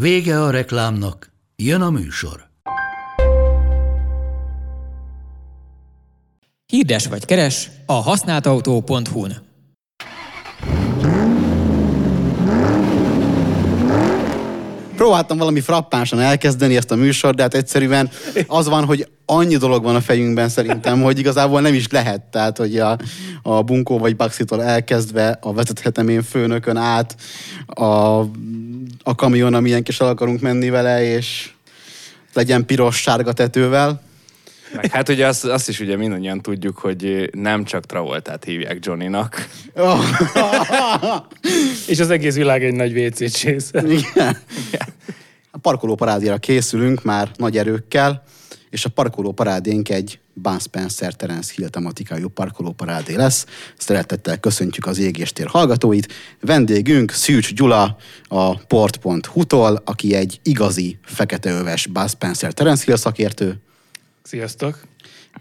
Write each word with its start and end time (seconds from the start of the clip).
Vége 0.00 0.42
a 0.42 0.50
reklámnak, 0.50 1.30
jön 1.56 1.80
a 1.80 1.90
műsor. 1.90 2.48
Hirdes 6.66 7.06
vagy 7.06 7.24
keres 7.24 7.70
a 7.86 7.92
használtautó.hu-n. 7.92 9.53
Próbáltam 14.96 15.38
valami 15.38 15.60
frappánsan 15.60 16.20
elkezdeni 16.20 16.76
ezt 16.76 16.90
a 16.90 16.94
műsort, 16.94 17.36
de 17.36 17.42
hát 17.42 17.54
egyszerűen 17.54 18.10
az 18.46 18.68
van, 18.68 18.84
hogy 18.84 19.08
annyi 19.26 19.56
dolog 19.56 19.82
van 19.82 19.94
a 19.94 20.00
fejünkben 20.00 20.48
szerintem, 20.48 21.02
hogy 21.02 21.18
igazából 21.18 21.60
nem 21.60 21.74
is 21.74 21.88
lehet. 21.88 22.20
Tehát, 22.20 22.58
hogy 22.58 22.78
a, 22.78 22.98
a 23.42 23.62
bunkó 23.62 23.98
vagy 23.98 24.16
baxitól 24.16 24.62
elkezdve 24.62 25.38
a 25.40 25.52
vezethetem 25.52 26.08
én 26.08 26.22
főnökön 26.22 26.76
át 26.76 27.16
a, 27.66 27.84
a 29.02 29.14
kamion, 29.16 29.54
amilyen 29.54 29.82
kis 29.82 30.00
el 30.00 30.08
akarunk 30.08 30.40
menni 30.40 30.70
vele, 30.70 31.04
és 31.04 31.50
legyen 32.32 32.66
piros-sárga 32.66 33.32
tetővel. 33.32 34.02
Meg 34.76 34.90
hát 34.90 35.08
ugye 35.08 35.26
azt, 35.26 35.44
azt 35.44 35.68
is 35.68 35.80
ugye 35.80 35.96
mindannyian 35.96 36.40
tudjuk, 36.40 36.78
hogy 36.78 37.30
nem 37.32 37.64
csak 37.64 37.86
Travoltát 37.86 38.44
hívják 38.44 38.78
Johnnynak. 38.80 39.48
És 41.86 42.00
az 42.00 42.10
egész 42.10 42.34
világ 42.34 42.64
egy 42.64 42.74
nagy 42.74 42.98
WC 42.98 43.32
csésze. 43.32 43.82
Igen. 43.82 44.38
A 45.50 45.58
parkoló 45.58 45.94
parádéra 45.94 46.38
készülünk 46.38 47.02
már 47.02 47.30
nagy 47.36 47.56
erőkkel, 47.56 48.22
és 48.70 48.84
a 48.84 48.88
parkoló 48.88 49.32
parádénk 49.32 49.88
egy 49.88 50.18
Bud 50.32 50.60
Spencer 50.60 51.14
Terence 51.14 51.52
Hill 51.56 51.68
tematikájú 51.68 52.28
parkoló 52.28 52.72
parádé 52.72 53.14
lesz. 53.14 53.46
Szeretettel 53.76 54.40
köszöntjük 54.40 54.86
az 54.86 54.98
égéstér 54.98 55.46
hallgatóit. 55.46 56.12
Vendégünk 56.40 57.10
Szűcs 57.10 57.54
Gyula 57.54 57.96
a 58.28 58.56
port.hu-tól, 58.56 59.82
aki 59.84 60.14
egy 60.14 60.40
igazi 60.42 60.98
feketeöves 61.02 61.86
Bud 61.86 62.08
Spencer 62.08 62.52
Terence 62.52 62.84
Hill 62.84 62.96
szakértő, 62.96 63.60
Sziasztok! 64.28 64.78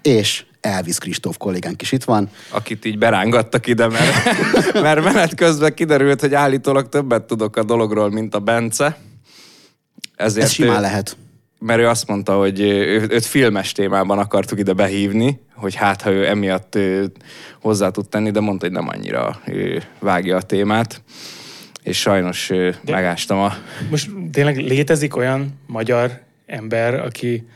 és 0.01 0.45
Elvis 0.61 0.97
Kristóf 0.97 1.37
kollégánk 1.37 1.81
is 1.81 1.91
itt 1.91 2.03
van. 2.03 2.29
akit 2.49 2.85
így 2.85 2.97
berángattak 2.97 3.67
ide, 3.67 3.87
mert, 3.87 4.33
mert 4.81 5.03
menet 5.03 5.35
közben 5.35 5.73
kiderült, 5.73 6.21
hogy 6.21 6.33
állítólag 6.33 6.89
többet 6.89 7.23
tudok 7.23 7.55
a 7.55 7.63
dologról, 7.63 8.09
mint 8.09 8.35
a 8.35 8.39
Bence. 8.39 8.97
Ezért 10.15 10.45
Ez 10.45 10.51
simán 10.51 10.77
ő- 10.77 10.81
lehet. 10.81 11.17
Mert 11.59 11.79
ő 11.79 11.87
azt 11.87 12.07
mondta, 12.07 12.37
hogy 12.37 12.59
ő, 12.59 13.07
őt 13.09 13.25
filmes 13.25 13.71
témában 13.71 14.19
akartuk 14.19 14.59
ide 14.59 14.73
behívni, 14.73 15.39
hogy 15.53 15.75
hát, 15.75 16.01
ha 16.01 16.11
ő 16.11 16.27
emiatt 16.27 16.75
ő, 16.75 17.11
hozzá 17.61 17.89
tud 17.89 18.09
tenni, 18.09 18.31
de 18.31 18.39
mondta, 18.39 18.65
hogy 18.65 18.75
nem 18.75 18.87
annyira 18.87 19.39
ő, 19.45 19.83
vágja 19.99 20.35
a 20.37 20.41
témát. 20.41 21.01
És 21.83 21.99
sajnos 21.99 22.47
De- 22.47 22.91
megástam 22.91 23.39
a... 23.39 23.53
Most 23.89 24.09
tényleg 24.31 24.57
létezik 24.57 25.15
olyan 25.15 25.59
magyar 25.67 26.21
ember, 26.45 26.93
aki 26.93 27.47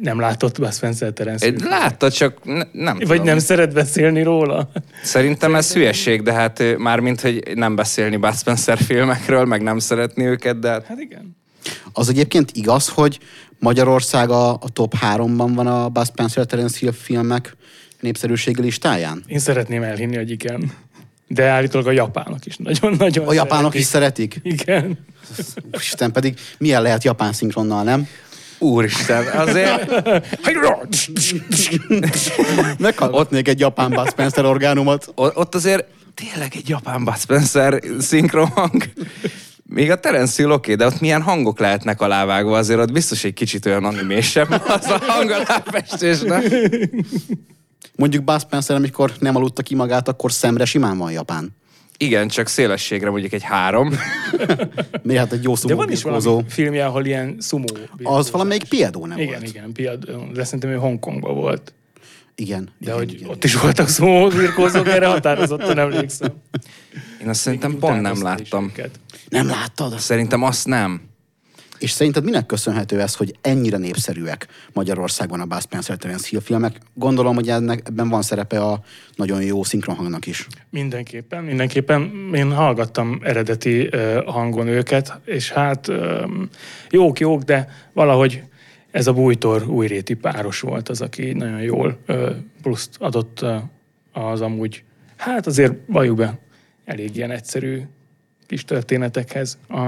nem 0.00 0.20
látott 0.20 0.58
Bud 0.60 0.72
Spencer 0.74 1.12
Terence 1.12 1.46
Egy, 1.46 1.60
látta, 1.60 2.10
csak 2.10 2.44
ne, 2.44 2.62
nem 2.72 2.96
Vagy 2.96 3.06
tudom. 3.06 3.24
nem 3.24 3.38
szeret 3.38 3.72
beszélni 3.72 4.22
róla? 4.22 4.70
Szerintem 5.02 5.54
ez 5.54 5.72
hülyeség, 5.72 6.22
de 6.22 6.32
hát 6.32 6.62
mármint, 6.78 7.20
hogy 7.20 7.42
nem 7.54 7.74
beszélni 7.76 8.16
Bud 8.16 8.36
Spencer 8.36 8.78
filmekről, 8.78 9.44
meg 9.44 9.62
nem 9.62 9.78
szeretni 9.78 10.24
őket, 10.24 10.58
de 10.58 10.68
hát 10.70 10.84
Hát 10.86 11.00
igen. 11.00 11.36
Az 11.92 12.08
egyébként 12.08 12.50
igaz, 12.54 12.88
hogy 12.88 13.18
Magyarország 13.58 14.30
a, 14.30 14.50
a 14.52 14.68
top 14.72 14.94
3-ban 15.00 15.50
van 15.54 15.66
a 15.66 15.88
Bud 15.88 16.06
Spencer 16.06 16.44
Terence 16.46 16.76
Hill 16.80 16.92
filmek 16.92 17.56
népszerűségi 18.00 18.60
listáján? 18.60 19.22
Én 19.26 19.38
szeretném 19.38 19.82
elhinni, 19.82 20.16
hogy 20.16 20.30
igen. 20.30 20.72
De 21.28 21.44
állítólag 21.44 21.86
a 21.86 21.90
japánok 21.90 22.46
is 22.46 22.56
nagyon-nagyon 22.56 23.26
A 23.28 23.32
japánok 23.32 23.72
szeretik. 23.72 23.80
is 23.80 23.86
szeretik? 23.86 24.40
Igen. 24.42 24.98
Isten 25.72 26.12
pedig 26.12 26.38
milyen 26.58 26.82
lehet 26.82 27.04
japán 27.04 27.32
szinkronnal, 27.32 27.82
nem? 27.82 28.08
Úristen, 28.58 29.26
azért 29.26 29.92
Meghallgatnék 32.78 33.48
egy 33.48 33.60
japán 33.60 33.90
Bud 33.90 34.10
Spencer 34.10 34.44
orgánumot. 34.44 35.12
ott 35.14 35.54
azért 35.54 35.84
tényleg 36.14 36.52
egy 36.56 36.68
japán 36.68 37.04
Bud 37.04 37.18
Spencer 37.18 37.82
szinkronhang. 37.98 38.82
Még 39.68 39.90
a 39.90 40.00
Terence 40.00 40.42
Hill 40.42 40.50
oké, 40.50 40.74
de 40.74 40.86
ott 40.86 41.00
milyen 41.00 41.22
hangok 41.22 41.58
lehetnek 41.58 42.00
alávágva, 42.00 42.58
azért 42.58 42.80
ott 42.80 42.92
biztos 42.92 43.24
egy 43.24 43.34
kicsit 43.34 43.66
olyan 43.66 43.84
animésebb 43.84 44.50
az 44.50 44.86
a 44.86 45.00
hang 45.06 45.30
aláfestésnek. 45.30 46.52
Mondjuk 47.96 48.24
Bud 48.24 48.40
Spencer, 48.40 48.76
amikor 48.76 49.12
nem 49.18 49.36
aludta 49.36 49.62
ki 49.62 49.74
magát, 49.74 50.08
akkor 50.08 50.32
szemre 50.32 50.64
simán 50.64 50.98
van 50.98 51.12
japán. 51.12 51.56
Igen, 51.98 52.28
csak 52.28 52.46
szélességre 52.46 53.10
mondjuk 53.10 53.32
egy 53.32 53.42
három. 53.42 53.92
Miért 55.02 55.20
hát 55.20 55.32
egy 55.32 55.42
jó 55.42 55.52
De 55.52 55.58
szumó 55.58 55.76
van 55.76 55.90
is 55.90 56.02
birkózó. 56.02 56.30
valami 56.30 56.48
filmje, 56.48 56.86
ahol 56.86 57.06
ilyen 57.06 57.36
szumó. 57.38 57.64
Az 58.02 58.30
valamelyik 58.30 58.64
piadó 58.64 59.06
nem 59.06 59.18
Igen, 59.18 59.32
volt? 59.38 59.48
igen, 59.48 59.72
piad, 59.72 60.10
de 60.32 60.44
szerintem 60.44 60.70
ő 60.70 60.74
Hongkongban 60.76 61.34
volt. 61.34 61.74
Igen. 62.34 62.64
De 62.64 62.70
igen, 62.78 62.96
hogy 62.96 63.12
igen, 63.12 63.28
ott 63.28 63.44
is 63.44 63.54
voltak 63.60 63.88
szumó 63.88 64.28
birkózók, 64.28 64.86
erre 64.88 65.06
határozottan 65.06 65.78
emlékszem. 65.78 66.32
Én 67.22 67.28
azt 67.28 67.40
szerintem 67.40 67.70
Még 67.70 67.78
pont 67.80 68.00
nem 68.00 68.12
is 68.12 68.20
láttam. 68.20 68.64
őket. 68.64 68.90
Nem 69.28 69.46
láttad? 69.46 69.98
Szerintem 69.98 70.42
azt 70.42 70.66
nem. 70.66 71.00
És 71.78 71.90
szerinted 71.90 72.24
minek 72.24 72.46
köszönhető 72.46 73.00
ez, 73.00 73.14
hogy 73.14 73.36
ennyire 73.40 73.76
népszerűek 73.76 74.46
Magyarországon 74.72 75.40
a 75.40 75.44
Bud 75.44 75.60
Spencer 75.60 75.96
Terence 75.96 76.26
Hill 76.30 76.40
filmek? 76.40 76.76
Gondolom, 76.94 77.34
hogy 77.34 77.48
ennek, 77.48 77.82
ebben 77.88 78.08
van 78.08 78.22
szerepe 78.22 78.60
a 78.60 78.80
nagyon 79.14 79.42
jó 79.42 79.62
szinkronhangnak 79.62 80.26
is. 80.26 80.46
Mindenképpen, 80.70 81.44
mindenképpen. 81.44 82.30
Én 82.34 82.52
hallgattam 82.52 83.20
eredeti 83.22 83.88
ö, 83.90 84.22
hangon 84.26 84.66
őket, 84.66 85.20
és 85.24 85.50
hát 85.50 85.88
ö, 85.88 86.26
jók, 86.90 87.18
jók, 87.18 87.42
de 87.42 87.68
valahogy 87.92 88.42
ez 88.90 89.06
a 89.06 89.12
bújtor 89.12 89.68
újréti 89.68 90.14
páros 90.14 90.60
volt 90.60 90.88
az, 90.88 91.00
aki 91.00 91.32
nagyon 91.32 91.60
jól 91.60 91.98
ö, 92.06 92.30
pluszt 92.62 92.96
adott 92.98 93.44
az 94.12 94.40
amúgy, 94.40 94.84
hát 95.16 95.46
azért 95.46 95.74
valljuk 95.86 96.16
be, 96.16 96.38
elég 96.84 97.16
ilyen 97.16 97.30
egyszerű 97.30 97.82
kis 98.46 98.64
történetekhez. 98.64 99.58
A, 99.68 99.80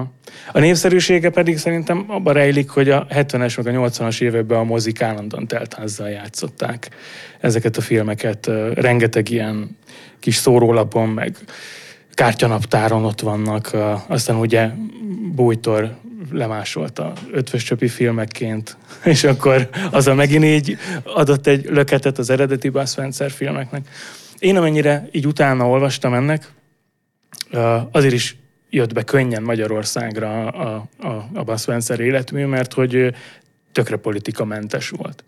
a 0.52 0.58
népszerűsége 0.58 1.30
pedig 1.30 1.58
szerintem 1.58 2.04
abban 2.08 2.34
rejlik, 2.34 2.68
hogy 2.68 2.90
a 2.90 3.06
70-es 3.06 3.64
meg 3.64 3.76
a 3.76 3.88
80-as 3.88 4.20
években 4.20 4.58
a 4.58 4.64
mozik 4.64 5.02
állandóan 5.02 5.46
teltházzal 5.46 6.08
játszották 6.08 6.88
ezeket 7.40 7.76
a 7.76 7.80
filmeket. 7.80 8.50
Rengeteg 8.74 9.30
ilyen 9.30 9.76
kis 10.20 10.34
szórólapon, 10.34 11.08
meg 11.08 11.36
kártyanaptáron 12.14 13.04
ott 13.04 13.20
vannak. 13.20 13.70
Aztán 14.06 14.36
ugye 14.36 14.70
Bújtor 15.34 15.96
lemásolta 16.32 17.12
ötvös 17.32 17.62
csöpi 17.62 17.88
filmekként, 17.88 18.76
és 19.04 19.24
akkor 19.24 19.68
azzal 19.90 20.14
megint 20.14 20.44
így 20.44 20.78
adott 21.04 21.46
egy 21.46 21.64
löketet 21.64 22.18
az 22.18 22.30
eredeti 22.30 22.68
Bud 22.68 22.88
Spencer 22.88 23.30
filmeknek. 23.30 23.88
Én 24.38 24.56
amennyire 24.56 25.08
így 25.12 25.26
utána 25.26 25.68
olvastam 25.68 26.14
ennek, 26.14 26.52
azért 27.90 28.14
is 28.14 28.36
jött 28.70 28.92
be 28.92 29.02
könnyen 29.02 29.42
Magyarországra 29.42 30.46
a, 30.46 30.88
a, 30.98 31.28
a 31.34 31.42
Bud 31.44 31.58
Spencer 31.58 32.00
életmű, 32.00 32.44
mert 32.44 32.72
hogy 32.72 33.14
tökre 33.72 33.96
politikamentes 33.96 34.88
volt. 34.88 35.24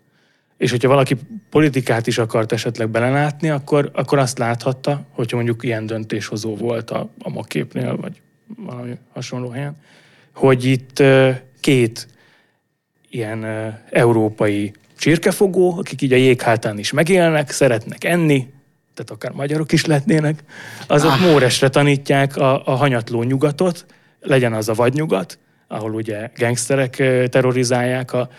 És 0.57 0.71
hogyha 0.71 0.87
valaki 0.87 1.15
politikát 1.49 2.07
is 2.07 2.17
akart 2.17 2.51
esetleg 2.51 2.89
belelátni, 2.89 3.49
akkor, 3.49 3.91
akkor 3.93 4.17
azt 4.17 4.37
láthatta, 4.37 5.05
hogyha 5.09 5.35
mondjuk 5.35 5.63
ilyen 5.63 5.85
döntéshozó 5.85 6.55
volt 6.55 6.91
a, 6.91 7.09
a 7.19 7.29
maképnél, 7.29 7.95
vagy 7.95 8.21
valami 8.57 8.97
hasonló 9.13 9.49
helyen, 9.49 9.75
hogy 10.33 10.65
itt 10.65 11.03
két 11.59 12.07
ilyen 13.09 13.45
európai 13.89 14.73
csirkefogó, 14.97 15.77
akik 15.77 16.01
így 16.01 16.13
a 16.13 16.15
jéghátán 16.15 16.77
is 16.79 16.91
megélnek, 16.91 17.49
szeretnek 17.49 18.03
enni, 18.03 18.47
tehát 19.03 19.23
akár 19.23 19.31
magyarok 19.31 19.71
is 19.71 19.85
lehetnének, 19.85 20.43
azok 20.87 21.11
ah. 21.11 21.19
Móresre 21.19 21.69
tanítják 21.69 22.37
a, 22.37 22.65
a 22.65 22.71
hanyatló 22.71 23.23
nyugatot, 23.23 23.85
legyen 24.19 24.53
az 24.53 24.69
a 24.69 24.73
vadnyugat, 24.73 25.39
ahol 25.67 25.93
ugye 25.93 26.29
gangsterek 26.35 26.99
ö, 26.99 27.27
terrorizálják 27.27 28.13
a, 28.13 28.29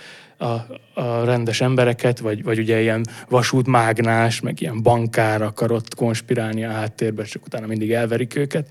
a, 0.43 0.67
a 0.95 1.25
rendes 1.25 1.61
embereket, 1.61 2.19
vagy, 2.19 2.43
vagy 2.43 2.59
ugye 2.59 2.81
ilyen 2.81 3.07
vasútmágnás, 3.29 4.41
meg 4.41 4.61
ilyen 4.61 4.83
bankár 4.83 5.43
akar 5.43 5.73
ott 5.73 5.95
konspirálni 5.95 6.65
a 6.65 6.71
háttérbe, 6.71 7.25
csak 7.25 7.47
utána 7.47 7.67
mindig 7.67 7.93
elverik 7.93 8.37
őket, 8.37 8.67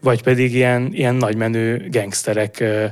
vagy 0.00 0.22
pedig 0.22 0.54
ilyen, 0.54 0.88
ilyen 0.92 1.14
nagymenő 1.14 1.88
gangsterek 1.90 2.60
ö, 2.60 2.84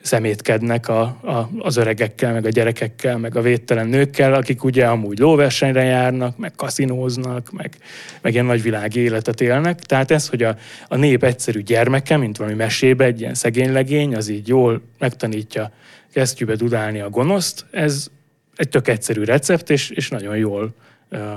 szemétkednek 0.00 0.88
a, 0.88 1.00
a, 1.02 1.50
az 1.58 1.76
öregekkel, 1.76 2.32
meg 2.32 2.46
a 2.46 2.48
gyerekekkel, 2.48 3.18
meg 3.18 3.36
a 3.36 3.40
védtelen 3.40 3.86
nőkkel, 3.86 4.34
akik 4.34 4.64
ugye 4.64 4.86
amúgy 4.86 5.18
lóversenyre 5.18 5.82
járnak, 5.82 6.36
meg 6.36 6.52
kaszinóznak, 6.56 7.50
meg, 7.50 7.76
meg 8.20 8.32
ilyen 8.32 8.44
nagyvilági 8.44 9.00
életet 9.00 9.40
élnek. 9.40 9.78
Tehát 9.78 10.10
ez, 10.10 10.28
hogy 10.28 10.42
a, 10.42 10.56
a 10.88 10.96
nép 10.96 11.24
egyszerű 11.24 11.60
gyermeke, 11.60 12.16
mint 12.16 12.36
valami 12.36 12.56
mesébe, 12.56 13.04
egy 13.04 13.20
ilyen 13.20 13.34
szegény 13.34 13.72
legény, 13.72 14.14
az 14.14 14.28
így 14.28 14.48
jól 14.48 14.82
megtanítja 14.98 15.72
kesztyűbe 16.12 16.54
dudálni 16.54 17.00
a 17.00 17.10
gonoszt, 17.10 17.66
ez 17.70 18.08
egy 18.56 18.68
tök 18.68 18.88
egyszerű 18.88 19.24
recept, 19.24 19.70
és, 19.70 19.90
és 19.90 20.08
nagyon 20.08 20.36
jól 20.36 20.74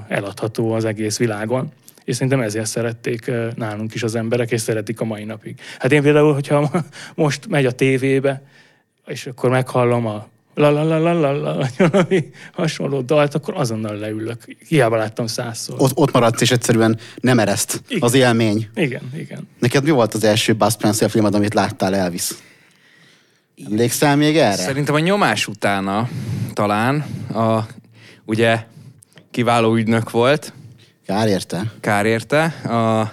eladható 0.07 0.71
az 0.71 0.85
egész 0.85 1.17
világon. 1.17 1.71
És 2.03 2.15
szerintem 2.15 2.41
ezért 2.41 2.65
szerették 2.65 3.31
nálunk 3.55 3.93
is 3.93 4.03
az 4.03 4.15
emberek, 4.15 4.51
és 4.51 4.61
szeretik 4.61 5.01
a 5.01 5.05
mai 5.05 5.23
napig. 5.23 5.59
Hát 5.79 5.91
én 5.91 6.01
például, 6.01 6.33
hogyha 6.33 6.71
most 7.15 7.47
megy 7.47 7.65
a 7.65 7.71
tévébe, 7.71 8.41
és 9.07 9.25
akkor 9.25 9.49
meghallom 9.49 10.05
a 10.05 10.27
la 10.55 10.69
la 10.69 10.83
la 10.83 10.97
la 10.97 11.13
la 11.13 11.31
la, 11.31 11.67
valami 11.77 12.29
hasonló 12.53 13.01
dalt, 13.01 13.35
akkor 13.35 13.53
azonnal 13.57 13.95
leülök. 13.95 14.43
Hiába 14.67 14.95
láttam 14.95 15.27
százszor. 15.27 15.75
Ott, 15.77 15.91
ott 15.95 16.11
maradsz, 16.11 16.41
és 16.41 16.51
egyszerűen 16.51 16.99
nem 17.15 17.39
ereszt 17.39 17.81
Igen. 17.87 18.01
az 18.01 18.13
élmény. 18.13 18.67
Igen, 18.75 19.11
igen. 19.17 19.47
Neked 19.59 19.83
mi 19.83 19.89
volt 19.89 20.13
az 20.13 20.23
első 20.23 20.53
Buzz 20.53 20.73
Spencer 20.73 21.09
filmed, 21.09 21.35
amit 21.35 21.53
láttál, 21.53 21.95
Elvis? 21.95 22.31
Emlékszel 23.63 24.15
még 24.15 24.37
erre? 24.37 24.55
Szerintem 24.55 24.95
a 24.95 24.99
nyomás 24.99 25.47
utána 25.47 26.09
talán 26.53 27.05
a, 27.33 27.59
ugye 28.25 28.63
kiváló 29.31 29.75
ügynök 29.75 30.11
volt, 30.11 30.53
Kár 31.05 31.27
érte. 31.27 31.71
kár 31.79 32.05
érte, 32.05 32.43
a, 32.43 33.11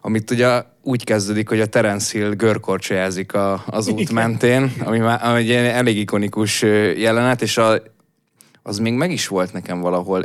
amit 0.00 0.30
ugye 0.30 0.62
úgy 0.82 1.04
kezdődik, 1.04 1.48
hogy 1.48 1.60
a 1.60 1.66
Terence 1.66 2.18
Hill 2.18 2.30
görkorcsolyázik 2.30 3.34
a, 3.34 3.62
az 3.66 3.88
út 3.88 4.12
mentén, 4.12 4.72
ami, 4.84 4.98
már, 4.98 5.24
ami 5.24 5.38
egy 5.38 5.50
elég 5.50 5.98
ikonikus 5.98 6.62
jelenet, 6.96 7.42
és 7.42 7.56
a, 7.56 7.82
az 8.62 8.78
még 8.78 8.92
meg 8.92 9.12
is 9.12 9.26
volt 9.26 9.52
nekem 9.52 9.80
valahol, 9.80 10.24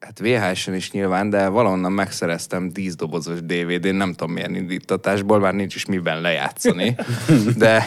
hát 0.00 0.18
VHS-en 0.18 0.74
is 0.74 0.90
nyilván, 0.90 1.30
de 1.30 1.48
valahonnan 1.48 1.92
megszereztem 1.92 2.68
díszdobozos 2.68 3.40
DVD-n, 3.42 3.94
nem 3.94 4.14
tudom 4.14 4.34
milyen 4.34 4.54
indítatásból, 4.54 5.38
már 5.38 5.54
nincs 5.54 5.74
is 5.74 5.86
miben 5.86 6.20
lejátszani, 6.20 6.96
de 7.56 7.86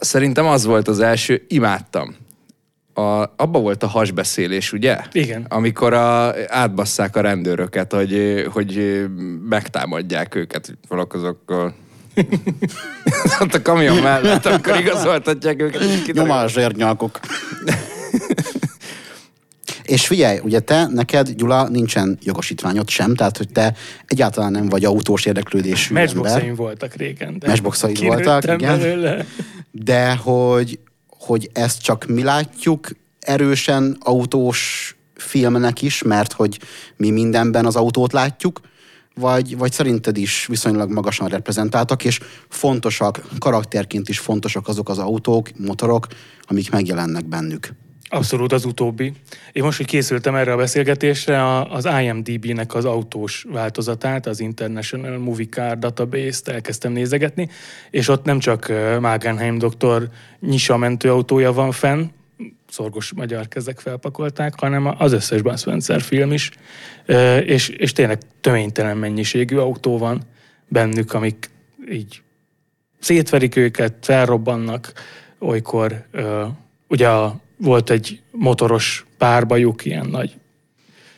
szerintem 0.00 0.46
az 0.46 0.64
volt 0.64 0.88
az 0.88 1.00
első, 1.00 1.44
imádtam. 1.48 2.16
A, 2.94 3.00
abba 3.36 3.58
volt 3.58 3.82
a 3.82 3.86
hasbeszélés, 3.86 4.72
ugye? 4.72 4.98
Igen. 5.12 5.46
Amikor 5.48 5.92
a, 5.92 6.34
átbasszák 6.46 7.16
a 7.16 7.20
rendőröket, 7.20 7.92
hogy, 7.92 8.44
hogy 8.52 9.04
megtámadják 9.48 10.34
őket 10.34 10.78
valakozokkal. 10.88 11.74
Ott 13.40 13.54
a 13.54 13.62
kamion 13.62 13.96
mellett, 13.96 14.46
amikor 14.46 14.78
igazoltatják 14.78 15.62
őket. 15.62 15.80
és 15.82 16.02
kiderül- 16.02 16.14
Nyomás 16.14 16.52
zsérnyalkok. 16.52 17.20
És 19.82 20.06
figyelj, 20.06 20.38
ugye 20.42 20.60
te, 20.60 20.86
neked, 20.86 21.30
Gyula, 21.30 21.68
nincsen 21.68 22.18
jogosítványod 22.22 22.88
sem, 22.88 23.14
tehát 23.14 23.36
hogy 23.36 23.48
te 23.48 23.74
egyáltalán 24.06 24.50
nem 24.52 24.68
vagy 24.68 24.84
autós 24.84 25.24
érdeklődésű 25.24 25.88
ember. 25.88 26.04
Matchboxaim 26.04 26.54
voltak 26.54 26.94
régen. 26.94 27.38
De 27.38 27.54
voltak, 27.62 28.44
igen. 28.44 28.78
belőle. 28.78 29.26
De 29.82 30.14
hogy, 30.14 30.78
hogy 31.08 31.50
ezt 31.52 31.82
csak 31.82 32.04
mi 32.06 32.22
látjuk 32.22 32.88
erősen 33.18 33.96
autós 34.00 34.92
filmnek 35.14 35.82
is, 35.82 36.02
mert 36.02 36.32
hogy 36.32 36.58
mi 36.96 37.10
mindenben 37.10 37.66
az 37.66 37.76
autót 37.76 38.12
látjuk, 38.12 38.60
vagy, 39.14 39.58
vagy 39.58 39.72
szerinted 39.72 40.16
is 40.16 40.46
viszonylag 40.46 40.90
magasan 40.90 41.28
reprezentáltak, 41.28 42.04
és 42.04 42.20
fontosak, 42.48 43.22
karakterként 43.38 44.08
is 44.08 44.18
fontosak 44.18 44.68
azok 44.68 44.88
az 44.88 44.98
autók, 44.98 45.50
motorok, 45.56 46.06
amik 46.42 46.70
megjelennek 46.70 47.28
bennük. 47.28 47.74
Abszolút 48.10 48.52
az 48.52 48.64
utóbbi. 48.64 49.12
Én 49.52 49.62
most, 49.62 49.76
hogy 49.76 49.86
készültem 49.86 50.34
erre 50.34 50.52
a 50.52 50.56
beszélgetésre, 50.56 51.62
az 51.62 51.88
IMDB-nek 52.02 52.74
az 52.74 52.84
autós 52.84 53.46
változatát, 53.52 54.26
az 54.26 54.40
International 54.40 55.18
Movie 55.18 55.46
Car 55.46 55.78
Database-t 55.78 56.48
elkezdtem 56.48 56.92
nézegetni, 56.92 57.48
és 57.90 58.08
ott 58.08 58.24
nem 58.24 58.38
csak 58.38 58.72
Magenheim 59.00 59.58
doktor 59.58 60.08
nyisa 60.40 60.76
mentőautója 60.76 61.52
van 61.52 61.72
fenn, 61.72 62.06
szorgos 62.68 63.12
magyar 63.12 63.48
kezek 63.48 63.80
felpakolták, 63.80 64.60
hanem 64.60 64.94
az 64.98 65.12
összes 65.12 65.40
Spencer 65.56 66.00
film 66.00 66.32
is, 66.32 66.50
és, 67.44 67.68
és 67.68 67.92
tényleg 67.92 68.18
töménytelen 68.40 68.96
mennyiségű 68.96 69.56
autó 69.56 69.98
van 69.98 70.22
bennük, 70.68 71.12
amik 71.12 71.50
így 71.90 72.22
szétverik 72.98 73.56
őket, 73.56 73.94
felrobbannak, 74.00 74.92
olykor 75.38 76.06
ugye 76.88 77.08
a, 77.08 77.40
volt 77.58 77.90
egy 77.90 78.20
motoros 78.30 79.06
párbajuk, 79.18 79.84
ilyen 79.84 80.06
nagy 80.06 80.36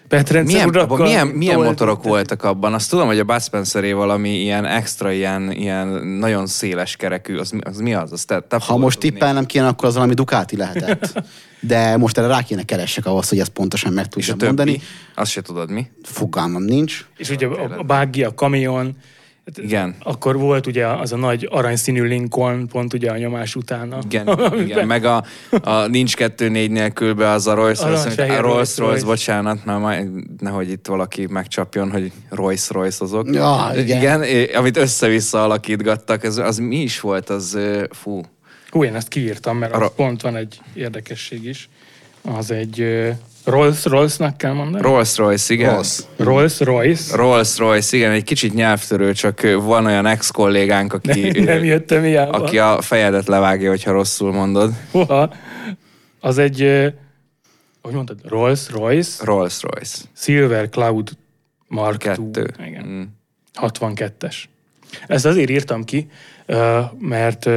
Petrence 0.09 0.53
Milyen, 0.53 0.69
urakkal 0.69 0.99
milyen, 1.07 1.27
milyen 1.27 1.55
tolt- 1.55 1.67
motorok 1.69 2.03
voltak 2.03 2.45
abban? 2.45 2.75
Azt 2.75 2.91
tudom, 2.91 3.07
hogy 3.07 3.19
a 3.19 3.25
Bud 3.25 3.43
Spenceré 3.43 3.93
valami 3.93 4.31
ilyen 4.31 4.65
extra, 4.65 5.13
ilyen, 5.13 5.53
ilyen 5.53 5.87
nagyon 6.07 6.47
széles 6.47 6.97
kerekű, 6.97 7.37
az, 7.37 7.51
mi- 7.51 7.61
az 7.65 7.79
mi 7.79 7.95
az? 7.95 8.13
az 8.13 8.25
te, 8.25 8.41
te 8.41 8.59
Ha 8.61 8.77
most 8.77 8.99
tippelnem 8.99 9.47
kéne, 9.47 9.67
akkor 9.67 9.89
az 9.89 9.95
valami 9.95 10.15
Ducati 10.15 10.57
lehetett. 10.57 11.23
De 11.61 11.97
most 11.97 12.19
erre 12.19 12.27
rá 12.27 12.43
kéne 12.43 12.63
keressek 12.63 13.07
ahhoz, 13.07 13.29
hogy 13.29 13.39
ezt 13.39 13.51
pontosan 13.51 13.93
meg 13.93 14.05
És 14.17 14.29
a 14.29 14.33
tudjam 14.33 14.57
többi? 14.57 14.71
mondani. 14.71 14.81
Azt 15.15 15.31
se 15.31 15.41
tudod 15.43 15.71
mi? 15.71 15.87
Fogalmam 16.03 16.63
nincs. 16.63 17.07
És 17.17 17.31
ugye 17.31 17.47
a, 17.47 17.79
a 17.79 17.83
buggy, 17.83 18.23
a 18.23 18.35
kamion, 18.35 18.97
Igen. 19.59 19.95
akkor 20.03 20.39
volt 20.39 20.67
ugye 20.67 20.87
az 20.87 21.13
a 21.13 21.17
nagy 21.17 21.49
aranyszínű 21.51 22.03
Lincoln, 22.03 22.67
pont 22.67 22.95
ugye 22.95 23.11
a 23.11 23.17
nyomás 23.17 23.57
utána. 23.57 23.99
Igen, 24.05 24.29
igen. 24.67 24.87
meg 24.87 25.05
a, 25.05 25.25
a 25.63 25.87
nincs 25.87 26.17
kettő 26.17 26.49
négy 26.49 26.71
nélkülbe 26.71 27.29
az 27.29 27.47
a 27.47 27.55
Rolls 27.55 27.81
Royce, 27.81 28.23
a 28.23 28.27
Rolls 28.27 28.41
Rolls 28.41 28.77
Royce, 28.77 28.83
Royce. 28.83 29.05
bocsánat, 29.05 29.65
na, 29.65 29.79
majd, 29.79 30.09
nehogy 30.41 30.71
itt 30.71 30.87
valaki 30.87 31.27
megcsapjon, 31.31 31.91
hogy 31.91 32.13
Royce 32.29 32.73
Royce 32.75 33.05
azok. 33.05 33.35
Ja, 33.35 33.71
igen. 33.77 34.23
igen. 34.23 34.49
amit 34.57 34.77
össze-vissza 34.77 35.43
alakítgattak, 35.43 36.25
ez, 36.25 36.37
az 36.37 36.59
mi 36.59 36.77
is 36.77 37.01
volt, 37.01 37.31
az 37.31 37.59
fú. 37.91 38.21
Hú, 38.71 38.85
én 38.85 38.95
ezt 38.95 39.09
kiírtam, 39.09 39.57
mert 39.59 39.73
Arra- 39.73 39.89
az 39.89 39.93
pont 39.97 40.23
van 40.23 40.37
egy 40.37 40.61
érdekesség 40.75 41.45
is. 41.45 41.69
Az 42.23 42.51
egy 42.51 42.87
ö, 43.45 43.51
Rolls 43.51 43.85
Royce-nak 43.85 44.37
kell 44.37 44.53
mondani? 44.53 44.83
Rolls 44.83 45.17
Royce, 45.17 45.55
igen. 45.55 45.83
Rolls 46.17 46.61
Royce. 46.61 47.17
Rolls 47.17 47.59
Royce, 47.59 47.97
igen, 47.97 48.11
egy 48.11 48.25
kicsit 48.25 48.55
nyelvtörő, 48.55 49.13
csak 49.13 49.41
van 49.63 49.87
olyan 49.87 50.07
ex-kollégánk, 50.07 50.93
aki, 50.93 51.31
Nem, 51.31 51.45
nem 51.45 51.65
jöttem 51.65 52.03
hiába. 52.03 52.31
aki 52.39 52.59
a 52.59 52.81
fejedet 52.81 53.27
levágja, 53.29 53.69
hogyha 53.71 53.93
rosszul 53.93 54.33
mondod. 54.33 54.73
Húha. 54.93 55.33
Az 56.21 56.39
egy, 56.39 56.61
hogy 57.83 57.93
mondtad, 57.93 58.19
Rolls 58.29 58.71
Royce, 58.71 59.25
Rolls 59.25 59.63
Royce. 59.63 59.99
Silver 60.17 60.69
Cloud 60.69 61.09
Mark 61.69 61.99
Kettő. 61.99 62.55
II. 62.59 62.67
Igen. 62.69 62.85
Mm. 62.85 63.03
62-es. 63.63 64.37
Ezt 65.07 65.25
azért 65.27 65.51
írtam 65.51 65.85
ki, 65.85 66.11
mert 66.99 67.49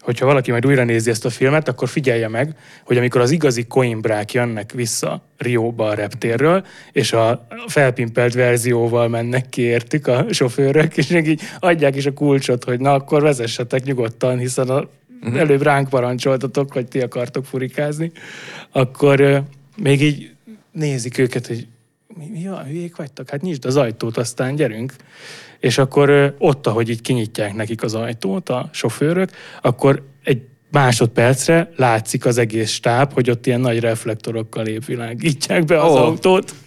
hogyha 0.00 0.26
valaki 0.26 0.50
majd 0.50 0.66
újra 0.66 0.84
nézi 0.84 1.10
ezt 1.10 1.24
a 1.24 1.30
filmet, 1.30 1.68
akkor 1.68 1.88
figyelje 1.88 2.28
meg, 2.28 2.56
hogy 2.84 2.96
amikor 2.96 3.20
az 3.20 3.30
igazi 3.30 3.66
koimbrák 3.66 4.32
jönnek 4.32 4.72
vissza 4.72 5.22
Rióba 5.36 5.88
a 5.88 5.94
reptérről, 5.94 6.66
és 6.92 7.12
a 7.12 7.46
felpimpelt 7.66 8.34
verzióval 8.34 9.08
mennek 9.08 9.48
ki 9.48 9.62
értük 9.62 10.06
a 10.06 10.26
sofőrök, 10.30 10.96
és 10.96 11.06
még 11.06 11.28
így 11.28 11.40
adják 11.58 11.96
is 11.96 12.06
a 12.06 12.12
kulcsot, 12.12 12.64
hogy 12.64 12.80
na 12.80 12.92
akkor 12.92 13.22
vezessetek 13.22 13.84
nyugodtan, 13.84 14.38
hiszen 14.38 14.68
a, 14.68 14.88
előbb 15.34 15.62
ránk 15.62 15.88
parancsoltatok, 15.88 16.72
hogy 16.72 16.86
ti 16.86 17.00
akartok 17.00 17.44
furikázni, 17.44 18.12
akkor 18.70 19.42
még 19.76 20.02
így 20.02 20.30
nézik 20.72 21.18
őket, 21.18 21.46
hogy 21.46 21.66
mi, 22.06 22.28
mi 22.32 22.48
van, 22.48 22.64
hülyék 22.64 22.96
vagytok? 22.96 23.30
Hát 23.30 23.40
nyisd 23.40 23.64
az 23.64 23.76
ajtót, 23.76 24.16
aztán 24.16 24.54
gyerünk. 24.54 24.94
És 25.60 25.78
akkor 25.78 26.34
ott, 26.38 26.66
ahogy 26.66 26.88
így 26.88 27.00
kinyitják 27.00 27.54
nekik 27.54 27.82
az 27.82 27.94
ajtót 27.94 28.48
a 28.48 28.68
sofőrök, 28.72 29.30
akkor 29.62 30.02
egy 30.24 30.42
másodpercre 30.70 31.72
látszik 31.76 32.24
az 32.24 32.38
egész 32.38 32.70
stáb, 32.70 33.12
hogy 33.12 33.30
ott 33.30 33.46
ilyen 33.46 33.60
nagy 33.60 33.80
reflektorokkal 33.80 34.66
épvilágítják 34.66 35.64
be 35.64 35.82
az 35.82 35.92
Ó. 35.92 35.96
autót. 35.96 36.54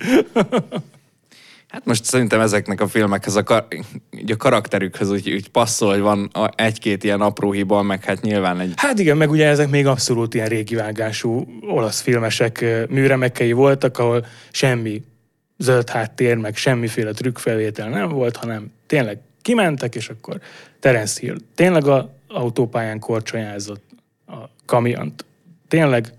Hát 1.73 1.85
most 1.85 2.03
szerintem 2.03 2.39
ezeknek 2.39 2.81
a 2.81 2.87
filmekhez, 2.87 3.35
a, 3.35 3.43
kar- 3.43 3.73
így 4.17 4.31
a 4.31 4.37
karakterükhöz 4.37 5.11
úgy, 5.11 5.31
úgy 5.31 5.49
passzol, 5.49 5.91
hogy 5.91 5.99
van 5.99 6.31
egy-két 6.55 7.03
ilyen 7.03 7.21
apró 7.21 7.51
hiba, 7.51 7.81
meg 7.81 8.03
hát 8.03 8.21
nyilván 8.21 8.59
egy... 8.59 8.73
Hát 8.75 8.99
igen, 8.99 9.17
meg 9.17 9.29
ugye 9.29 9.47
ezek 9.47 9.69
még 9.69 9.87
abszolút 9.87 10.33
ilyen 10.33 10.47
régi 10.47 10.75
vágású 10.75 11.47
olasz 11.61 12.01
filmesek 12.01 12.65
műremekei 12.89 13.51
voltak, 13.51 13.97
ahol 13.97 14.25
semmi 14.51 15.01
zöld 15.63 15.89
háttér, 15.89 16.37
meg 16.37 16.55
semmiféle 16.55 17.11
trükkfelvétel 17.11 17.89
nem 17.89 18.09
volt, 18.09 18.35
hanem 18.35 18.71
tényleg 18.87 19.19
kimentek, 19.41 19.95
és 19.95 20.09
akkor 20.09 20.39
Terence 20.79 21.19
Hill 21.19 21.37
tényleg 21.55 21.87
a 21.87 22.13
autópályán 22.27 22.99
korcsonyázott 22.99 23.83
a 24.27 24.35
kamiont. 24.65 25.25
Tényleg 25.67 26.13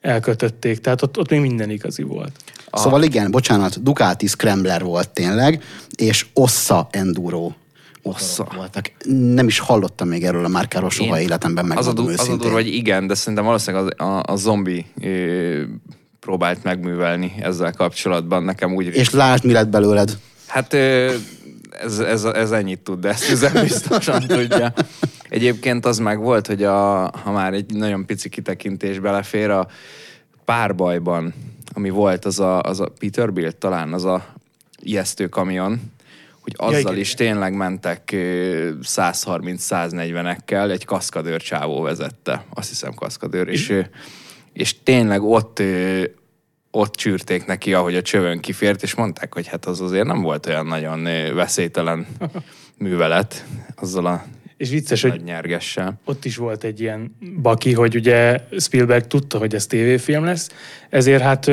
elkötötték. 0.00 0.78
Tehát 0.80 1.02
ott, 1.02 1.18
ott 1.18 1.30
még 1.30 1.40
minden 1.40 1.70
igazi 1.70 2.02
volt. 2.02 2.32
A... 2.70 2.78
Szóval 2.78 3.02
igen, 3.02 3.30
bocsánat, 3.30 3.82
Ducati 3.82 4.26
Scrambler 4.26 4.82
volt 4.82 5.10
tényleg, 5.10 5.62
és 5.96 6.26
Ossa 6.34 6.88
Enduro 6.90 7.52
Ossa. 8.02 8.48
voltak. 8.56 8.92
Nem 9.08 9.46
is 9.46 9.58
hallottam 9.58 10.08
még 10.08 10.24
erről 10.24 10.44
a 10.44 10.48
márkáról 10.48 10.90
soha 10.90 11.16
Én- 11.16 11.22
életemben, 11.22 11.70
az 11.70 11.86
a, 11.86 11.92
du- 11.92 12.18
az 12.18 12.28
a 12.28 12.36
durva, 12.36 12.52
hogy 12.52 12.66
igen, 12.66 13.06
de 13.06 13.14
szerintem 13.14 13.44
valószínűleg 13.44 13.86
az, 13.86 14.06
a, 14.06 14.22
a 14.32 14.36
zombi 14.36 14.86
ö, 15.00 15.62
próbált 16.24 16.62
megművelni 16.62 17.34
ezzel 17.40 17.72
kapcsolatban. 17.72 18.42
Nekem 18.42 18.74
úgy 18.74 18.86
És 18.86 19.10
lásd, 19.10 19.44
mi 19.44 19.52
lett 19.52 19.68
belőled. 19.68 20.18
Hát 20.46 20.72
ez, 20.72 21.98
ez, 21.98 22.24
ez 22.24 22.50
ennyit 22.50 22.80
tud, 22.80 23.00
de 23.00 23.08
ezt 23.08 23.30
üzem 23.30 23.52
biztosan 23.52 24.26
tudja. 24.36 24.72
Egyébként 25.28 25.86
az 25.86 25.98
meg 25.98 26.18
volt, 26.18 26.46
hogy 26.46 26.62
a, 26.62 27.10
ha 27.10 27.32
már 27.32 27.52
egy 27.52 27.74
nagyon 27.74 28.06
pici 28.06 28.28
kitekintés 28.28 28.98
belefér, 28.98 29.50
a 29.50 29.68
párbajban, 30.44 31.34
ami 31.72 31.90
volt, 31.90 32.24
az 32.24 32.40
a, 32.40 32.60
az 32.60 32.80
a 32.80 32.92
Peterbilt 32.98 33.56
talán, 33.56 33.92
az 33.92 34.04
a 34.04 34.26
ijesztő 34.82 35.26
kamion, 35.26 35.80
hogy 36.40 36.54
azzal 36.56 36.78
igen, 36.80 36.96
is 36.96 37.14
tényleg 37.14 37.54
mentek 37.54 38.10
ö, 38.12 38.70
130-140-ekkel, 38.82 40.70
egy 40.70 40.84
kaszkadőr 40.84 41.42
csávó 41.42 41.80
vezette, 41.80 42.44
azt 42.54 42.68
hiszem 42.68 42.94
kaszkadőr, 42.94 43.48
és, 43.48 43.74
és 44.54 44.82
tényleg 44.82 45.22
ott 45.22 45.62
ott 46.70 46.94
csűrték 46.94 47.46
neki, 47.46 47.74
ahogy 47.74 47.94
a 47.94 48.02
csövön 48.02 48.40
kifért, 48.40 48.82
és 48.82 48.94
mondták, 48.94 49.34
hogy 49.34 49.46
hát 49.46 49.64
az 49.64 49.80
azért 49.80 50.06
nem 50.06 50.22
volt 50.22 50.46
olyan 50.46 50.66
nagyon 50.66 51.02
veszélytelen 51.34 52.06
művelet 52.78 53.44
azzal 53.76 54.06
a 54.06 54.24
És 54.56 54.70
vicces, 54.70 55.02
hogy 55.02 55.22
nyergessel. 55.22 56.00
ott 56.04 56.24
is 56.24 56.36
volt 56.36 56.64
egy 56.64 56.80
ilyen 56.80 57.16
baki, 57.42 57.72
hogy 57.72 57.94
ugye 57.94 58.40
Spielberg 58.58 59.06
tudta, 59.06 59.38
hogy 59.38 59.54
ez 59.54 59.66
tévéfilm 59.66 60.24
lesz, 60.24 60.50
ezért 60.88 61.22
hát 61.22 61.50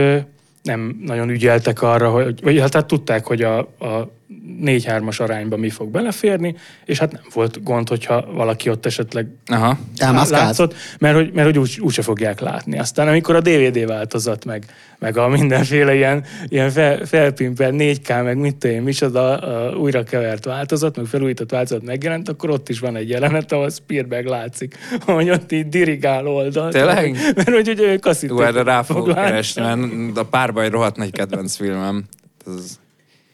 nem 0.63 0.99
nagyon 1.05 1.29
ügyeltek 1.29 1.81
arra, 1.81 2.09
hogy, 2.09 2.41
vagy 2.41 2.59
hát, 2.59 2.73
hát 2.73 2.85
tudták, 2.85 3.25
hogy 3.25 3.41
a, 3.41 3.59
a 3.59 4.11
4-3-as 4.61 5.21
arányban 5.21 5.59
mi 5.59 5.69
fog 5.69 5.89
beleférni, 5.89 6.55
és 6.85 6.99
hát 6.99 7.11
nem 7.11 7.21
volt 7.33 7.63
gond, 7.63 7.89
hogyha 7.89 8.25
valaki 8.33 8.69
ott 8.69 8.85
esetleg 8.85 9.27
Aha. 9.45 9.77
Elmászkált? 9.97 10.43
látszott, 10.43 10.75
mert 10.99 11.15
hogy, 11.15 11.31
mert 11.33 11.47
hogy 11.47 11.57
úgy, 11.57 11.79
úgyse 11.81 12.01
fogják 12.01 12.39
látni. 12.39 12.79
Aztán 12.79 13.07
amikor 13.07 13.35
a 13.35 13.41
DVD 13.41 13.85
változat, 13.85 14.45
meg, 14.45 14.65
meg 14.99 15.17
a 15.17 15.27
mindenféle 15.27 15.95
ilyen, 15.95 16.23
ilyen 16.47 16.69
fel, 16.69 17.05
felpimpel 17.05 17.71
4K, 17.73 18.23
meg 18.23 18.37
mit 18.37 18.55
tudom 18.55 18.75
én, 18.75 18.81
micsoda 18.81 19.37
a 19.37 19.75
újra 19.75 20.03
kevert 20.03 20.45
változat, 20.45 20.95
meg 20.95 21.05
felújított 21.05 21.51
változat 21.51 21.83
megjelent, 21.83 22.29
akkor 22.29 22.49
ott 22.49 22.69
is 22.69 22.79
van 22.79 22.95
egy 22.95 23.09
jelenet, 23.09 23.51
ahol 23.51 23.69
Spielberg 23.69 24.25
látszik, 24.25 24.77
hogy 25.05 25.29
ott 25.29 25.51
így 25.51 25.69
dirigál 25.69 26.27
oldalt. 26.27 26.73
Tényleg? 26.73 27.17
Mert 27.35 27.49
hogy 27.49 27.69
ugye 27.69 27.83
ő 27.83 27.91
Jó, 27.91 27.99
kaszítőt 27.99 28.39
erre 28.39 28.63
rá 28.63 28.81
fogok 28.81 29.15
keresni, 29.15 29.61
mert 29.61 30.17
a 30.17 30.25
párbaj 30.25 30.69
rohadt 30.69 30.95
nagy 30.95 31.11
kedvenc 31.11 31.55
filmem. 31.55 32.03
Ez, 32.47 32.79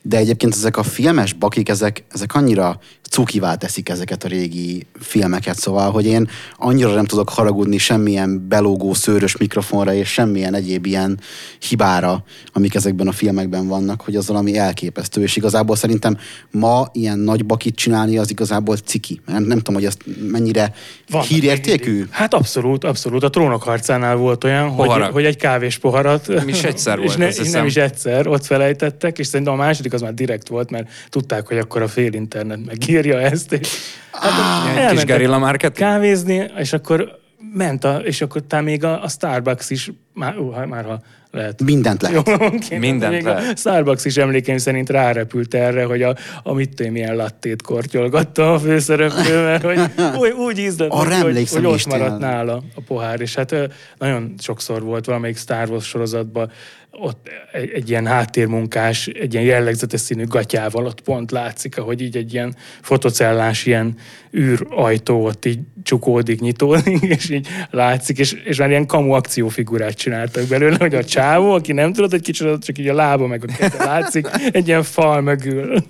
De 0.08 0.18
egyébként 0.18 0.54
ezek 0.54 0.78
a 0.78 0.84
filmes 0.84 1.34
bakik, 1.34 1.70
ezek, 1.70 2.04
ezek 2.12 2.36
annyira 2.36 2.80
cukivá 3.10 3.56
teszik 3.56 3.90
ezeket 3.90 4.24
a 4.24 4.28
régi 4.28 4.86
filmeket, 5.00 5.58
szóval, 5.58 5.92
hogy 5.92 6.06
én 6.06 6.30
annyira 6.56 6.94
nem 6.94 7.06
tudok 7.06 7.30
haragudni 7.30 7.78
semmilyen 7.78 8.48
belógó 8.48 8.94
szőrös 8.94 9.38
mikrofonra, 9.38 9.94
és 9.94 10.10
semmilyen 10.10 10.54
egyéb 10.54 10.86
ilyen 10.86 11.20
hibára, 11.60 12.24
amik 12.54 12.76
ezekben 12.76 13.08
a 13.08 13.12
filmekben 13.12 13.68
vannak, 13.68 14.02
hogy 14.02 14.16
az 14.16 14.28
valami 14.28 14.58
elképesztő, 14.58 15.22
és 15.22 15.36
igazából 15.36 15.76
szerintem 15.76 16.18
ma 16.52 16.88
ilyen 16.92 17.20
nagy 17.20 17.46
bakit 17.46 17.76
csinálni, 17.76 18.18
az 18.18 18.30
igazából 18.30 18.78
ciki. 18.78 19.22
Nem, 19.26 19.44
nem 19.44 19.58
tudom, 19.58 19.76
hogy 19.76 19.86
ezt 19.86 20.04
mennyire 20.32 20.74
Vannak 21.10 21.28
hírértékű. 21.28 22.06
Hát 22.10 22.34
abszolút, 22.34 22.84
abszolút. 22.84 23.24
A 23.24 23.30
trónok 23.30 23.64
harcánál 23.64 24.16
volt 24.16 24.44
olyan, 24.44 24.70
hogy, 24.70 24.86
Poharak. 24.86 25.12
hogy 25.12 25.26
egy 25.26 25.38
kávés 25.38 25.78
poharat. 25.78 26.28
Nem 26.28 26.48
is 26.48 26.64
egyszer 26.64 27.00
és 27.00 27.06
volt, 27.06 27.18
ne, 27.18 27.26
azt 27.26 27.38
és 27.38 27.44
hiszem. 27.44 27.60
nem 27.60 27.68
is 27.68 27.76
egyszer, 27.76 28.28
ott 28.28 28.46
felejtettek, 28.46 29.20
és 29.20 29.28
szerintem 29.28 29.54
a 29.54 29.58
második 29.58 29.94
az 29.98 30.04
már 30.04 30.14
direkt 30.14 30.48
volt, 30.48 30.70
mert 30.70 30.90
tudták, 31.10 31.48
hogy 31.48 31.58
akkor 31.58 31.82
a 31.82 31.88
fél 31.88 32.14
internet 32.14 32.66
megírja 32.66 33.20
ezt. 33.20 33.54
És 33.54 33.78
hát 34.12 34.92
kis 34.92 35.04
gerilla 35.04 35.38
marketing? 35.38 35.90
kávézni, 35.90 36.52
és 36.58 36.74
akkor 36.74 37.20
ment, 37.54 37.84
a, 37.84 37.98
és 37.98 38.22
akkor 38.22 38.42
talán 38.48 38.64
még 38.64 38.84
a, 38.84 39.04
a 39.04 39.08
Starbucks 39.08 39.70
is, 39.70 39.92
már, 40.14 40.38
ó, 40.38 40.52
hát 40.52 40.68
már 40.68 40.86
ha 40.86 41.02
lehet. 41.32 41.64
Mindent 41.64 42.02
lehet. 42.02 42.28
Jó, 42.28 42.34
oké, 42.34 42.78
Mindent 42.78 43.14
még 43.14 43.24
lehet. 43.24 43.52
A 43.52 43.56
Starbucks 43.56 44.06
is 44.06 44.18
emlékeim 44.18 44.58
szerint 44.58 44.90
rárepült 44.90 45.54
erre, 45.54 45.84
hogy 45.84 46.02
a, 46.02 46.16
a 46.44 46.54
mit 46.54 46.76
tudom, 46.76 46.92
milyen 46.92 47.16
lattét 47.16 47.62
kortyolgatta 47.62 48.54
a 48.54 48.60
főszereplő, 48.60 49.44
mert 49.44 49.64
hogy 49.64 49.80
úgy, 50.22 50.32
úgy 50.32 50.58
ízlett, 50.60 50.90
Arra 50.90 51.22
hogy, 51.22 51.50
hogy 51.50 51.64
is 51.74 51.86
ott 51.86 51.86
maradt 51.86 52.20
nála 52.20 52.64
a 52.76 52.82
pohár. 52.88 53.22
És 53.22 53.36
hát 53.36 53.56
nagyon 53.98 54.34
sokszor 54.40 54.84
volt 54.84 55.06
valamelyik 55.06 55.38
Star 55.38 55.70
Wars 55.70 55.88
sorozatban, 55.88 56.52
ott 56.92 57.30
egy, 57.52 57.70
egy 57.70 57.90
ilyen 57.90 58.06
háttérmunkás, 58.06 59.08
egy 59.08 59.34
ilyen 59.34 59.46
jellegzetes 59.46 60.00
színű 60.00 60.26
gatyával 60.26 60.86
ott 60.86 61.02
pont 61.02 61.32
látszik, 61.32 61.78
ahogy 61.78 62.02
így 62.02 62.18
egy 62.18 62.34
ilyen 62.34 62.56
fotocellás 62.82 63.66
ilyen 63.66 63.96
űrajtó 64.36 65.26
ott 65.26 65.46
így 65.46 65.60
csukódik, 65.84 66.40
nyitódik, 66.40 67.02
és 67.18 67.30
így 67.30 67.48
látszik, 67.70 68.18
és, 68.18 68.34
és 68.34 68.58
már 68.58 68.70
ilyen 68.70 68.86
kamu 68.86 69.12
akciófigurát 69.12 69.94
csináltak 69.94 70.48
belőle, 70.48 70.78
hogy 70.80 70.96
a 70.96 71.04
csávó, 71.04 71.52
aki 71.52 71.74
nem 71.74 71.94
tudod, 71.94 72.12
hogy 72.12 72.22
kicsit, 72.22 72.64
csak 72.64 72.78
így 72.78 72.88
a 72.88 72.94
lába 72.94 73.28
meg 73.28 73.44
a 73.48 73.54
keze 73.58 73.84
látszik, 73.84 74.28
egy 74.52 74.68
ilyen 74.68 74.84
fal 74.84 75.22
mögül. 75.22 75.84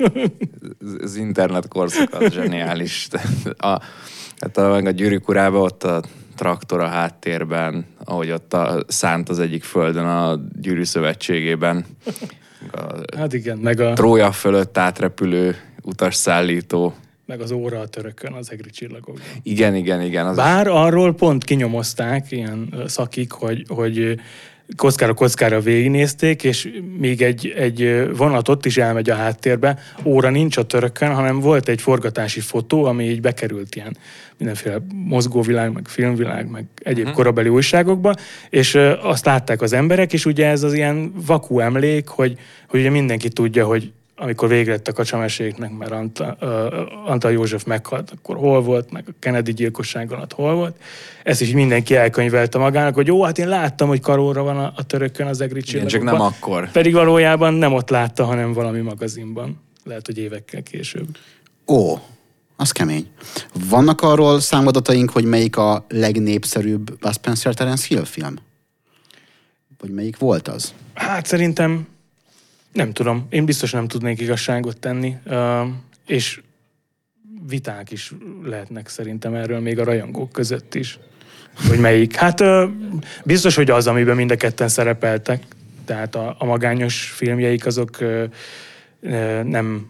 az 1.00 1.16
internet 1.16 1.68
korszak 1.68 2.14
az 2.14 2.34
zseniális. 2.34 3.08
A, 3.58 3.82
hát 4.40 4.58
a, 4.58 4.70
meg 4.70 4.86
a 4.86 4.92
gyűrűk 4.92 5.28
urában 5.28 5.62
ott 5.62 5.84
a 5.84 6.02
traktor 6.38 6.80
a 6.80 6.88
háttérben, 6.88 7.86
ahogy 8.06 8.32
ott 8.32 8.54
a, 8.54 8.84
szánt 8.88 9.30
az 9.30 9.40
egyik 9.40 9.64
földön 9.64 10.06
a 10.06 10.40
gyűrű 10.62 10.84
szövetségében. 10.84 11.86
A 12.72 13.18
Hát 13.18 13.34
igen, 13.34 13.58
meg, 13.58 13.80
a, 13.80 13.94
Trója 13.94 14.32
fölött 14.32 14.78
átrepülő 14.78 15.56
utasszállító. 15.84 16.96
meg 17.26 17.42
az 17.42 17.52
óra 17.52 17.80
a 17.80 17.88
törökön, 17.88 18.34
az 18.34 18.52
egri 18.52 18.70
csillagokban. 18.70 19.24
Igen, 19.44 19.76
igen, 19.76 20.02
igen. 20.02 20.26
Az 20.26 20.36
Bár 20.36 20.68
arról 20.68 21.14
pont 21.14 21.44
kinyomozták 21.44 22.32
ilyen 22.32 22.84
szakik, 22.88 23.32
hogy, 23.32 23.66
hogy 23.68 24.20
kockára 24.76 25.14
kockára 25.14 25.60
végignézték, 25.60 26.44
és 26.44 26.70
még 26.98 27.22
egy, 27.22 27.54
egy 27.58 28.10
vonat 28.18 28.50
ott 28.50 28.66
is 28.66 28.78
elmegy 28.78 29.10
a 29.10 29.16
háttérbe, 29.16 29.80
óra 30.04 30.30
nincs 30.30 30.58
a 30.58 30.64
törökön, 30.64 31.14
hanem 31.14 31.40
volt 31.40 31.68
egy 31.68 31.82
forgatási 31.82 32.40
fotó, 32.40 32.84
ami 32.86 33.04
így 33.10 33.22
bekerült 33.22 33.76
ilyen 33.76 33.98
mindenféle 34.38 34.78
mozgóvilág, 34.94 35.72
meg 35.74 35.88
filmvilág, 35.88 36.50
meg 36.50 36.66
egyéb 36.76 37.00
uh-huh. 37.00 37.16
korabeli 37.16 37.50
újságokba, 37.50 38.14
és 38.50 38.76
azt 39.02 39.26
látták 39.26 39.62
az 39.62 39.74
emberek, 39.74 40.14
és 40.14 40.26
ugye 40.26 40.48
ez 40.48 40.64
az 40.64 40.74
ilyen 40.74 41.14
vakú 41.26 41.60
emlék, 41.60 42.08
hogy, 42.08 42.38
hogy 42.68 42.80
ugye 42.80 42.90
mindenki 42.90 43.30
tudja, 43.30 43.66
hogy 43.66 43.92
amikor 44.20 44.50
végre 44.50 44.72
lett 44.72 44.88
a 44.88 44.94
kacsameséknek, 44.94 45.78
mert 45.78 45.92
Anta, 45.92 46.38
uh, 46.42 47.10
Antal 47.12 47.32
József 47.32 47.64
meghalt, 47.64 48.12
akkor 48.12 48.36
hol 48.36 48.62
volt, 48.62 48.92
meg 48.92 49.04
a 49.08 49.12
Kennedy 49.20 49.54
gyilkosság 49.54 50.12
alatt 50.12 50.34
hol 50.34 50.56
volt. 50.56 50.76
Ezt 51.24 51.42
is 51.42 51.52
mindenki 51.52 51.96
elkönyvelte 51.96 52.58
magának, 52.58 52.96
hogy 52.96 53.08
jó, 53.08 53.24
hát 53.24 53.38
én 53.38 53.48
láttam, 53.48 53.88
hogy 53.88 54.00
karóra 54.00 54.44
van 54.44 54.58
a, 54.58 54.74
a 54.76 54.86
törökön 54.86 55.28
az 55.28 55.42
egri 55.42 55.62
Igen, 55.68 55.88
csak 55.88 56.04
nem 56.04 56.22
akkor. 56.22 56.72
Pedig 56.72 56.94
valójában 56.94 57.54
nem 57.54 57.74
ott 57.74 57.90
látta, 57.90 58.26
hanem 58.26 58.54
valami 58.54 58.80
magazinban. 58.80 59.62
Lehet, 59.84 60.06
hogy 60.06 60.18
évekkel 60.18 60.64
később. 60.64 61.08
Ó, 61.68 61.98
az 62.56 62.72
kemény. 62.72 63.08
Vannak 63.70 64.02
arról 64.02 64.40
számadataink, 64.40 65.10
hogy 65.10 65.26
melyik 65.26 65.58
a 65.58 65.86
legnépszerűbb 65.90 66.98
Bud 67.00 67.14
Spencer 67.14 67.54
Terence 67.54 67.86
Hill 67.88 68.04
film? 68.04 68.36
Vagy 69.80 69.90
melyik 69.90 70.18
volt 70.18 70.48
az? 70.48 70.74
Hát 70.94 71.26
szerintem 71.26 71.88
nem 72.74 72.94
tudom. 72.94 73.28
Én 73.30 73.46
biztos 73.46 73.72
nem 73.72 73.88
tudnék 73.88 74.20
igazságot 74.20 74.80
tenni. 74.80 75.18
És 76.08 76.42
viták 77.48 77.92
is 77.92 78.12
lehetnek 78.44 78.88
szerintem 78.88 79.34
erről 79.34 79.60
még 79.60 79.80
a 79.80 79.84
rajongók 79.84 80.32
között 80.32 80.76
is. 80.76 81.00
Hogy 81.68 81.80
melyik. 81.80 82.16
Hát 82.16 82.44
biztos, 83.24 83.56
hogy 83.56 83.70
az, 83.70 83.88
amiben 83.88 84.16
mind 84.16 84.32
a 84.32 84.36
ketten 84.36 84.68
szerepeltek. 84.68 85.44
Tehát 85.86 86.16
a, 86.16 86.36
a 86.40 86.46
magányos 86.46 87.10
filmjeik 87.10 87.66
azok 87.66 87.98
nem 89.44 89.90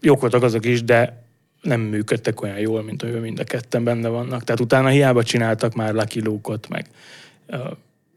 jók 0.00 0.20
voltak 0.20 0.42
azok 0.42 0.66
is, 0.66 0.84
de 0.84 1.24
nem 1.62 1.80
működtek 1.80 2.42
olyan 2.42 2.58
jól, 2.58 2.82
mint 2.82 3.02
amiben 3.02 3.20
mind 3.20 3.38
a 3.38 3.44
ketten 3.44 3.84
benne 3.84 4.08
vannak. 4.08 4.44
Tehát 4.44 4.60
utána 4.60 4.88
hiába 4.88 5.22
csináltak 5.22 5.74
már 5.74 5.94
Lucky 5.94 6.20
Luke-ot, 6.20 6.68
meg 6.68 6.86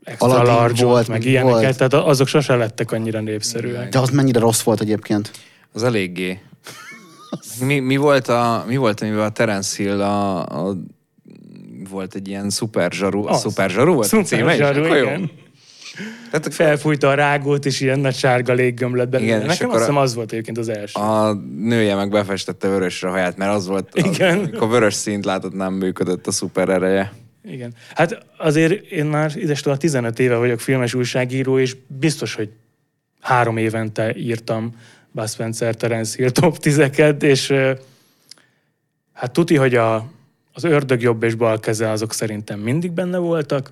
extra 0.10 0.28
Aladdin 0.28 0.54
large 0.54 0.84
volt, 0.86 1.08
meg 1.08 1.18
meg 1.20 1.28
ilyeneket, 1.28 1.62
volt. 1.62 1.78
tehát 1.78 1.94
azok 2.08 2.28
sose 2.28 2.56
lettek 2.56 2.92
annyira 2.92 3.20
népszerűek. 3.20 3.90
De 3.90 4.00
az 4.00 4.10
mennyire 4.10 4.40
rossz 4.40 4.62
volt 4.62 4.82
egyébként? 4.82 5.32
Az 5.74 5.84
eléggé. 5.84 6.40
Mi, 7.66 7.80
mi, 7.80 7.96
volt, 7.98 8.28
a, 8.28 8.64
mi 8.68 8.76
volt, 8.78 9.02
amivel 9.02 9.24
a 9.24 9.30
Terence 9.30 9.84
Hill 9.84 10.02
a, 10.02 10.46
a 10.46 10.76
volt 11.90 12.16
egy 12.16 12.28
ilyen 12.28 12.50
szuper 12.50 12.92
zsaru, 12.92 13.28
Az. 13.28 13.40
szuper 13.40 13.70
zsaru 13.70 13.94
volt 13.94 14.06
a 14.06 14.10
Szuper 14.10 14.26
címe 14.26 14.52
is? 14.52 14.58
zsaru, 14.58 14.86
jó. 14.86 14.94
igen. 14.96 15.32
Tehát 16.32 16.54
Felfújta 16.54 17.10
a 17.10 17.14
rágót, 17.14 17.66
és 17.66 17.80
ilyen 17.80 18.00
nagy 18.00 18.16
sárga 18.16 18.56
belőle. 18.56 19.20
Igen, 19.20 19.46
Nekem 19.46 19.70
azt 19.70 19.76
a- 19.76 19.80
hiszem 19.80 19.98
az 19.98 20.16
volt 20.16 20.32
egyébként 20.32 20.58
az 20.58 20.70
első. 20.70 21.00
a 21.02 21.34
nője 21.58 21.96
meg 21.96 22.10
befestette 22.10 22.68
vörösre 22.68 23.08
a 23.08 23.12
haját, 23.12 23.38
mert 23.38 23.54
az 23.54 23.68
volt, 23.68 23.90
az, 23.94 24.06
Igen. 24.06 24.38
amikor 24.38 24.70
vörös 24.70 24.94
színt 24.94 25.26
látott, 25.26 25.54
nem 25.54 25.74
működött 25.74 26.28
a 26.28 26.32
szuper 26.32 26.70
ereje. 26.70 27.12
Igen. 27.50 27.74
Hát 27.96 28.26
azért 28.38 28.86
én 28.86 29.06
már 29.06 29.32
idestől 29.36 29.74
a 29.74 29.78
15 29.78 30.20
éve 30.20 30.36
vagyok 30.36 30.60
filmes 30.60 30.94
újságíró, 30.94 31.60
és 31.60 31.76
biztos, 31.88 32.34
hogy 32.34 32.50
három 33.20 33.58
évente 33.58 34.16
írtam 34.16 34.76
Buzz 35.12 35.34
Spencer, 35.34 35.76
Terence 35.76 36.16
Hill 36.18 36.30
top 36.30 36.58
10 36.58 36.90
és 37.20 37.54
hát 39.14 39.32
tuti, 39.32 39.56
hogy 39.56 39.76
a, 39.76 40.12
az 40.54 40.64
ördög 40.64 41.02
jobb 41.02 41.24
és 41.24 41.36
bal 41.36 41.60
keze 41.60 41.90
azok 41.90 42.14
szerintem 42.14 42.60
mindig 42.60 42.92
benne 42.92 43.18
voltak. 43.18 43.72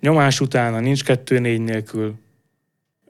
Nyomás 0.00 0.40
utána 0.40 0.80
nincs 0.80 1.04
kettő 1.04 1.38
négy 1.38 1.60
nélkül. 1.60 2.14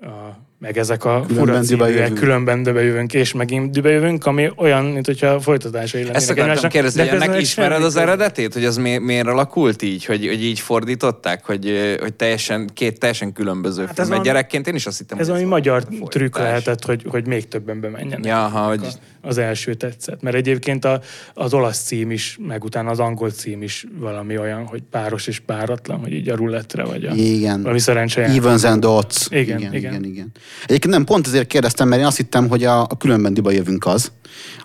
A, 0.01 0.47
meg 0.61 0.79
ezek 0.79 1.05
a 1.05 1.25
Különben 1.27 1.47
fura 1.47 1.61
címűek, 1.61 1.95
jövünk. 1.99 2.19
különben 2.19 2.63
dübe 2.63 2.83
jövünk, 2.83 3.15
és 3.15 3.33
megint 3.33 3.71
dübe 3.71 3.91
jövünk, 3.91 4.27
ami 4.27 4.51
olyan, 4.57 4.85
mint 4.85 5.07
hogyha 5.07 5.41
folytatásai 5.41 6.01
lennének 6.01 6.21
Ezt 6.21 6.31
akartam 6.31 6.71
kérdezni, 6.71 7.01
hogy 7.09 7.19
De 7.19 7.25
ennek 7.25 7.41
ismered 7.41 7.83
az 7.83 7.97
eredetét? 7.97 8.53
Hogy 8.55 8.65
az 8.65 8.77
mi, 8.77 8.99
miért 8.99 9.27
alakult 9.27 9.83
így? 9.83 10.05
Hogy, 10.05 10.27
hogy 10.27 10.45
így 10.45 10.61
fordították? 10.61 11.45
Hogy, 11.45 11.97
hogy 12.01 12.15
teljesen, 12.15 12.71
két 12.75 12.99
teljesen 12.99 13.33
különböző 13.33 13.81
Hát 13.81 13.91
ez 13.91 13.95
film. 13.97 14.09
Valami- 14.09 14.27
gyerekként 14.27 14.67
én 14.69 14.75
is 14.75 14.87
azt 14.87 14.99
hittem, 14.99 15.19
Ez 15.19 15.25
hogy 15.25 15.35
valami 15.35 15.51
magyar 15.51 15.81
folytatás. 15.83 16.09
trükk 16.09 16.37
lehetett, 16.39 16.85
hogy, 16.85 17.05
hogy 17.09 17.27
még 17.27 17.49
többen 17.49 17.81
bemenjenek. 17.81 18.25
Ja, 18.25 18.37
ha, 18.37 18.67
hogy 18.67 18.87
Az 19.23 19.39
első 19.39 19.75
tetszett. 19.75 20.23
Mert 20.23 20.37
egyébként 20.37 20.85
a, 20.85 21.01
az 21.35 21.55
olasz 21.55 21.83
cím 21.83 22.11
is, 22.11 22.39
meg 22.47 22.65
utána 22.65 22.91
az 22.91 22.99
angol 22.99 23.31
cím 23.31 23.63
is 23.63 23.87
valami 23.99 24.39
olyan, 24.39 24.67
hogy 24.67 24.83
páros 24.91 25.27
és 25.27 25.39
páratlan, 25.41 25.99
hogy 25.99 26.13
így 26.13 26.29
a 26.29 26.35
rulettre 26.35 26.85
vagy 26.85 27.05
a... 27.05 27.15
Igen. 27.15 27.61
Valami 27.63 27.79
szerencse. 27.81 28.25
Evens 28.25 28.65
and 28.65 28.85
odds. 28.85 29.27
Igen, 29.31 29.59
igen, 29.59 29.75
igen. 29.75 29.93
igen, 29.93 30.05
igen. 30.05 30.33
Egyébként 30.67 30.95
nem, 30.95 31.05
pont 31.05 31.27
ezért 31.27 31.47
kérdeztem, 31.47 31.89
mert 31.89 32.01
én 32.01 32.07
azt 32.07 32.17
hittem, 32.17 32.49
hogy 32.49 32.65
a, 32.65 32.81
a 32.81 32.97
különben 32.99 33.35
diba 33.35 33.51
jövünk 33.51 33.87
az, 33.87 34.13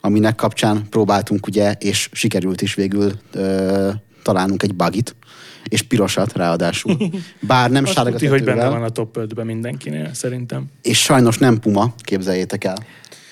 aminek 0.01 0.35
kapcsán 0.35 0.89
próbáltunk 0.89 1.47
ugye, 1.47 1.71
és 1.79 2.09
sikerült 2.11 2.61
is 2.61 2.73
végül 2.73 3.11
ö, 3.31 3.89
találnunk 4.23 4.63
egy 4.63 4.75
bugit, 4.75 5.15
és 5.63 5.81
pirosat 5.81 6.33
ráadásul. 6.33 6.97
Bár 7.39 7.71
nem 7.71 7.85
sárga 7.85 8.09
tudti, 8.09 8.25
hogy 8.25 8.43
benne 8.43 8.69
van 8.69 8.83
a 8.83 8.89
top 8.89 9.17
5-ben 9.19 9.45
mindenkinél, 9.45 10.13
szerintem. 10.13 10.65
és 10.81 11.01
sajnos 11.01 11.37
nem 11.37 11.59
puma, 11.59 11.93
képzeljétek 12.01 12.63
el. 12.63 12.77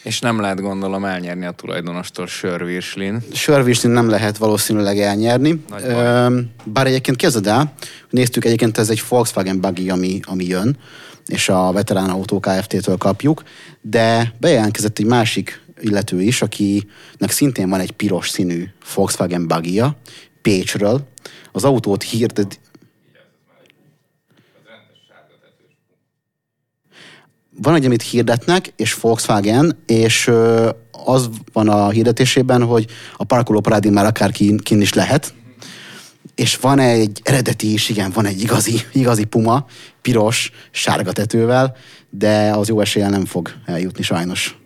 És 0.03 0.19
nem 0.19 0.39
lehet 0.39 0.61
gondolom 0.61 1.05
elnyerni 1.05 1.45
a 1.45 1.51
tulajdonostól 1.51 2.27
sörvirslin. 2.27 3.21
Sörvislin 3.33 3.91
nem 3.91 4.09
lehet 4.09 4.37
valószínűleg 4.37 4.99
elnyerni. 4.99 5.63
Ö, 5.83 6.39
bár 6.63 6.87
egyébként 6.87 7.17
képzeld 7.17 7.47
el, 7.47 7.73
néztük 8.09 8.45
egyébként 8.45 8.77
ez 8.77 8.89
egy 8.89 9.03
Volkswagen 9.09 9.59
buggy, 9.61 9.89
ami, 9.89 10.19
ami 10.23 10.45
jön, 10.45 10.77
és 11.27 11.49
a 11.49 11.71
Veterán 11.71 12.09
Autó 12.09 12.39
Kft-től 12.39 12.97
kapjuk, 12.97 13.43
de 13.81 14.33
bejelentkezett 14.39 14.99
egy 14.99 15.05
másik 15.05 15.61
illető 15.81 16.21
is, 16.21 16.41
akinek 16.41 17.29
szintén 17.29 17.69
van 17.69 17.79
egy 17.79 17.91
piros 17.91 18.29
színű 18.29 18.65
Volkswagen 18.95 19.47
buggy 19.47 19.83
Pécsről. 20.41 21.07
Az 21.51 21.63
autót 21.63 22.03
hirdet... 22.03 22.59
Van 27.61 27.75
egy, 27.75 27.85
amit 27.85 28.01
hirdetnek, 28.01 28.73
és 28.75 28.93
Volkswagen, 28.93 29.77
és 29.85 30.31
az 31.05 31.29
van 31.53 31.69
a 31.69 31.89
hirdetésében, 31.89 32.63
hogy 32.63 32.87
a 33.17 33.23
parkoló 33.23 33.61
már 33.89 34.05
akár 34.05 34.31
kin, 34.31 34.57
kin 34.57 34.81
is 34.81 34.93
lehet, 34.93 35.33
és 36.41 36.57
van 36.57 36.79
egy 36.79 37.21
eredeti 37.23 37.73
is, 37.73 37.89
igen, 37.89 38.11
van 38.11 38.25
egy 38.25 38.41
igazi, 38.41 38.81
igazi 38.93 39.23
puma, 39.23 39.65
piros, 40.01 40.51
sárga 40.71 41.11
tetővel, 41.11 41.75
de 42.09 42.51
az 42.51 42.67
jó 42.67 42.79
eséllyel 42.79 43.09
nem 43.09 43.25
fog 43.25 43.49
eljutni 43.65 44.03
sajnos. 44.03 44.57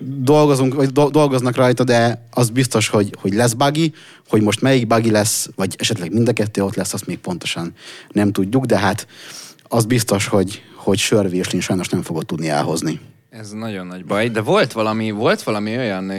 Dolgozunk, 0.00 0.74
vagy 0.74 0.88
do- 0.88 1.12
dolgoznak 1.12 1.56
rajta, 1.56 1.84
de 1.84 2.26
az 2.30 2.50
biztos, 2.50 2.88
hogy, 2.88 3.14
hogy 3.20 3.34
lesz 3.34 3.52
buggy, 3.52 3.94
hogy 4.28 4.42
most 4.42 4.60
melyik 4.60 4.86
buggy 4.86 5.10
lesz, 5.10 5.48
vagy 5.56 5.74
esetleg 5.78 6.12
mind 6.12 6.28
a 6.28 6.32
kettő 6.32 6.62
ott 6.62 6.74
lesz, 6.74 6.92
azt 6.92 7.06
még 7.06 7.18
pontosan 7.18 7.72
nem 8.12 8.32
tudjuk, 8.32 8.64
de 8.64 8.78
hát 8.78 9.06
az 9.62 9.84
biztos, 9.84 10.26
hogy, 10.26 10.62
hogy 10.76 10.98
sörvérslin 10.98 11.60
sajnos 11.60 11.88
nem 11.88 12.02
fogod 12.02 12.26
tudni 12.26 12.48
elhozni. 12.48 13.00
Ez 13.30 13.50
nagyon 13.50 13.86
nagy 13.86 14.04
baj, 14.04 14.28
de 14.28 14.40
volt 14.40 14.72
valami, 14.72 15.10
volt 15.10 15.42
valami 15.42 15.76
olyan, 15.76 16.10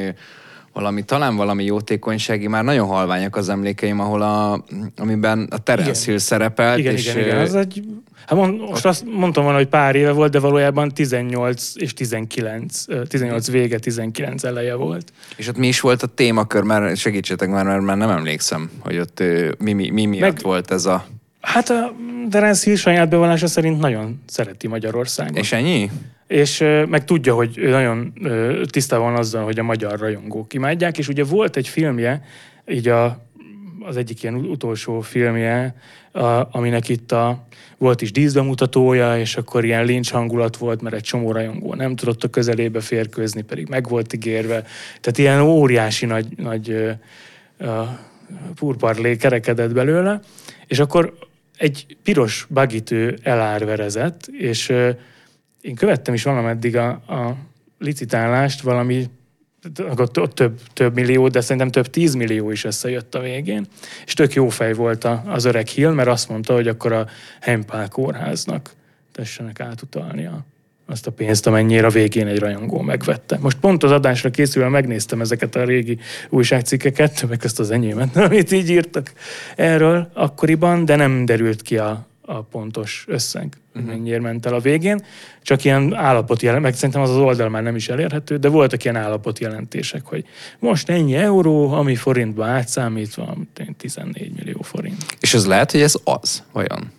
valami, 0.74 1.04
talán 1.04 1.36
valami 1.36 1.64
jótékonysági, 1.64 2.48
már 2.48 2.64
nagyon 2.64 2.88
halványak 2.88 3.36
az 3.36 3.50
emlékeim, 3.50 4.00
ahol 4.00 4.22
a, 4.22 4.64
amiben 4.98 5.48
a 5.52 5.58
Terence. 5.58 6.06
Hill 6.06 6.18
szerepelt, 6.18 6.78
Igen, 6.78 6.94
és 6.94 7.06
igen, 7.08 7.20
igen. 7.20 7.38
Az 7.38 7.56
egy, 7.56 7.84
hát 8.26 8.40
mond, 8.40 8.60
most 8.60 8.86
azt 8.86 9.04
mondtam 9.06 9.44
volna, 9.44 9.58
hogy 9.58 9.68
pár 9.68 9.96
éve 9.96 10.12
volt, 10.12 10.32
de 10.32 10.40
valójában 10.40 10.90
18 10.90 11.72
és 11.76 11.94
19, 11.94 12.84
ö, 12.88 13.06
18 13.06 13.52
vége, 13.52 13.80
19 13.80 14.44
eleje 14.44 14.76
volt. 14.76 15.12
És 15.36 15.48
ott 15.48 15.58
mi 15.58 15.68
is 15.68 15.80
volt 15.80 16.04
a 16.04 16.08
témakör, 16.08 16.64
mert 16.64 16.98
segítsetek 16.98 17.50
már, 17.50 17.66
mert 17.66 17.82
már 17.82 17.98
nem 17.98 18.10
emlékszem, 18.10 18.70
hogy 18.80 18.98
ott 18.98 19.24
mi, 19.58 19.74
mi, 19.74 19.90
mi 19.90 20.06
miatt 20.06 20.34
Meg- 20.34 20.42
volt 20.42 20.72
ez 20.72 20.86
a... 20.86 21.06
Hát 21.42 21.70
a 21.70 21.96
Terence 22.30 22.64
Hill 22.66 22.76
saját 22.76 23.10
bevallása 23.10 23.48
szerint 23.48 23.80
nagyon 23.80 24.22
szereti 24.26 24.68
Magyarországot. 24.68 25.38
És 25.38 25.52
ennyi? 25.52 25.90
és 26.32 26.64
meg 26.90 27.06
tudja, 27.06 27.36
hogy 27.36 27.60
nagyon 27.64 28.14
tisztában 28.70 29.12
van 29.12 29.20
azzal, 29.20 29.44
hogy 29.44 29.60
a 29.60 29.64
magyar 29.64 30.00
rajongók 30.00 30.54
imádják, 30.54 30.98
és 30.98 31.08
ugye 31.08 31.24
volt 31.24 31.56
egy 31.56 31.68
filmje, 31.68 32.24
így 32.68 32.88
a, 32.88 33.26
az 33.80 33.98
egyik 33.98 34.24
ilyen 34.24 34.36
utolsó 34.36 35.02
filmje, 35.02 35.76
a, 36.12 36.58
aminek 36.58 36.90
itt 36.90 37.12
a, 37.12 37.48
volt 37.78 38.02
is 38.02 38.12
díszbemutatója, 38.12 39.20
és 39.20 39.36
akkor 39.36 39.66
ilyen 39.66 39.86
lincs 39.86 40.12
hangulat 40.12 40.58
volt, 40.58 40.82
mert 40.82 40.96
egy 40.96 41.04
csomó 41.04 41.32
rajongó 41.32 41.74
nem 41.74 41.96
tudott 41.96 42.24
a 42.24 42.30
közelébe 42.30 42.80
férkőzni, 42.80 43.42
pedig 43.42 43.68
meg 43.68 43.90
volt 43.90 44.14
ígérve. 44.14 44.64
Tehát 45.02 45.18
ilyen 45.18 45.42
óriási 45.42 46.06
nagy, 46.06 46.28
nagy 46.38 46.70
ö, 47.58 47.82
purparlé 48.56 49.16
kerekedett 49.16 49.74
belőle, 49.74 50.20
és 50.68 50.80
akkor 50.80 51.14
egy 51.62 51.98
piros 52.04 52.48
bagit 52.50 52.92
ő 52.92 53.18
elárverezett, 53.24 54.28
és 54.28 54.70
én 55.62 55.76
követtem 55.76 56.14
is 56.14 56.24
valameddig 56.24 56.76
a, 56.76 56.90
a 56.90 57.36
licitálást, 57.80 58.62
valami 58.62 59.10
akkor 59.78 60.12
t- 60.12 60.34
több, 60.34 60.60
több 60.74 60.94
millió, 60.94 61.28
de 61.28 61.42
szerintem 61.42 61.72
több 61.72 61.88
tízmillió 61.88 62.52
is 62.52 62.64
összejött 62.64 63.16
a 63.16 63.20
végén. 63.20 63.68
És 64.06 64.14
tök 64.14 64.34
jó 64.34 64.50
fej 64.50 64.74
volt 64.74 65.04
a- 65.04 65.24
az 65.26 65.46
öreg 65.46 65.68
Hill, 65.68 65.92
mert 65.92 66.10
azt 66.10 66.30
mondta, 66.30 66.54
hogy 66.54 66.68
akkor 66.68 66.92
a 66.92 67.08
Hempál 67.42 67.88
kórháznak 67.90 68.72
tessenek 69.12 69.60
átutalni 69.60 70.26
a, 70.26 70.46
azt 70.92 71.08
a 71.08 71.12
pénzt, 71.12 71.48
amennyire 71.48 71.86
a 71.86 71.90
végén 71.90 72.28
egy 72.28 72.40
rajongó 72.40 72.82
megvette. 72.82 73.38
Most 73.42 73.58
pont 73.58 73.84
az 73.84 73.92
adásra 73.92 74.30
készülve 74.30 74.70
megnéztem 74.70 75.22
ezeket 75.22 75.56
a 75.56 75.64
régi 75.64 75.98
újságcikkeket, 76.30 77.20
többek 77.20 77.40
közt 77.40 77.60
az 77.60 77.72
enyémet, 77.72 78.18
amit 78.26 78.52
így 78.52 78.70
írtak 78.70 79.14
erről 79.56 80.10
akkoriban, 80.14 80.86
de 80.86 80.96
nem 80.96 81.26
derült 81.26 81.62
ki 81.62 81.78
a, 81.78 82.06
a 82.22 82.42
pontos 82.42 83.06
összeg, 83.08 83.58
uh-huh. 83.76 83.92
mennyire 83.92 84.20
ment 84.20 84.46
el 84.46 84.54
a 84.54 84.60
végén. 84.60 85.02
Csak 85.42 85.64
ilyen 85.64 85.94
állapot 85.94 86.42
jelent, 86.42 86.64
meg 86.64 86.76
szerintem 86.76 87.02
az 87.02 87.10
az 87.10 87.18
oldal 87.18 87.50
már 87.50 87.64
nem 87.64 87.76
is 87.76 87.90
elérhető, 87.90 88.38
de 88.38 88.48
voltak 88.48 88.84
ilyen 88.84 88.96
állapot 88.96 89.40
jelentések, 89.40 90.06
hogy 90.06 90.26
most 90.60 90.90
ennyi 90.90 91.16
euró, 91.16 91.72
ami 91.72 91.96
forintba 91.96 92.46
átszámítva, 92.46 93.34
mint 93.36 93.60
én, 93.60 93.76
14 93.78 94.32
millió 94.36 94.62
forint. 94.62 95.06
És 95.20 95.34
ez 95.34 95.46
lehet, 95.46 95.72
hogy 95.72 95.82
ez 95.82 95.96
az, 96.04 96.44
vajon? 96.52 96.92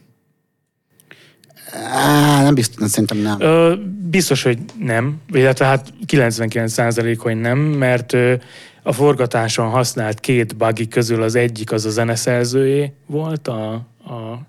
Á, 1.73 2.43
nem 2.43 2.55
biztos, 2.55 2.91
szerintem 2.91 3.19
nem. 3.19 3.41
Ö, 3.41 3.75
biztos, 4.11 4.43
hogy 4.43 4.59
nem, 4.79 5.21
illetve 5.33 5.65
hát 5.65 5.93
99% 6.07 7.17
hogy 7.19 7.41
nem, 7.41 7.59
mert 7.59 8.13
ö, 8.13 8.35
a 8.83 8.93
forgatáson 8.93 9.69
használt 9.69 10.21
két 10.21 10.57
buggy 10.57 10.89
közül 10.89 11.23
az 11.23 11.35
egyik 11.35 11.73
az 11.73 11.85
a 11.85 11.91
zeneszerzőjé 11.91 12.93
volt, 13.07 13.49
a, 13.49 13.73
a 14.05 14.47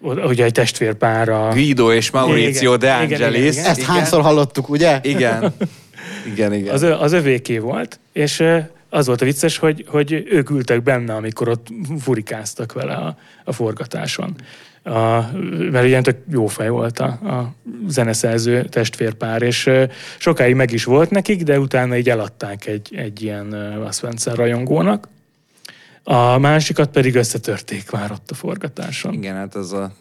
ugye 0.00 0.44
egy 0.44 0.52
testvérpár 0.52 1.28
a... 1.28 1.48
Guido 1.52 1.92
és 1.92 2.10
Mauricio 2.10 2.74
Igen, 2.74 2.78
De 2.78 3.04
igen, 3.04 3.04
igen, 3.04 3.22
Angelis. 3.22 3.56
igen. 3.56 3.64
Ezt 3.64 3.82
hányszor 3.82 4.22
hallottuk, 4.22 4.68
ugye? 4.68 5.00
Igen. 5.02 5.52
Igen, 6.32 6.52
igen. 6.52 6.74
Az, 6.74 6.82
az 6.82 7.12
övéké 7.12 7.58
volt, 7.58 7.98
és 8.12 8.42
az 8.90 9.06
volt 9.06 9.22
a 9.22 9.24
vicces, 9.24 9.58
hogy, 9.58 9.84
hogy 9.88 10.26
ők 10.30 10.50
ültek 10.50 10.82
benne, 10.82 11.14
amikor 11.14 11.48
ott 11.48 11.66
furikáztak 12.00 12.72
vele 12.72 12.94
a, 12.94 13.16
a 13.44 13.52
forgatáson. 13.52 14.36
A, 14.86 15.30
mert 15.70 15.86
ilyen 15.86 16.02
tök 16.02 16.16
jó 16.30 16.46
fej 16.46 16.68
volt 16.68 16.98
a, 16.98 17.06
a 17.06 17.54
zeneszerző 17.88 18.64
testvérpár, 18.64 19.42
és 19.42 19.70
sokáig 20.18 20.54
meg 20.54 20.72
is 20.72 20.84
volt 20.84 21.10
nekik, 21.10 21.42
de 21.42 21.58
utána 21.58 21.96
így 21.96 22.08
eladták 22.08 22.66
egy, 22.66 22.94
egy 22.96 23.22
ilyen 23.22 23.52
ö, 23.52 23.76
Wes 23.76 23.96
Spencer 23.96 24.36
rajongónak. 24.36 25.08
A 26.02 26.38
másikat 26.38 26.90
pedig 26.90 27.14
összetörték 27.14 27.90
már 27.90 28.10
ott 28.10 28.30
a 28.30 28.34
forgatáson. 28.34 29.12
Igen, 29.12 29.34
hát 29.34 29.54
az 29.54 29.72
a... 29.72 29.92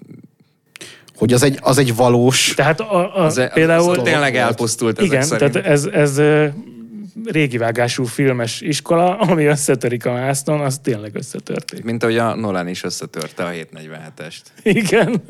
Hogy 1.16 1.34
az 1.34 1.44
egy, 1.44 1.58
az 1.62 1.78
egy 1.78 1.96
valós... 1.96 2.54
Tehát 2.56 2.80
a, 2.80 3.18
a, 3.18 3.24
Az, 3.26 3.38
az, 3.38 3.50
például... 3.54 4.00
az 4.00 4.04
tényleg 4.04 4.36
elpusztult 4.36 4.98
ezek 4.98 5.12
Igen, 5.12 5.24
szerint. 5.24 5.52
tehát 5.52 5.68
ez, 5.68 5.86
ez 5.86 6.22
régi 7.24 7.58
vágású 7.58 8.04
filmes 8.04 8.62
iskola, 8.62 9.18
ami 9.20 9.46
összetörik 9.46 10.06
a 10.06 10.12
vásznon, 10.12 10.62
az 10.62 10.80
tényleg 10.84 11.16
összetörték. 11.16 11.84
Mint 11.84 12.04
ahogy 12.04 12.18
a 12.18 12.36
Nolan 12.36 12.68
is 12.68 12.84
összetörte 12.84 13.44
a 13.44 13.50
747-est. 13.50 14.42
Igen. 14.64 15.24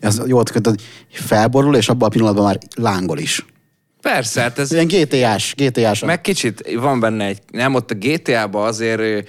Ez 0.00 0.20
jó, 0.26 0.36
hogy 0.36 0.80
felborul, 1.10 1.76
és 1.76 1.88
abban 1.88 2.08
a 2.08 2.10
pillanatban 2.10 2.44
már 2.44 2.58
lángol 2.76 3.18
is. 3.18 3.44
Persze, 4.00 4.40
hát 4.40 4.58
ez 4.58 4.72
Ilyen 4.72 4.86
GTA-s, 4.86 5.54
GTA-s. 5.56 6.04
meg 6.04 6.20
kicsit 6.20 6.72
van 6.74 7.00
benne 7.00 7.24
egy, 7.24 7.38
nem 7.50 7.74
ott 7.74 7.90
a 7.90 7.94
GTA-ban 7.94 8.66
azért 8.66 9.28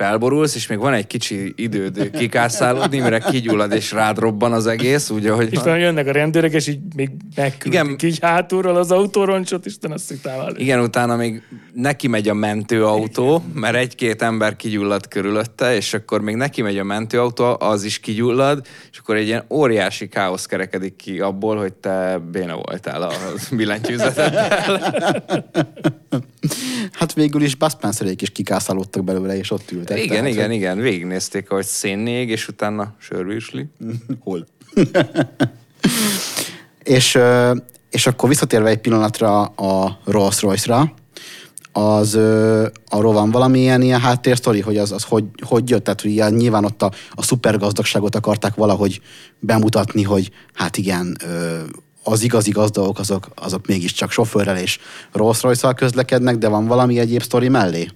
felborulsz, 0.00 0.54
és 0.54 0.66
még 0.66 0.78
van 0.78 0.92
egy 0.92 1.06
kicsi 1.06 1.52
időd 1.56 2.10
kikászálódni, 2.10 2.98
mire 2.98 3.18
kigyullad 3.18 3.72
és 3.72 3.92
rád 3.92 4.18
robban 4.18 4.52
az 4.52 4.66
egész, 4.66 5.10
úgy, 5.10 5.26
ahogy 5.26 5.46
És 5.46 5.52
van. 5.52 5.62
utána 5.62 5.76
jönnek 5.76 6.06
a 6.06 6.12
rendőrök, 6.12 6.52
és 6.52 6.66
így 6.66 6.78
még 6.96 7.10
megküldik 7.36 7.80
Igen. 7.80 7.96
így 8.02 8.18
hátulról 8.20 8.76
az 8.76 8.90
autóroncsot, 8.90 9.66
Isten 9.66 9.92
azt 9.92 10.04
szitával. 10.04 10.56
Igen, 10.56 10.80
utána 10.80 11.16
még 11.16 11.42
neki 11.72 12.08
megy 12.08 12.28
a 12.28 12.34
mentőautó, 12.34 13.44
mert 13.54 13.76
egy-két 13.76 14.22
ember 14.22 14.56
kigyullad 14.56 15.08
körülötte, 15.08 15.74
és 15.76 15.94
akkor 15.94 16.20
még 16.20 16.34
neki 16.34 16.62
megy 16.62 16.78
a 16.78 16.84
mentőautó, 16.84 17.56
az 17.58 17.84
is 17.84 17.98
kigyullad, 17.98 18.66
és 18.90 18.98
akkor 18.98 19.16
egy 19.16 19.26
ilyen 19.26 19.44
óriási 19.50 20.08
káosz 20.08 20.46
kerekedik 20.46 20.96
ki 20.96 21.20
abból, 21.20 21.56
hogy 21.56 21.72
te 21.72 22.20
béna 22.32 22.54
voltál 22.54 23.02
a 23.02 23.12
billentyűzeteddel. 23.50 25.24
Hát 26.92 27.12
végül 27.12 27.42
is 27.42 27.54
Bud 27.54 27.70
Spencerék 27.70 28.22
is 28.22 28.30
kikászálódtak 28.30 29.04
belőle, 29.04 29.36
és 29.36 29.50
ott 29.50 29.70
ültek. 29.70 29.98
igen, 29.98 30.16
tehát, 30.16 30.30
igen, 30.30 30.46
hogy- 30.46 30.54
igen, 30.54 30.78
végignézték, 30.78 31.48
hogy 31.48 31.64
szénnég, 31.64 32.28
és 32.28 32.48
utána 32.48 32.94
sörvűsli. 32.98 33.66
Hol? 34.24 34.46
és, 36.82 37.18
és 37.90 38.06
akkor 38.06 38.28
visszatérve 38.28 38.68
egy 38.68 38.78
pillanatra 38.80 39.42
a 39.42 39.98
Rolls 40.04 40.40
Royce-ra, 40.40 40.92
az 41.72 42.14
arról 42.86 43.12
van 43.12 43.30
valamilyen 43.30 43.82
ilyen 43.82 44.00
háttérsztori, 44.00 44.60
hogy 44.60 44.76
az, 44.76 44.92
az 44.92 45.02
hogy, 45.02 45.24
hogy 45.46 45.70
jött? 45.70 45.84
Tehát 45.84 46.00
hogy 46.00 46.10
ilyen, 46.10 46.32
nyilván 46.32 46.64
ott 46.64 46.82
a, 46.82 46.90
a 47.10 47.22
szupergazdagságot 47.22 48.14
akarták 48.14 48.54
valahogy 48.54 49.00
bemutatni, 49.38 50.02
hogy 50.02 50.30
hát 50.54 50.76
igen, 50.76 51.16
ö, 51.24 51.58
az 52.02 52.22
igazi 52.22 52.50
gazdagok 52.50 52.98
azok, 52.98 53.28
azok 53.34 53.66
mégiscsak 53.66 54.10
sofőrrel 54.10 54.56
és 54.56 54.78
Rolls 55.12 55.42
Royce-szal 55.42 55.74
közlekednek, 55.74 56.36
de 56.36 56.48
van 56.48 56.66
valami 56.66 56.98
egyéb 56.98 57.22
sztori 57.22 57.48
mellé? 57.48 57.88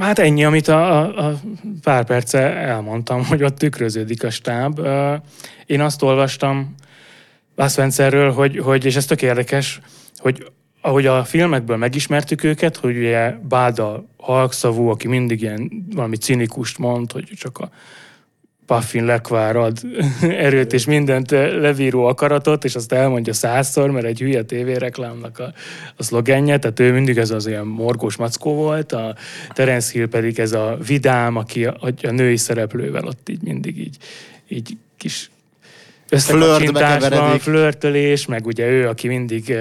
Hát 0.00 0.18
ennyi, 0.18 0.44
amit 0.44 0.68
a, 0.68 0.98
a, 0.98 1.26
a 1.26 1.40
pár 1.82 2.04
perce 2.04 2.38
elmondtam, 2.54 3.24
hogy 3.24 3.42
ott 3.42 3.56
tükröződik 3.56 4.24
a 4.24 4.30
stáb. 4.30 4.80
Én 5.66 5.80
azt 5.80 6.02
olvastam 6.02 6.74
Bud 7.54 7.70
Spencerről, 7.70 8.32
hogy, 8.32 8.58
hogy, 8.58 8.84
és 8.84 8.96
ez 8.96 9.04
tök 9.04 9.22
érdekes, 9.22 9.80
hogy 10.16 10.46
ahogy 10.80 11.06
a 11.06 11.24
filmekből 11.24 11.76
megismertük 11.76 12.44
őket, 12.44 12.76
hogy 12.76 12.96
ugye 12.96 13.30
Báda 13.30 14.04
halkszavú, 14.16 14.88
aki 14.88 15.08
mindig 15.08 15.42
ilyen 15.42 15.86
valami 15.94 16.16
cinikust 16.16 16.78
mond, 16.78 17.12
hogy 17.12 17.24
csak 17.36 17.58
a 17.58 17.70
Puffin 18.66 19.04
lekvár 19.04 19.56
ad 19.56 19.78
erőt 20.46 20.72
és 20.72 20.84
mindent 20.84 21.30
levíró 21.30 22.04
akaratot, 22.04 22.64
és 22.64 22.74
azt 22.74 22.92
elmondja 22.92 23.32
százszor, 23.32 23.90
mert 23.90 24.06
egy 24.06 24.18
hülye 24.18 24.42
tévéreklámnak 24.42 25.38
a, 25.38 25.52
a 25.96 26.02
szlogenje, 26.02 26.58
tehát 26.58 26.80
ő 26.80 26.92
mindig 26.92 27.18
ez 27.18 27.30
az 27.30 27.46
ilyen 27.46 27.66
morgós 27.66 28.16
mackó 28.16 28.54
volt, 28.54 28.92
a 28.92 29.16
Terence 29.52 29.92
Hill 29.92 30.08
pedig 30.08 30.38
ez 30.38 30.52
a 30.52 30.78
vidám, 30.86 31.36
aki 31.36 31.64
a, 31.64 31.76
a 32.02 32.10
női 32.10 32.36
szereplővel 32.36 33.04
ott 33.04 33.28
így 33.28 33.42
mindig 33.42 33.78
így, 33.78 33.96
így 34.48 34.76
kis 34.96 35.30
Keveredik. 36.08 37.40
flörtölés, 37.40 38.26
meg 38.26 38.46
ugye 38.46 38.66
ő, 38.66 38.88
aki 38.88 39.08
mindig 39.08 39.54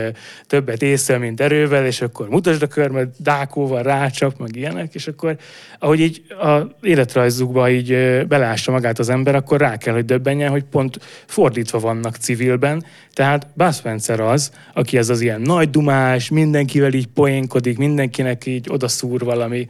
többet 0.47 0.81
észre, 0.81 1.17
mint 1.17 1.41
erővel, 1.41 1.86
és 1.86 2.01
akkor 2.01 2.29
mutasd 2.29 2.62
a 2.62 2.67
körmet, 2.67 3.13
dákóval 3.17 3.84
rácsap, 3.84 4.39
meg 4.39 4.55
ilyenek, 4.55 4.93
és 4.93 5.08
akkor 5.08 5.38
ahogy 5.79 5.99
így 5.99 6.21
a 6.29 6.75
életrajzukba 6.81 7.69
így 7.69 7.97
belássa 8.27 8.71
magát 8.71 8.99
az 8.99 9.10
ember, 9.10 9.36
akkor 9.36 9.60
rá 9.60 9.77
kell, 9.77 9.93
hogy 9.93 10.05
döbbenjen, 10.05 10.49
hogy 10.49 10.63
pont 10.63 10.99
fordítva 11.25 11.79
vannak 11.79 12.15
civilben. 12.15 12.86
Tehát 13.13 13.47
Bud 13.53 13.73
Spencer 13.73 14.19
az, 14.19 14.51
aki 14.73 14.97
ez 14.97 15.10
az 15.10 15.21
ilyen 15.21 15.41
nagy 15.41 15.69
dumás, 15.69 16.29
mindenkivel 16.29 16.93
így 16.93 17.08
poénkodik, 17.08 17.77
mindenkinek 17.77 18.45
így 18.45 18.67
odaszúr 18.69 19.23
valami, 19.23 19.67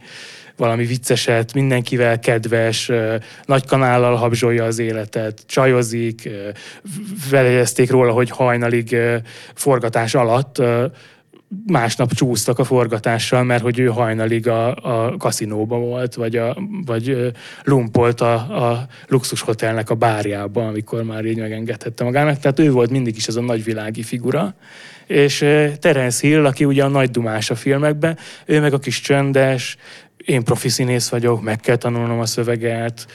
valami 0.56 0.84
vicceset, 0.84 1.54
mindenkivel 1.54 2.18
kedves, 2.18 2.90
nagy 3.44 3.66
kanállal 3.66 4.14
habzsolja 4.14 4.64
az 4.64 4.78
életet, 4.78 5.42
csajozik, 5.46 6.28
felejezték 7.18 7.90
róla, 7.90 8.12
hogy 8.12 8.30
hajnalig 8.30 8.96
forgatás 9.54 10.14
alatt 10.14 10.62
másnap 11.66 12.12
csúsztak 12.12 12.58
a 12.58 12.64
forgatással, 12.64 13.42
mert 13.42 13.62
hogy 13.62 13.78
ő 13.78 13.86
hajnalig 13.86 14.48
a, 14.48 14.74
a 14.74 15.16
kaszinóban 15.16 15.80
volt, 15.80 16.14
vagy, 16.14 16.36
a, 16.36 16.56
vagy 16.84 17.32
lumpolt 17.64 18.20
a, 18.20 18.34
a 18.70 18.86
luxushotelnek 19.08 19.90
a 19.90 19.94
bárjában, 19.94 20.66
amikor 20.66 21.02
már 21.02 21.24
így 21.24 21.38
megengedhette 21.38 22.04
magának. 22.04 22.38
Tehát 22.38 22.58
ő 22.58 22.70
volt 22.70 22.90
mindig 22.90 23.16
is 23.16 23.26
ez 23.26 23.36
a 23.36 23.40
nagyvilági 23.40 24.02
figura. 24.02 24.54
És 25.06 25.38
Terence 25.80 26.26
Hill, 26.26 26.46
aki 26.46 26.64
ugye 26.64 26.84
a 26.84 26.88
nagy 26.88 27.10
dumás 27.10 27.50
a 27.50 27.54
filmekben, 27.54 28.18
ő 28.44 28.60
meg 28.60 28.72
a 28.72 28.78
kis 28.78 29.00
csöndes, 29.00 29.76
én 30.24 30.44
profi 30.44 30.68
színész 30.68 31.08
vagyok, 31.08 31.42
meg 31.42 31.60
kell 31.60 31.76
tanulnom 31.76 32.18
a 32.20 32.26
szöveget, 32.26 33.06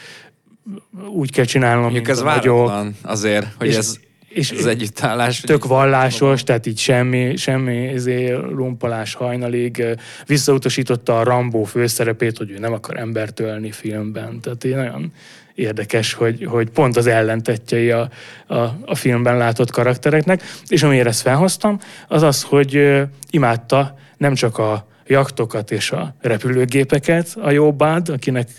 úgy 1.10 1.32
kell 1.32 1.46
csinálnom, 1.46 1.82
Mondjuk 1.82 2.06
mint 2.06 2.18
ez 2.18 2.24
vagyok. 2.24 2.72
azért, 3.02 3.48
hogy 3.58 3.68
És- 3.68 3.76
ez, 3.78 3.96
és- 4.30 4.52
ez 4.52 4.66
együttállás. 4.66 5.40
Tök 5.40 5.66
vallásos, 5.66 6.44
tehát 6.44 6.66
így 6.66 6.78
semmi, 6.80 7.36
semmi 7.36 7.76
izé, 7.84 8.32
lumpalás 8.34 9.14
hajnalig. 9.14 9.84
Visszautasította 10.26 11.20
a 11.20 11.24
Rambó 11.24 11.64
főszerepét, 11.64 12.38
hogy 12.38 12.52
ő 12.52 12.58
nem 12.58 12.74
akar 12.74 12.98
embert 12.98 13.40
ölni 13.40 13.72
filmben. 13.72 14.40
Tehát 14.40 14.64
így 14.64 14.76
nagyon 14.76 15.14
érdekes, 15.56 16.14
hogy, 16.14 16.46
hogy 16.46 16.70
pont 16.70 16.98
az 16.98 17.08
ellentetjei 17.08 17.92
a, 17.92 18.10
a, 18.48 18.56
a 18.86 18.96
filmben 18.96 19.38
látott 19.38 19.72
karaktereknek. 19.72 20.42
És 20.68 20.84
amiért 20.84 21.08
ezt 21.08 21.22
felhoztam, 21.22 21.80
az 22.08 22.22
az, 22.22 22.44
hogy 22.44 23.02
imádta 23.30 23.96
nem 24.18 24.34
csak 24.34 24.58
a 24.58 24.88
jaktokat 25.12 25.72
és 25.72 25.92
a 25.92 26.16
repülőgépeket, 26.20 27.38
a 27.42 27.52
jobbád, 27.52 28.10
akinek 28.10 28.50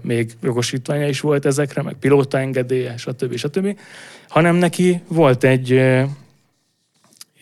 még 0.00 0.32
jogosítványa 0.42 1.08
is 1.08 1.20
volt 1.20 1.46
ezekre, 1.46 1.82
meg 1.82 1.94
pilótaengedélye, 1.94 2.96
stb. 2.96 3.36
stb. 3.36 3.78
hanem 4.28 4.56
neki 4.56 5.02
volt 5.08 5.44
egy 5.44 5.80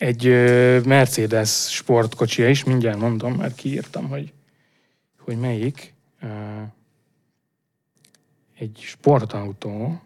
egy 0.01 0.27
ö, 0.27 0.79
Mercedes 0.85 1.49
sportkocsia 1.69 2.49
is, 2.49 2.63
mindjárt 2.63 2.99
mondom, 2.99 3.33
mert 3.33 3.55
kiírtam, 3.55 4.07
hogy, 4.07 4.33
hogy 5.19 5.37
melyik. 5.37 5.93
Egy 8.59 8.79
sportautó, 8.83 10.01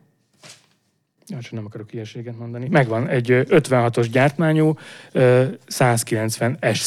Ja, 1.28 1.40
csak 1.40 1.52
nem 1.52 1.66
akarok 1.66 1.94
ilyeséget 1.94 2.38
mondani. 2.38 2.68
Megvan, 2.70 3.08
egy 3.08 3.32
ö, 3.32 3.42
56-os 3.50 4.08
gyártmányú, 4.12 4.78
ö, 5.12 5.46
190 5.68 6.58
S. 6.74 6.80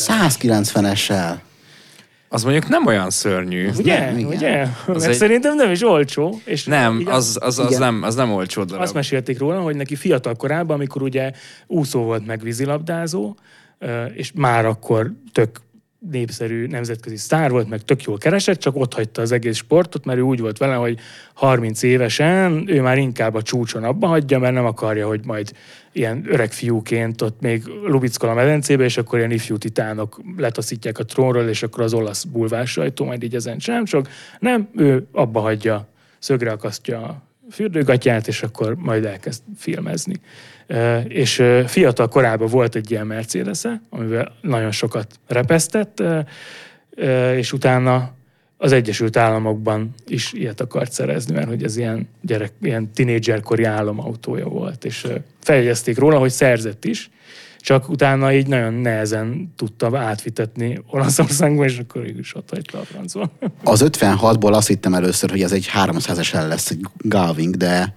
190-essel. 2.28 2.34
Az 2.34 2.42
mondjuk 2.42 2.68
nem 2.68 2.86
olyan 2.86 3.10
szörnyű. 3.10 3.68
Ugye? 3.76 4.12
Igen. 4.12 4.24
Ugye? 4.26 4.66
Az 4.86 5.06
egy- 5.06 5.14
Szerintem 5.14 5.54
nem 5.54 5.70
is 5.70 5.82
olcsó. 5.82 6.40
És 6.44 6.64
Nem, 6.64 7.02
az, 7.06 7.38
az, 7.40 7.58
az, 7.58 7.66
Igen. 7.66 7.80
nem, 7.80 8.02
az 8.02 8.14
nem 8.14 8.32
olcsó 8.32 8.64
darab. 8.64 8.82
Azt 8.82 8.94
mesélték 8.94 9.38
róla, 9.38 9.60
hogy 9.60 9.76
neki 9.76 9.96
fiatal 9.96 10.34
korában, 10.34 10.76
amikor 10.76 11.02
ugye 11.02 11.30
úszó 11.66 12.02
volt 12.02 12.26
meg 12.26 12.40
vízilabdázó, 12.42 13.36
és 14.14 14.32
már 14.34 14.66
akkor 14.66 15.12
tök 15.32 15.50
népszerű 15.98 16.66
nemzetközi 16.66 17.16
sztár 17.16 17.50
volt, 17.50 17.68
meg 17.68 17.82
tök 17.82 18.02
jól 18.02 18.18
keresett, 18.18 18.58
csak 18.58 18.76
ott 18.76 18.94
hagyta 18.94 19.22
az 19.22 19.32
egész 19.32 19.56
sportot, 19.56 20.04
mert 20.04 20.18
ő 20.18 20.22
úgy 20.22 20.40
volt 20.40 20.58
vele, 20.58 20.74
hogy 20.74 20.98
30 21.34 21.82
évesen 21.82 22.64
ő 22.66 22.80
már 22.82 22.98
inkább 22.98 23.34
a 23.34 23.42
csúcson 23.42 23.84
abba 23.84 24.06
hagyja, 24.06 24.38
mert 24.38 24.54
nem 24.54 24.64
akarja, 24.64 25.06
hogy 25.06 25.20
majd 25.24 25.52
ilyen 25.92 26.24
öreg 26.28 26.52
fiúként 26.52 27.22
ott 27.22 27.40
még 27.40 27.62
lubickol 27.66 28.28
a 28.28 28.34
medencébe, 28.34 28.84
és 28.84 28.96
akkor 28.96 29.18
ilyen 29.18 29.30
ifjú 29.30 29.56
titánok 29.56 30.20
letaszítják 30.36 30.98
a 30.98 31.04
trónról, 31.04 31.48
és 31.48 31.62
akkor 31.62 31.82
az 31.82 31.94
olasz 31.94 32.24
bulvás 32.24 32.70
sajtó 32.70 33.04
majd 33.04 33.22
így 33.22 33.34
ezen 33.34 33.58
sem, 33.58 33.84
csak 33.84 34.08
nem, 34.38 34.68
ő 34.74 35.06
abba 35.12 35.40
hagyja, 35.40 35.88
szögre 36.18 36.50
akasztja 36.50 37.27
fürdőgatját, 37.50 38.28
és 38.28 38.42
akkor 38.42 38.74
majd 38.74 39.04
elkezd 39.04 39.42
filmezni. 39.56 40.14
És 41.08 41.42
fiatal 41.66 42.08
korában 42.08 42.48
volt 42.48 42.74
egy 42.74 42.90
ilyen 42.90 43.06
mercedes 43.06 43.62
amivel 43.90 44.32
nagyon 44.40 44.70
sokat 44.70 45.20
repesztett, 45.26 46.02
és 47.34 47.52
utána 47.52 48.16
az 48.56 48.72
Egyesült 48.72 49.16
Államokban 49.16 49.94
is 50.06 50.32
ilyet 50.32 50.60
akart 50.60 50.92
szerezni, 50.92 51.34
mert 51.34 51.48
hogy 51.48 51.62
ez 51.62 51.76
ilyen 51.76 52.08
gyerek, 52.20 52.52
ilyen 52.62 52.92
tinédzserkori 52.92 53.64
álomautója 53.64 54.48
volt, 54.48 54.84
és 54.84 55.06
feljegyezték 55.40 55.98
róla, 55.98 56.18
hogy 56.18 56.30
szerzett 56.30 56.84
is, 56.84 57.10
csak 57.60 57.88
utána 57.88 58.32
így 58.32 58.46
nagyon 58.46 58.74
nehezen 58.74 59.52
tudta 59.56 59.98
átvitetni 59.98 60.82
Olaszországba, 60.90 61.64
és 61.64 61.78
akkor 61.78 62.06
így 62.06 62.18
is 62.18 62.34
ott 62.34 62.50
hagyta 62.50 62.78
a 62.78 62.84
francba. 62.84 63.30
Az 63.64 63.84
56-ból 63.84 64.52
azt 64.52 64.68
hittem 64.68 64.94
először, 64.94 65.30
hogy 65.30 65.42
ez 65.42 65.52
egy 65.52 65.68
300-es 65.74 66.48
lesz, 66.48 66.70
egy 66.70 66.80
Galving, 66.96 67.56
de 67.56 67.94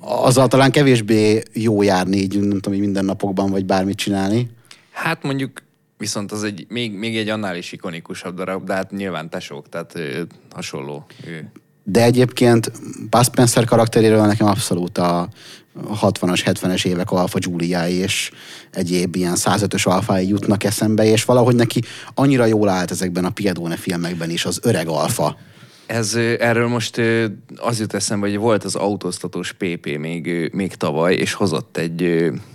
azzal 0.00 0.48
talán 0.48 0.70
kevésbé 0.70 1.42
jó 1.52 1.82
járni, 1.82 2.16
így 2.16 2.40
nem 2.40 2.60
tudom, 2.60 2.74
így 2.74 2.84
mindennapokban, 2.84 3.50
vagy 3.50 3.64
bármit 3.64 3.96
csinálni. 3.96 4.50
Hát 4.90 5.22
mondjuk 5.22 5.62
viszont 5.98 6.32
az 6.32 6.42
egy, 6.42 6.66
még, 6.68 6.92
még 6.92 7.16
egy 7.16 7.28
annál 7.28 7.56
is 7.56 7.72
ikonikusabb 7.72 8.36
darab, 8.36 8.64
de 8.64 8.74
hát 8.74 8.90
nyilván 8.90 9.30
tesók, 9.30 9.68
tehát 9.68 9.94
ö, 9.94 10.22
hasonló. 10.50 11.06
Ő. 11.26 11.50
De 11.84 12.02
egyébként 12.02 12.72
Bud 13.10 13.24
Spencer 13.24 13.64
karakteréről 13.64 14.26
nekem 14.26 14.46
abszolút 14.46 14.98
a 14.98 15.28
60-as, 16.02 16.40
70-es 16.44 16.86
évek 16.86 17.10
alfa 17.10 17.38
Giuliái 17.38 17.94
és 17.94 18.30
egyéb 18.70 19.16
ilyen 19.16 19.34
105-ös 19.36 19.82
alfái 19.86 20.28
jutnak 20.28 20.64
eszembe, 20.64 21.04
és 21.04 21.24
valahogy 21.24 21.54
neki 21.54 21.80
annyira 22.14 22.44
jól 22.44 22.68
állt 22.68 22.90
ezekben 22.90 23.24
a 23.24 23.30
Piedone 23.30 23.76
filmekben 23.76 24.30
is 24.30 24.44
az 24.44 24.58
öreg 24.62 24.88
alfa. 24.88 25.36
Ez, 25.86 26.14
erről 26.38 26.68
most 26.68 27.00
az 27.56 27.80
jut 27.80 27.94
eszembe, 27.94 28.26
hogy 28.28 28.38
volt 28.38 28.64
az 28.64 28.74
autóztatós 28.74 29.52
PP 29.52 29.98
még, 29.98 30.50
még 30.52 30.74
tavaly, 30.74 31.14
és 31.14 31.32
hozott 31.32 31.76
egy, 31.76 32.02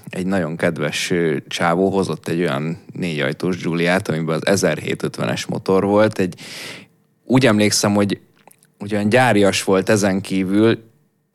egy 0.10 0.26
nagyon 0.26 0.56
kedves 0.56 1.14
csávó, 1.48 1.90
hozott 1.90 2.28
egy 2.28 2.40
olyan 2.40 2.78
négyajtós 2.94 3.58
Giuliát, 3.58 4.08
amiben 4.08 4.42
az 4.46 4.62
1750-es 4.62 5.48
motor 5.48 5.86
volt. 5.86 6.20
Egy, 6.20 6.36
úgy 7.26 7.46
emlékszem, 7.46 7.94
hogy 7.94 8.20
ugyan 8.80 9.10
gyárias 9.10 9.64
volt 9.64 9.90
ezen 9.90 10.22
kívül, 10.22 10.72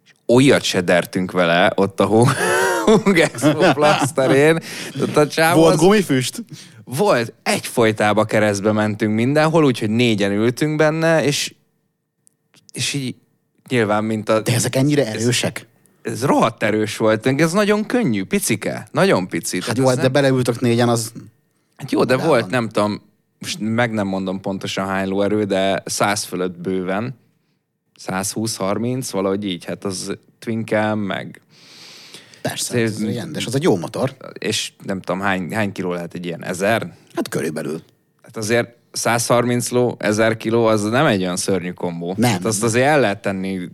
és 0.05 0.13
olyat 0.27 0.63
se 0.63 0.81
dertünk 0.81 1.31
vele 1.33 1.73
ott 1.75 2.01
a 2.01 2.07
Hung 2.07 2.29
Hung 2.85 3.19
Expo 3.19 3.73
Plasterén. 3.73 4.59
Tehát 4.93 5.17
a 5.17 5.27
csávó 5.29 5.61
Volt 5.61 5.75
az- 5.75 5.81
gumifüst? 5.81 6.45
volt, 6.85 7.33
egyfolytába 7.43 8.25
keresztbe 8.25 8.73
mentünk 8.73 9.15
mindenhol, 9.15 9.65
úgyhogy 9.65 9.91
négyen 9.91 10.33
ültünk 10.33 10.77
benne, 10.77 11.25
és, 11.25 11.55
és 12.73 12.93
így 12.93 13.15
nyilván, 13.69 14.05
mint 14.05 14.29
a... 14.29 14.41
De 14.41 14.55
ezek 14.55 14.77
ennyire 14.77 15.07
erősek? 15.07 15.67
Ez 16.03 16.25
rohadt 16.25 16.63
erős 16.63 16.97
volt, 16.97 17.27
ez 17.27 17.53
nagyon 17.53 17.87
könnyű, 17.87 18.25
picike, 18.25 18.89
nagyon 18.93 19.29
pici. 19.29 19.61
Hát 19.67 19.79
jó, 19.79 19.87
az 19.87 19.97
de 19.97 20.03
nem- 20.03 20.13
beleültök 20.13 20.61
négyen, 20.61 20.89
az... 20.89 21.13
Hát 21.77 21.91
jó, 21.93 22.05
de 22.05 22.17
volt, 22.17 22.41
van. 22.41 22.51
nem 22.51 22.69
tudom, 22.69 23.03
most 23.39 23.59
meg 23.61 23.93
nem 23.93 24.07
mondom 24.07 24.41
pontosan 24.41 24.87
hány 24.87 25.09
lóerő, 25.09 25.45
de 25.45 25.83
100 25.85 26.25
fölött 26.25 26.59
bőven. 26.59 27.19
120-30, 28.01 29.09
valahogy 29.11 29.45
így, 29.45 29.65
hát 29.65 29.85
az 29.85 30.17
Twinkem, 30.39 30.99
meg 30.99 31.41
Persze, 32.43 32.79
ez 32.79 33.05
rendes, 33.05 33.47
az 33.47 33.55
egy 33.55 33.63
jó 33.63 33.77
motor. 33.77 34.17
és 34.39 34.73
nem 34.83 35.01
tudom 35.01 35.21
hány, 35.21 35.53
hány 35.53 35.73
kiló 35.73 35.93
lehet 35.93 36.15
egy 36.15 36.27
ilyen, 36.27 36.45
ezer? 36.45 36.97
Hát 37.15 37.29
körülbelül. 37.29 37.83
Hát 38.23 38.37
azért 38.37 38.77
130 38.93 39.71
ló, 39.71 39.97
1000 39.99 40.37
kiló, 40.37 40.65
az 40.65 40.83
nem 40.83 41.07
egy 41.07 41.23
olyan 41.23 41.37
szörnyű 41.37 41.71
kombó. 41.71 42.15
Nem. 42.17 42.31
Hát 42.31 42.45
azt 42.45 42.63
azért 42.63 42.87
el 42.87 43.01
lehet 43.01 43.23
tenni, 43.23 43.69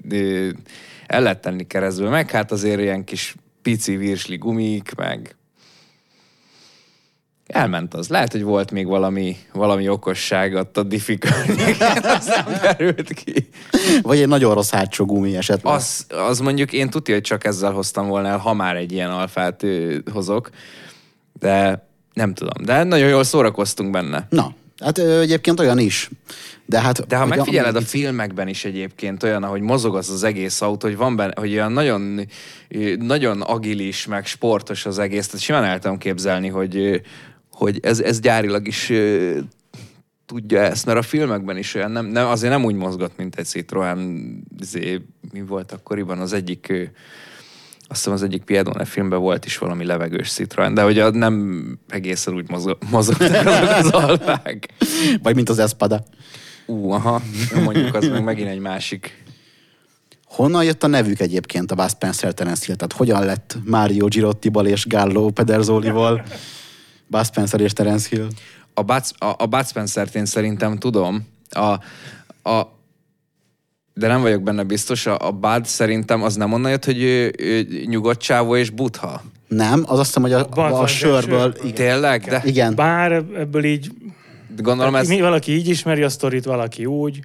el 1.06 1.22
lehet 1.22 1.40
tenni 1.40 1.66
keresztbe, 1.66 2.08
meg 2.08 2.30
hát 2.30 2.52
azért 2.52 2.80
ilyen 2.80 3.04
kis 3.04 3.34
pici 3.62 3.96
virsli 3.96 4.36
gumik, 4.36 4.94
meg 4.96 5.36
elment 7.50 7.94
az. 7.94 8.08
Lehet, 8.08 8.32
hogy 8.32 8.42
volt 8.42 8.70
még 8.70 8.86
valami, 8.86 9.36
valami 9.52 9.88
okosság 9.88 10.54
ott 10.54 10.76
a 10.76 10.82
diffi 10.82 11.18
az 12.18 12.26
nem 12.26 12.58
derült 12.62 13.12
ki. 13.12 13.48
Vagy 14.02 14.20
egy 14.20 14.28
nagyon 14.28 14.54
rossz 14.54 14.70
hátsó 14.70 15.04
gumi 15.04 15.36
esetleg. 15.36 15.74
Az, 15.74 16.06
az 16.08 16.38
mondjuk 16.38 16.72
én 16.72 16.90
tudja, 16.90 17.14
hogy 17.14 17.22
csak 17.22 17.44
ezzel 17.44 17.72
hoztam 17.72 18.08
volna 18.08 18.28
el, 18.28 18.38
ha 18.38 18.54
már 18.54 18.76
egy 18.76 18.92
ilyen 18.92 19.10
alfát 19.10 19.64
hozok, 20.12 20.50
de 21.38 21.86
nem 22.12 22.34
tudom. 22.34 22.64
De 22.64 22.82
nagyon 22.82 23.08
jól 23.08 23.24
szórakoztunk 23.24 23.90
benne. 23.90 24.26
Na, 24.30 24.54
hát 24.80 24.98
ö, 24.98 25.20
egyébként 25.20 25.60
olyan 25.60 25.78
is. 25.78 26.10
De 26.66 26.80
hát... 26.80 27.06
De 27.06 27.16
ha 27.16 27.26
megfigyeled 27.26 27.74
a 27.74 27.76
amit- 27.76 27.88
filmekben 27.88 28.48
is 28.48 28.64
egyébként 28.64 29.22
olyan, 29.22 29.42
ahogy 29.42 29.60
mozog 29.60 29.96
az 29.96 30.10
az 30.10 30.22
egész 30.22 30.60
autó, 30.60 30.88
hogy 30.88 30.96
van 30.96 31.16
benne, 31.16 31.32
hogy 31.36 31.52
olyan 31.52 31.72
nagyon, 31.72 32.20
nagyon 32.98 33.40
agilis, 33.40 34.06
meg 34.06 34.26
sportos 34.26 34.86
az 34.86 34.98
egész, 34.98 35.26
tehát 35.26 35.40
simán 35.40 35.64
el 35.64 35.78
tudom 35.78 35.98
képzelni, 35.98 36.48
hogy, 36.48 37.02
hogy 37.60 37.78
ez, 37.82 38.00
ez 38.00 38.20
gyárilag 38.20 38.66
is 38.66 38.90
ö, 38.90 39.38
tudja 40.26 40.60
ezt, 40.60 40.86
mert 40.86 40.98
a 40.98 41.02
filmekben 41.02 41.56
is 41.56 41.74
olyan, 41.74 41.90
nem, 41.90 42.06
nem, 42.06 42.26
azért 42.26 42.52
nem 42.52 42.64
úgy 42.64 42.74
mozgott, 42.74 43.16
mint 43.16 43.34
egy 43.36 43.44
Citroen, 43.44 44.42
izé, 44.58 45.00
mi 45.32 45.40
volt 45.40 45.72
akkoriban 45.72 46.18
az 46.18 46.32
egyik, 46.32 46.66
ö, 46.70 46.82
azt 47.88 47.98
hiszem 47.98 48.12
az 48.12 48.22
egyik 48.22 48.42
Piedone 48.42 48.84
filmben 48.84 49.20
volt 49.20 49.44
is 49.44 49.58
valami 49.58 49.84
levegős 49.84 50.32
Citroen, 50.32 50.74
de 50.74 50.82
a 50.82 51.10
nem 51.10 51.64
egészen 51.88 52.34
úgy 52.34 52.50
mozog, 52.50 52.78
mozogtak 52.90 53.46
azok 53.46 53.70
az 53.70 53.90
alfák. 53.90 54.68
Vagy 55.22 55.34
mint 55.34 55.48
az 55.48 55.58
Espada. 55.58 56.04
Ú, 56.66 56.90
aha, 56.90 57.22
mondjuk 57.64 57.94
az 57.94 58.08
meg 58.08 58.24
megint 58.24 58.48
egy 58.48 58.58
másik. 58.58 59.24
Honnan 60.24 60.64
jött 60.64 60.82
a 60.82 60.86
nevük 60.86 61.20
egyébként 61.20 61.70
a 61.70 61.74
Bud 61.74 61.90
Spencer 61.90 62.32
Terence 62.34 62.64
Hill? 62.66 62.76
Tehát 62.76 62.92
hogyan 62.92 63.24
lett 63.24 63.56
Mario 63.64 64.06
Girottiból 64.06 64.66
és 64.66 64.86
Gallo 64.86 65.30
Pederzolival 65.30 66.24
Bud 67.10 67.24
Spencer 67.24 67.60
és 67.60 67.72
Terence 67.72 68.08
Hill? 68.10 68.28
A 68.74 68.82
Bud, 68.82 69.02
a, 69.18 69.34
a 69.38 69.46
Bud 69.46 69.66
Spencer-t 69.66 70.14
én 70.14 70.26
szerintem 70.26 70.78
tudom. 70.78 71.26
A, 71.50 71.72
a, 72.50 72.78
de 73.94 74.06
nem 74.06 74.20
vagyok 74.20 74.42
benne 74.42 74.62
biztos, 74.62 75.06
a, 75.06 75.26
a 75.26 75.30
Bud 75.30 75.66
szerintem 75.66 76.22
az 76.22 76.34
nem 76.34 76.52
onnan 76.52 76.70
jött, 76.70 76.84
hogy 76.84 77.02
ő, 77.02 77.32
ő 77.38 77.66
nyugodt 77.84 78.20
csávó 78.20 78.56
és 78.56 78.70
butha. 78.70 79.22
Nem, 79.48 79.84
az 79.86 79.98
azt 79.98 80.06
hiszem, 80.06 80.22
hogy 80.22 80.32
a, 80.32 80.46
a, 80.50 80.80
a 80.80 80.86
Spencer 80.86 80.88
sörből... 80.88 81.52
sör. 81.54 81.64
Igen. 81.64 81.74
Tényleg? 81.74 82.24
De 82.24 82.42
igen. 82.44 82.74
Bár 82.74 83.12
ebből 83.12 83.64
így, 83.64 83.92
gondolom 84.56 84.94
ez... 84.94 85.08
mi, 85.08 85.20
valaki 85.20 85.52
így 85.52 85.68
ismeri 85.68 86.02
a 86.02 86.08
sztorit, 86.08 86.44
valaki 86.44 86.86
úgy. 86.86 87.20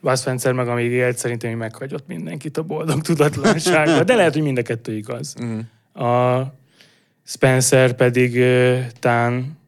Bud 0.00 0.18
Spencer 0.18 0.52
meg 0.52 0.68
amíg 0.68 0.90
élt, 0.90 1.16
szerintem 1.16 1.50
hogy 1.50 1.58
meghagyott 1.58 2.06
mindenkit 2.06 2.56
a 2.56 2.62
boldog 2.62 3.00
tudatlanságba. 3.00 4.04
De 4.04 4.14
lehet, 4.14 4.32
hogy 4.32 4.42
mind 4.42 4.58
a 4.58 4.62
kettő 4.62 4.96
igaz. 4.96 5.34
Mhm. 5.34 6.04
A 6.04 6.42
Spencer 7.24 7.92
pedig 7.92 8.44
tán, 8.98 9.58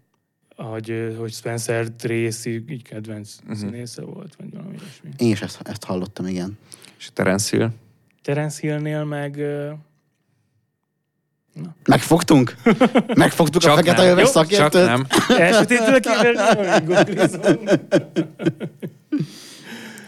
hogy, 0.57 1.15
hogy 1.19 1.33
Spencer 1.33 1.89
Tracy 1.89 2.65
így 2.69 2.83
kedvenc 2.83 3.37
uh-huh. 3.43 3.57
színésze 3.59 4.03
volt, 4.03 4.35
vagy 4.39 4.53
valami 4.53 4.77
ilyesmi. 4.81 5.11
Én 5.19 5.31
is 5.31 5.43
ezt, 5.43 5.61
ezt 5.65 5.85
hallottam, 5.85 6.27
igen. 6.27 6.59
És 6.99 7.11
Terence 7.13 7.57
Hill. 7.57 7.71
Terence 8.23 8.59
Hillnél 8.61 9.05
meg... 9.05 9.39
ö, 9.39 9.71
Megfogtunk? 11.85 12.55
Megfogtuk 13.15 13.63
a 13.63 13.65
Csak 13.65 13.77
fekete 13.77 14.03
nem. 14.03 14.11
öves 14.11 14.29
szakértőt? 14.29 14.73
Csak 14.73 14.87
nem. 14.87 15.07
A 16.75 16.81
googlizom. 16.81 17.65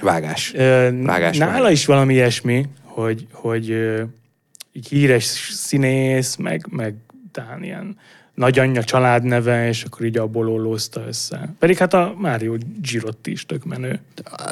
Vágás. 0.01 0.51
Vágás 1.03 1.37
Nála 1.39 1.63
van. 1.63 1.71
is 1.71 1.87
valami 1.87 2.15
ilyesmi, 2.15 2.69
hogy, 2.83 3.27
hogy 3.33 3.69
így 4.73 4.89
híres 4.89 5.25
színész, 5.53 6.37
meg, 6.37 6.67
meg 6.71 6.95
talán 7.37 7.63
ilyen 7.63 7.97
nagyanyja 8.35 8.85
családneve, 8.85 9.69
és 9.69 9.85
akkor 9.85 10.07
így 10.07 10.19
abból 10.19 10.49
ollózta 10.49 11.05
össze. 11.07 11.55
Pedig 11.59 11.77
hát 11.77 11.95
a 11.95 12.15
Mário 12.19 12.55
Girotti 12.81 13.31
is 13.31 13.47
tök 13.47 13.65
menő. 13.65 14.01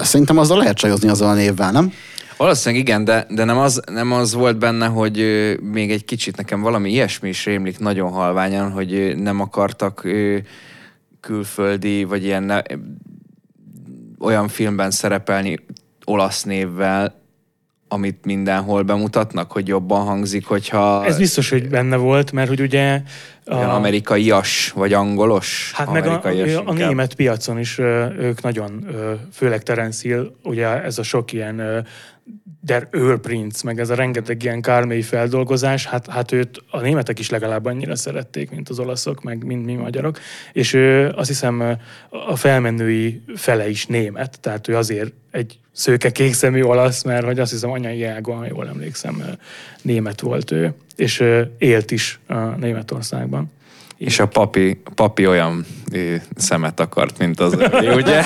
Szerintem 0.02 0.38
azzal 0.38 0.58
lehet 0.58 0.76
csajozni 0.76 1.08
azzal 1.08 1.28
a 1.28 1.34
névvel, 1.34 1.72
nem? 1.72 1.92
Valószínűleg 2.36 2.84
igen, 2.84 3.04
de, 3.04 3.26
de 3.30 3.44
nem, 3.44 3.58
az, 3.58 3.82
nem 3.90 4.12
az 4.12 4.34
volt 4.34 4.58
benne, 4.58 4.86
hogy 4.86 5.20
ö, 5.20 5.54
még 5.60 5.90
egy 5.90 6.04
kicsit 6.04 6.36
nekem 6.36 6.60
valami 6.60 6.90
ilyesmi 6.90 7.28
is 7.28 7.44
rémlik 7.44 7.78
nagyon 7.78 8.10
halványan, 8.10 8.70
hogy 8.70 8.94
ö, 8.94 9.14
nem 9.14 9.40
akartak 9.40 10.04
ö, 10.04 10.38
külföldi, 11.20 12.04
vagy 12.04 12.24
ilyen 12.24 12.42
ne, 12.42 12.60
olyan 14.18 14.48
filmben 14.48 14.90
szerepelni 14.90 15.66
olasz 16.04 16.42
névvel, 16.42 17.23
amit 17.88 18.24
mindenhol 18.24 18.82
bemutatnak, 18.82 19.52
hogy 19.52 19.68
jobban 19.68 20.04
hangzik, 20.04 20.46
hogyha 20.46 21.04
Ez 21.04 21.18
biztos, 21.18 21.50
hogy 21.50 21.68
benne 21.68 21.96
volt, 21.96 22.32
mert 22.32 22.48
hogy 22.48 22.60
ugye... 22.60 23.00
A, 23.44 23.54
amerikaias, 23.54 24.72
vagy 24.74 24.92
angolos. 24.92 25.72
Hát 25.74 25.92
meg 25.92 26.06
a, 26.06 26.20
a, 26.22 26.62
a 26.64 26.72
német 26.72 27.14
piacon 27.14 27.58
is 27.58 27.78
ők 28.18 28.42
nagyon, 28.42 28.86
főleg 29.32 29.62
Terence 29.62 30.08
Hill, 30.08 30.32
ugye 30.42 30.82
ez 30.82 30.98
a 30.98 31.02
sok 31.02 31.32
ilyen 31.32 31.86
Der 32.60 32.88
Ölprinz, 32.90 33.62
meg 33.62 33.80
ez 33.80 33.90
a 33.90 33.94
rengeteg 33.94 34.42
ilyen 34.42 34.60
kármélyi 34.60 35.02
feldolgozás, 35.02 35.86
hát, 35.86 36.06
hát 36.06 36.32
őt 36.32 36.62
a 36.70 36.80
németek 36.80 37.18
is 37.18 37.30
legalább 37.30 37.64
annyira 37.64 37.96
szerették, 37.96 38.50
mint 38.50 38.68
az 38.68 38.78
olaszok, 38.78 39.22
meg 39.22 39.44
mint 39.44 39.64
mi 39.64 39.74
magyarok, 39.74 40.18
és 40.52 40.72
ő 40.72 41.12
azt 41.16 41.28
hiszem 41.28 41.78
a 42.26 42.36
felmenői 42.36 43.22
fele 43.34 43.68
is 43.68 43.86
német, 43.86 44.40
tehát 44.40 44.68
ő 44.68 44.76
azért 44.76 45.12
egy 45.30 45.58
szőke 45.74 46.12
kékszemű 46.12 46.62
olasz, 46.62 47.02
mert 47.02 47.24
hogy 47.24 47.38
azt 47.38 47.50
hiszem 47.50 47.70
anyai 47.70 48.04
ágon, 48.04 48.36
ha 48.36 48.46
jól 48.46 48.68
emlékszem, 48.68 49.22
német 49.82 50.20
volt 50.20 50.50
ő, 50.50 50.74
és 50.96 51.24
élt 51.58 51.90
is 51.90 52.18
a 52.26 52.34
Németországban. 52.34 53.52
És 53.96 54.18
a 54.18 54.28
papi, 54.28 54.82
papi 54.94 55.26
olyan 55.26 55.66
szemet 56.36 56.80
akart, 56.80 57.18
mint 57.18 57.40
az 57.40 57.52
övé, 57.52 57.94
ugye? 58.02 58.24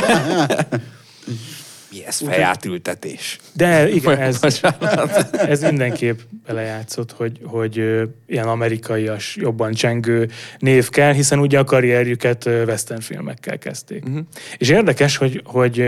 Mi 1.91 2.07
ez 2.07 2.17
fejátültetés? 2.17 3.39
De 3.53 3.89
igen, 3.91 4.19
ez, 4.19 4.41
ez 5.33 5.63
mindenképp 5.63 6.19
belejátszott, 6.47 7.13
hogy, 7.13 7.41
hogy 7.45 7.85
ilyen 8.27 8.49
amerikaias, 8.49 9.37
jobban 9.37 9.73
csengő 9.73 10.31
név 10.59 10.89
kell, 10.89 11.13
hiszen 11.13 11.39
ugye 11.39 11.59
a 11.59 11.65
karrierjüket 11.65 12.45
western 12.45 13.01
filmekkel 13.01 13.59
kezdték. 13.59 14.05
Uh-huh. 14.05 14.27
És 14.57 14.69
érdekes, 14.69 15.17
hogy, 15.17 15.43
hogy 15.45 15.79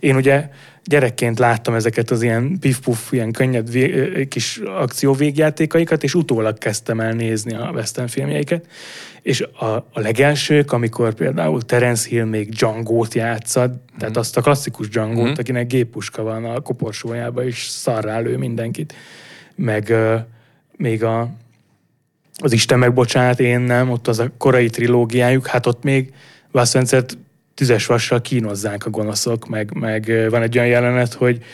én 0.00 0.16
ugye 0.16 0.48
gyerekként 0.84 1.38
láttam 1.38 1.74
ezeket 1.74 2.10
az 2.10 2.22
ilyen 2.22 2.58
pif-puff, 2.60 3.12
ilyen 3.12 3.32
könnyed 3.32 3.70
vé- 3.70 4.28
kis 4.28 4.60
akcióvégjátékaikat, 4.64 6.02
és 6.02 6.14
utólag 6.14 6.58
kezdtem 6.58 7.00
el 7.00 7.12
nézni 7.12 7.54
a 7.54 7.70
western 7.74 8.06
filmjeiket. 8.06 8.66
És 9.22 9.40
a, 9.40 9.64
a 9.66 10.00
legelsők, 10.00 10.72
amikor 10.72 11.14
például 11.14 11.62
Terence 11.62 12.08
Hill 12.08 12.24
még 12.24 12.48
Django-t 12.48 13.14
játszad, 13.14 13.70
mm. 13.70 13.98
tehát 13.98 14.16
azt 14.16 14.36
a 14.36 14.40
klasszikus 14.40 14.88
Django-t, 14.88 15.28
mm. 15.28 15.34
akinek 15.38 15.66
géppuska 15.66 16.22
van 16.22 16.44
a 16.44 16.60
koporsójába, 16.60 17.44
és 17.44 17.62
szarrá 17.62 18.18
lő 18.18 18.36
mindenkit. 18.36 18.94
Meg 19.54 19.86
uh, 19.90 20.20
még 20.76 21.04
a, 21.04 21.30
az 22.36 22.52
Isten 22.52 22.78
megbocsát, 22.78 23.40
én 23.40 23.60
nem, 23.60 23.90
ott 23.90 24.08
az 24.08 24.18
a 24.18 24.30
korai 24.38 24.70
trilógiájuk, 24.70 25.46
hát 25.46 25.66
ott 25.66 25.82
még 25.82 26.12
Wes 26.52 26.68
Spencer-t 26.68 27.18
tüzes 27.54 27.86
vassal 27.86 28.20
kínozzák 28.20 28.86
a 28.86 28.90
gonoszok, 28.90 29.48
meg, 29.48 29.74
meg 29.74 30.26
van 30.30 30.42
egy 30.42 30.58
olyan 30.58 30.68
jelenet, 30.68 31.14
hogy 31.14 31.44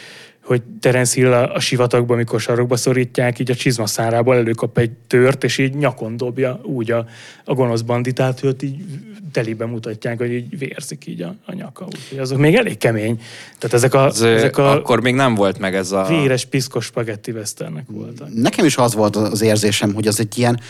hogy 0.50 0.62
Terence 0.80 1.14
Hill 1.14 1.32
a, 1.32 1.54
a 1.54 1.60
sivatagban, 1.60 2.16
amikor 2.16 2.40
sarokba 2.40 2.76
szorítják, 2.76 3.38
így 3.38 3.50
a 3.50 3.54
csizmaszárából 3.54 4.36
előkap 4.36 4.78
egy 4.78 4.90
tört, 5.06 5.44
és 5.44 5.58
így 5.58 5.74
nyakon 5.74 6.16
dobja 6.16 6.60
úgy 6.62 6.90
a, 6.90 7.06
a 7.44 7.54
gonosz 7.54 7.80
banditát, 7.80 8.40
hogy 8.40 8.48
ott 8.48 8.62
így 8.62 8.84
telibe 9.32 9.66
mutatják, 9.66 10.18
hogy 10.18 10.32
így 10.32 10.58
vérzik 10.58 11.06
így 11.06 11.22
a, 11.22 11.34
a 11.46 11.54
nyaka. 11.54 11.84
Úgyhogy 11.84 12.18
azok 12.18 12.38
még 12.38 12.54
elég 12.54 12.78
kemény. 12.78 13.20
Tehát 13.58 13.76
ezek 13.76 13.94
a, 13.94 14.04
Az, 14.04 14.20
ö, 14.20 14.34
ezek 14.34 14.58
a 14.58 14.70
Akkor 14.70 15.00
még 15.00 15.14
nem 15.14 15.34
volt 15.34 15.58
meg 15.58 15.74
ez 15.74 15.92
a... 15.92 16.04
véres, 16.08 16.44
piszkos 16.44 16.84
spagetti 16.84 17.30
westernek 17.30 17.84
voltak. 17.88 18.28
Nekem 18.34 18.64
is 18.64 18.76
az 18.76 18.94
volt 18.94 19.16
az 19.16 19.42
érzésem, 19.42 19.94
hogy 19.94 20.06
az 20.06 20.20
egy 20.20 20.38
ilyen 20.38 20.60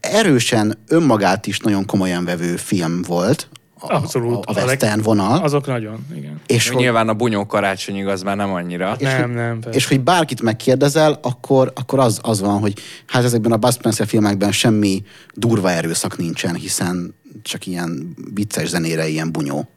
erősen 0.00 0.78
önmagát 0.88 1.46
is 1.46 1.58
nagyon 1.58 1.86
komolyan 1.86 2.24
vevő 2.24 2.56
film 2.56 3.02
volt. 3.02 3.48
Abszolút. 3.80 4.46
A, 4.46 4.60
a 4.60 4.64
western 4.64 5.02
vonal. 5.02 5.42
Azok 5.42 5.66
nagyon, 5.66 6.06
igen. 6.16 6.40
és, 6.46 6.68
hogy, 6.68 6.76
Nyilván 6.76 7.08
a 7.08 7.14
bunyó 7.14 7.46
karácsonyig 7.46 8.06
az 8.06 8.22
már 8.22 8.36
nem 8.36 8.52
annyira. 8.52 8.96
Nem, 8.98 9.30
nem. 9.30 9.60
persze. 9.60 9.78
és 9.78 9.86
hogy 9.86 10.00
bárkit 10.00 10.42
megkérdezel, 10.42 11.18
akkor, 11.22 11.72
akkor 11.74 11.98
az, 11.98 12.18
az 12.22 12.40
van, 12.40 12.58
hogy 12.58 12.74
hát 13.06 13.24
ezekben 13.24 13.52
a 13.52 13.56
Bud 13.56 13.72
Spencer 13.72 14.06
filmekben 14.06 14.52
semmi 14.52 15.02
durva 15.34 15.70
erőszak 15.70 16.16
nincsen, 16.16 16.54
hiszen 16.54 17.14
csak 17.42 17.66
ilyen 17.66 18.16
vicces 18.34 18.68
zenére 18.68 19.08
ilyen 19.08 19.32
bunyó. 19.32 19.68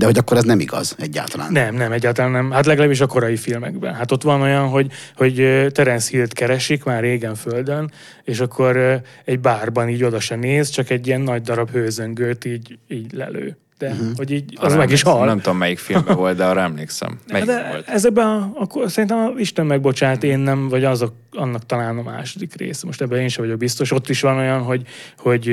De 0.00 0.06
hogy 0.06 0.18
akkor 0.18 0.36
ez 0.36 0.44
nem 0.44 0.60
igaz 0.60 0.94
egyáltalán. 0.98 1.52
Nem, 1.52 1.74
nem, 1.74 1.92
egyáltalán 1.92 2.30
nem. 2.30 2.50
Hát 2.50 2.66
legalábbis 2.66 3.00
a 3.00 3.06
korai 3.06 3.36
filmekben. 3.36 3.94
Hát 3.94 4.12
ott 4.12 4.22
van 4.22 4.40
olyan, 4.40 4.68
hogy, 4.68 4.92
hogy 5.16 5.34
Terence 5.72 6.08
Hill-t 6.10 6.32
keresik 6.32 6.84
már 6.84 7.02
régen 7.02 7.34
földön, 7.34 7.90
és 8.24 8.40
akkor 8.40 9.02
egy 9.24 9.40
bárban 9.40 9.88
így 9.88 10.04
oda 10.04 10.20
se 10.20 10.36
néz, 10.36 10.68
csak 10.68 10.90
egy 10.90 11.06
ilyen 11.06 11.20
nagy 11.20 11.42
darab 11.42 11.70
hőzöngőt 11.70 12.44
így, 12.44 12.78
így 12.88 13.12
lelő. 13.12 13.56
De 13.78 13.90
uh-huh. 13.90 14.16
hogy 14.16 14.30
így, 14.30 14.56
az 14.56 14.72
Arra 14.72 14.80
meg 14.80 14.90
is 14.90 15.02
hal. 15.02 15.26
Nem 15.26 15.40
tudom, 15.40 15.58
melyik 15.58 15.78
filmben 15.78 16.16
volt, 16.16 16.36
de 16.36 16.44
arra 16.44 16.60
emlékszem. 16.60 17.18
Melyik 17.32 17.46
de 17.46 17.68
volt? 17.70 17.88
ezekben 17.88 18.26
a, 18.26 18.52
akkor 18.54 18.90
szerintem 18.90 19.18
a 19.18 19.32
Isten 19.38 19.66
megbocsát, 19.66 20.24
én 20.24 20.38
nem, 20.38 20.68
vagy 20.68 20.84
azok, 20.84 21.12
annak 21.30 21.66
talán 21.66 21.98
a 21.98 22.02
második 22.02 22.54
része. 22.56 22.86
Most 22.86 23.00
ebben 23.00 23.20
én 23.20 23.28
sem 23.28 23.44
vagyok 23.44 23.58
biztos. 23.58 23.92
Ott 23.92 24.08
is 24.08 24.20
van 24.20 24.36
olyan, 24.36 24.62
hogy, 24.62 24.82
hogy 25.18 25.46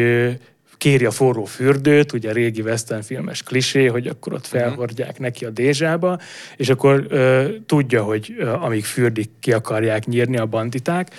kéri 0.78 1.06
a 1.06 1.12
forró 1.12 1.46
fürdőt, 1.46 2.14
ugye 2.14 2.32
régi 2.32 2.62
western 2.62 3.02
filmes 3.02 3.44
klisé, 3.44 3.86
hogy 3.86 4.08
akkor 4.08 4.34
ott 4.34 4.48
felhordják 4.48 5.20
neki 5.20 5.46
a 5.46 5.50
dézsába, 5.50 6.20
és 6.56 6.70
akkor 6.70 7.06
ö, 7.10 7.48
tudja, 7.66 8.04
hogy 8.04 8.36
ö, 8.38 8.50
amíg 8.50 8.86
fürdik, 8.86 9.30
ki 9.40 9.52
akarják 9.52 10.06
nyírni 10.06 10.38
a 10.38 10.46
banditák, 10.46 11.10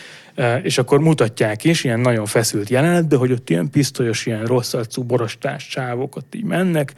és 0.63 0.79
akkor 0.79 1.01
mutatják 1.01 1.65
is, 1.65 1.85
ilyen 1.85 2.01
nagyon 2.01 2.27
feszült 2.27 2.69
jelenetben, 2.69 3.19
hogy 3.19 3.33
ott 3.33 3.51
ilyen 3.51 3.71
pisztolyos, 3.71 4.27
ilyen 4.27 4.45
rossz 4.45 4.75
arcú, 4.75 5.03
borostás 5.03 5.69
csávok 5.69 6.17
ott 6.17 6.35
így 6.35 6.45
mennek, 6.45 6.93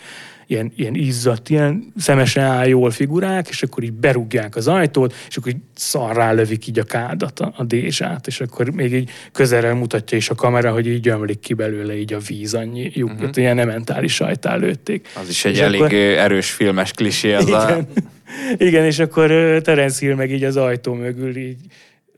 ilyen, 0.50 0.72
ilyen 0.76 0.94
izzadt, 0.94 1.48
ilyen 1.48 1.92
szemesen 1.96 2.44
áll 2.44 2.66
jól 2.66 2.90
figurák, 2.90 3.48
és 3.48 3.62
akkor 3.62 3.82
így 3.82 3.92
berúgják 3.92 4.56
az 4.56 4.68
ajtót, 4.68 5.14
és 5.28 5.36
akkor 5.36 5.52
így 5.52 5.60
szarrá 5.74 6.32
lövik 6.32 6.66
így 6.66 6.78
a 6.78 6.84
kádat, 6.84 7.40
a, 7.40 7.52
a 7.56 7.64
dézsát, 7.64 8.26
és 8.26 8.40
akkor 8.40 8.70
még 8.70 8.92
így 8.92 9.10
közelre 9.32 9.74
mutatja 9.74 10.16
is 10.16 10.30
a 10.30 10.34
kamera, 10.34 10.72
hogy 10.72 10.86
így 10.86 11.08
ömlik 11.08 11.40
ki 11.40 11.54
belőle 11.54 11.96
így 11.96 12.12
a 12.12 12.18
víz 12.18 12.54
annyi 12.54 12.90
lyuk, 12.94 13.10
uh-huh. 13.10 13.30
ilyen 13.34 13.58
ementális 13.58 14.14
sajtál 14.14 14.58
lőtték. 14.58 15.08
Az 15.20 15.28
is 15.28 15.44
egy 15.44 15.52
És 15.52 15.60
elég 15.60 15.80
akkor- 15.80 15.92
erős 15.92 16.50
filmes 16.50 16.92
klisé. 16.92 17.32
Az 17.32 17.50
a... 17.50 17.68
Igen. 17.68 17.88
Igen, 18.68 18.84
és 18.84 18.98
akkor 18.98 19.28
Terence 19.62 20.06
Hill 20.06 20.14
meg 20.14 20.32
így 20.32 20.44
az 20.44 20.56
ajtó 20.56 20.94
mögül 20.94 21.36
így 21.36 21.58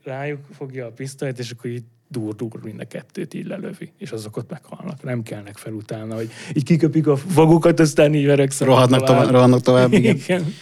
rájuk 0.03 0.39
fogja 0.57 0.85
a 0.85 0.91
pisztolyt, 0.91 1.39
és 1.39 1.51
akkor 1.51 1.69
így 1.69 1.83
dur-dur 2.13 2.59
mind 2.63 2.79
a 2.79 2.85
kettőt 2.85 3.33
így 3.33 3.47
lelövi, 3.47 3.91
és 3.97 4.11
azok 4.11 4.37
ott 4.37 4.49
meghalnak. 4.49 5.03
Nem 5.03 5.23
kelnek 5.23 5.57
fel 5.57 5.73
utána, 5.73 6.15
hogy 6.15 6.29
így 6.53 6.63
kiköpik 6.63 7.07
a 7.07 7.17
vagukat, 7.33 7.79
aztán 7.79 8.13
így 8.13 8.25
verekszenek 8.25 8.73
Rohadnak 8.73 9.03
tovább, 9.03 9.29
rohadnak 9.29 9.61
tovább, 9.61 9.93
igen. 9.99 10.15
igen. 10.15 10.53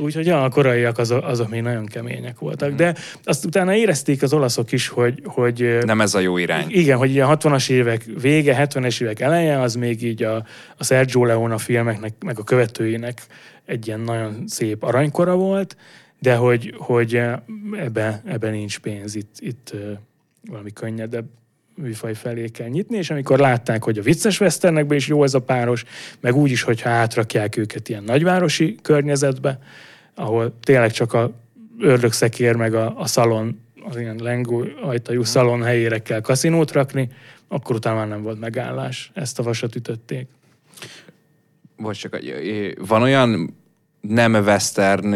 Úgyhogy 0.00 0.26
ja, 0.26 0.44
a 0.44 0.48
koraiak 0.48 0.98
azok, 0.98 1.24
azok 1.24 1.48
még 1.48 1.62
nagyon 1.62 1.86
kemények 1.86 2.38
voltak. 2.38 2.74
De 2.74 2.94
azt 3.24 3.44
utána 3.44 3.74
érezték 3.74 4.22
az 4.22 4.32
olaszok 4.32 4.72
is, 4.72 4.88
hogy, 4.88 5.22
hogy 5.24 5.78
Nem 5.84 6.00
ez 6.00 6.14
a 6.14 6.18
jó 6.18 6.36
irány. 6.36 6.66
igen, 6.68 6.98
hogy 6.98 7.18
a 7.18 7.36
60-as 7.36 7.70
évek 7.70 8.04
vége, 8.20 8.68
70-es 8.68 9.02
évek 9.02 9.20
eleje, 9.20 9.60
az 9.60 9.74
még 9.74 10.02
így 10.02 10.22
a, 10.22 10.44
a 10.76 10.84
Sergio 10.84 11.24
Leone 11.24 11.58
filmeknek, 11.58 12.14
meg 12.24 12.38
a 12.38 12.44
követőinek 12.44 13.22
egy 13.64 13.86
ilyen 13.86 14.00
nagyon 14.00 14.44
szép 14.46 14.82
aranykora 14.82 15.34
volt, 15.34 15.76
de 16.18 16.34
hogy, 16.34 16.74
hogy 16.76 17.20
ebbe, 17.72 18.22
ebbe 18.24 18.50
nincs 18.50 18.78
pénz, 18.78 19.14
itt, 19.14 19.34
itt 19.38 19.74
valami 20.46 20.72
könnyedebb 20.72 21.26
műfaj 21.74 22.14
felé 22.14 22.48
kell 22.48 22.68
nyitni, 22.68 22.96
és 22.96 23.10
amikor 23.10 23.38
látták, 23.38 23.84
hogy 23.84 23.98
a 23.98 24.02
vicces 24.02 24.40
westernekben 24.40 24.96
is 24.96 25.08
jó 25.08 25.22
ez 25.22 25.34
a 25.34 25.40
páros, 25.40 25.84
meg 26.20 26.34
úgy 26.34 26.50
is, 26.50 26.62
hogyha 26.62 26.88
átrakják 26.88 27.56
őket 27.56 27.88
ilyen 27.88 28.04
nagyvárosi 28.04 28.76
környezetbe, 28.82 29.58
ahol 30.14 30.58
tényleg 30.62 30.90
csak 30.90 31.12
a 31.12 31.32
ördögszekér 31.78 32.56
meg 32.56 32.74
a, 32.74 32.98
a 32.98 33.06
szalon, 33.06 33.60
az 33.88 33.96
ilyen 33.96 34.18
lengó 34.22 34.64
ajtajú 34.82 35.22
szalon 35.22 35.62
helyére 35.62 35.98
kell 35.98 36.20
kaszinót 36.20 36.72
rakni, 36.72 37.08
akkor 37.48 37.76
utána 37.76 37.96
már 37.96 38.08
nem 38.08 38.22
volt 38.22 38.40
megállás. 38.40 39.10
Ezt 39.14 39.38
a 39.38 39.42
vasat 39.42 39.76
ütötték. 39.76 40.26
Vagy 41.76 41.96
csak, 41.96 42.18
van 42.78 43.02
olyan 43.02 43.56
nem 44.00 44.34
western 44.34 45.14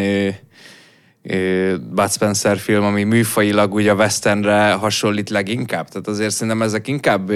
Bud 1.90 2.10
Spencer 2.10 2.58
film, 2.58 2.84
ami 2.84 3.02
műfajilag 3.02 3.74
ugye 3.74 3.90
a 3.90 3.94
westernre 3.94 4.72
hasonlít 4.72 5.30
leginkább. 5.30 5.88
Tehát 5.88 6.08
azért 6.08 6.32
szerintem 6.34 6.62
ezek 6.62 6.88
inkább 6.88 7.30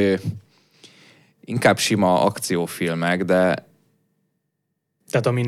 inkább 1.45 1.79
sima 1.79 2.23
akciófilmek, 2.23 3.25
de 3.25 3.67
Tehát 5.11 5.27
ami... 5.27 5.43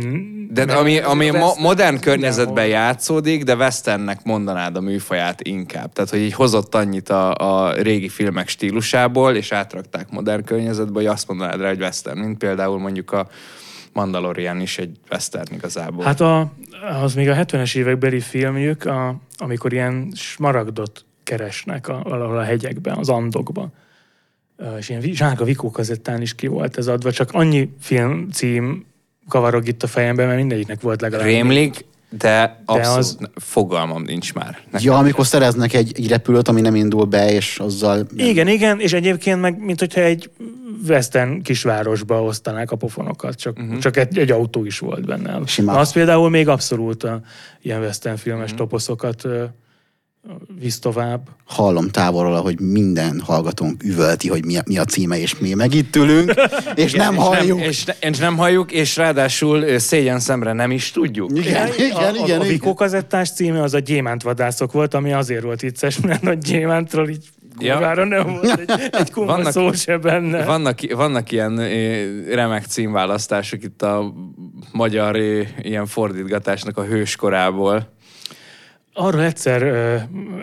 De 0.50 0.62
ami, 0.62 0.98
ami 0.98 1.31
mo- 1.31 1.59
modern 1.59 1.62
mindenhol. 1.62 1.98
környezetben 1.98 2.66
játszódik, 2.66 3.44
de 3.44 3.57
westernnek 3.57 4.24
mondanád 4.24 4.76
a 4.76 4.81
műfaját 4.81 5.42
inkább. 5.42 5.92
Tehát, 5.92 6.11
hogy 6.11 6.20
így 6.20 6.33
hozott 6.33 6.74
annyit 6.74 7.09
a, 7.09 7.35
a 7.35 7.72
régi 7.72 8.09
filmek 8.09 8.48
stílusából, 8.48 9.37
és 9.37 9.53
átrakták 9.53 10.11
modern 10.11 10.44
környezetbe, 10.44 10.92
hogy 10.92 11.07
azt 11.07 11.29
mondanád 11.29 11.61
rá, 11.61 11.68
hogy 11.68 11.81
western, 11.81 12.18
mint 12.18 12.38
például 12.38 12.79
mondjuk 12.79 13.12
a 13.12 13.29
Mandalorian 13.92 14.61
is 14.61 14.79
egy 14.79 14.96
western 15.11 15.55
igazából. 15.55 16.05
Hát 16.05 16.20
a, 16.20 16.53
az 17.03 17.14
még 17.14 17.29
a 17.29 17.35
70-es 17.35 17.76
évekbeli 17.76 18.20
filmjük, 18.20 18.85
a, 18.85 19.16
amikor 19.37 19.72
ilyen 19.72 20.12
smaragdot 20.14 21.05
keresnek 21.22 21.88
a, 21.88 22.03
valahol 22.03 22.38
a 22.38 22.42
hegyekben, 22.42 22.98
az 22.98 23.09
Andokban. 23.09 23.72
És 24.79 24.88
ilyen 24.88 25.00
Zsánka 25.00 25.44
Vikó 25.44 25.70
kazettán 25.70 26.22
is 26.22 26.35
ki 26.35 26.46
volt 26.46 26.76
ez 26.79 26.87
adva, 26.87 27.12
csak 27.12 27.33
annyi 27.33 27.72
filmcím 27.81 28.85
kavarog 29.29 29.68
itt 29.68 29.83
a 29.83 29.87
fejemben, 29.87 30.26
mert 30.26 30.38
mindegyiknek 30.38 30.81
volt 30.81 31.00
legalább. 31.00 31.26
Rémlik, 31.26 31.85
de 32.10 32.62
abszolút 32.64 32.98
az- 32.98 33.16
az... 33.20 33.30
fogalmam 33.34 34.02
nincs 34.02 34.34
már. 34.34 34.58
Nekem 34.70 34.86
Ja, 34.86 34.98
amikor 34.98 35.26
szereznek 35.26 35.72
egy, 35.72 35.92
egy 35.96 36.08
repülőt, 36.08 36.48
ami 36.48 36.60
nem 36.60 36.74
indul 36.74 37.04
be, 37.04 37.32
és 37.32 37.58
azzal... 37.58 38.06
Igen, 38.16 38.48
igen, 38.48 38.80
és 38.80 38.92
egyébként 38.92 39.40
meg, 39.40 39.64
mint 39.64 39.78
hogyha 39.78 40.00
egy 40.00 40.30
western 40.88 41.42
kisvárosba 41.42 42.22
osztanák 42.22 42.70
a 42.70 42.76
pofonokat, 42.76 43.34
csak, 43.34 43.58
uh-huh. 43.58 43.78
csak 43.78 43.96
egy, 43.96 44.18
egy 44.18 44.30
autó 44.30 44.64
is 44.64 44.78
volt 44.78 45.06
benne. 45.06 45.40
Simán. 45.46 45.74
Na, 45.74 45.80
az 45.80 45.92
például 45.92 46.30
még 46.30 46.48
abszolút 46.48 47.04
a 47.04 47.20
ilyen 47.62 47.80
western 47.80 48.16
filmes 48.16 48.42
uh-huh. 48.42 48.58
toposzokat 48.58 49.26
visz 50.59 50.78
tovább. 50.78 51.28
Hallom 51.44 51.88
távolról, 51.88 52.40
hogy 52.40 52.61
minden 52.61 53.20
hallgatónk 53.20 53.85
üvölti, 53.85 54.28
hogy 54.28 54.44
mi 54.44 54.56
a, 54.56 54.62
mi 54.66 54.78
a 54.78 54.85
címe, 54.85 55.18
és 55.20 55.38
mi 55.38 55.54
meg 55.54 55.74
itt 55.74 55.96
ülünk, 55.96 56.33
és 56.74 56.92
nem 56.92 57.14
és 57.14 57.20
halljuk. 57.20 57.59
Nem, 57.59 57.68
és, 57.68 57.85
és 58.00 58.18
nem 58.18 58.37
halljuk, 58.37 58.72
és 58.72 58.96
ráadásul 58.96 59.78
szégyen 59.78 60.20
szemre 60.20 60.52
nem 60.52 60.70
is 60.70 60.90
tudjuk. 60.90 61.30
Igen, 61.38 61.68
igen, 61.78 61.90
a, 61.94 62.14
igen. 62.14 62.14
a, 62.16 62.20
a 62.20 62.24
igen. 62.24 62.40
Vikó 62.40 62.74
kazettás 62.74 63.33
címe 63.33 63.62
az 63.62 63.74
a 63.74 63.78
gyémántvadászok 63.78 64.72
volt, 64.72 64.94
ami 64.94 65.12
azért 65.12 65.42
volt 65.42 65.61
vicces, 65.61 66.00
mert 66.06 66.26
a 66.26 66.33
gyémántról 66.33 67.09
így 67.09 67.28
Ja. 67.59 67.72
kurvára 67.74 68.04
nem 68.04 68.26
volt 68.26 68.61
egy, 68.61 68.88
egy 68.92 69.11
Vannak- 69.14 69.52
szó 69.52 69.72
se 69.72 69.98
benne. 69.98 70.44
Vannak, 70.44 70.78
vannak 70.94 71.33
ilyen 71.33 71.56
remek 72.28 72.64
címválasztások 72.64 73.62
itt 73.62 73.83
a 73.83 74.14
magyar 74.72 75.16
ilyen 75.62 75.87
fordítgatásnak 75.87 76.78
a 76.78 76.85
hőskorából. 76.85 77.98
Arról 78.92 79.22
egyszer 79.22 79.62
ö, 79.62 79.96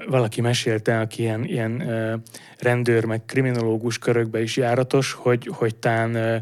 valaki 0.08 0.42
mesélte, 0.42 1.00
aki 1.00 1.22
ilyen, 1.22 1.46
ilyen 1.46 1.90
ö, 1.90 2.16
rendőr, 2.60 3.06
meg 3.06 3.26
kriminológus 3.26 3.98
körökbe 3.98 4.42
is 4.42 4.58
járatos, 4.58 5.12
hogy, 5.12 5.50
hogy 5.52 5.76
tán 5.76 6.16
ö, 6.16 6.38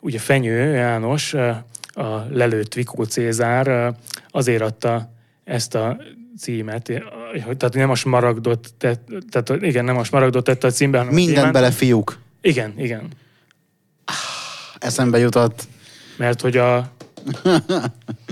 ugye 0.00 0.18
Fenyő 0.18 0.74
János, 0.74 1.32
ö, 1.32 1.50
a 1.94 2.26
lelőtt 2.30 2.74
Vikó 2.74 3.04
Cézár 3.04 3.66
ö, 3.66 3.88
azért 4.30 4.62
adta 4.62 5.12
ezt 5.44 5.74
a 5.74 5.96
címet, 6.38 6.82
tehát 7.32 7.74
nem 7.74 7.90
a 7.90 7.94
smaragdot, 7.94 8.74
tett, 8.78 9.08
tehát 9.30 9.62
igen, 9.62 9.84
nem 9.84 9.96
a 9.96 10.04
smaragdot 10.04 10.44
tette 10.44 10.66
a 10.66 10.70
címbe, 10.70 10.98
hanem 10.98 11.14
a 11.14 11.18
gyémánt. 11.18 11.52
bele, 11.52 11.70
fiúk. 11.70 12.18
Igen, 12.40 12.72
igen. 12.76 13.08
Eszembe 14.78 15.18
jutott. 15.18 15.66
Mert 16.16 16.40
hogy 16.40 16.56
a, 16.56 16.92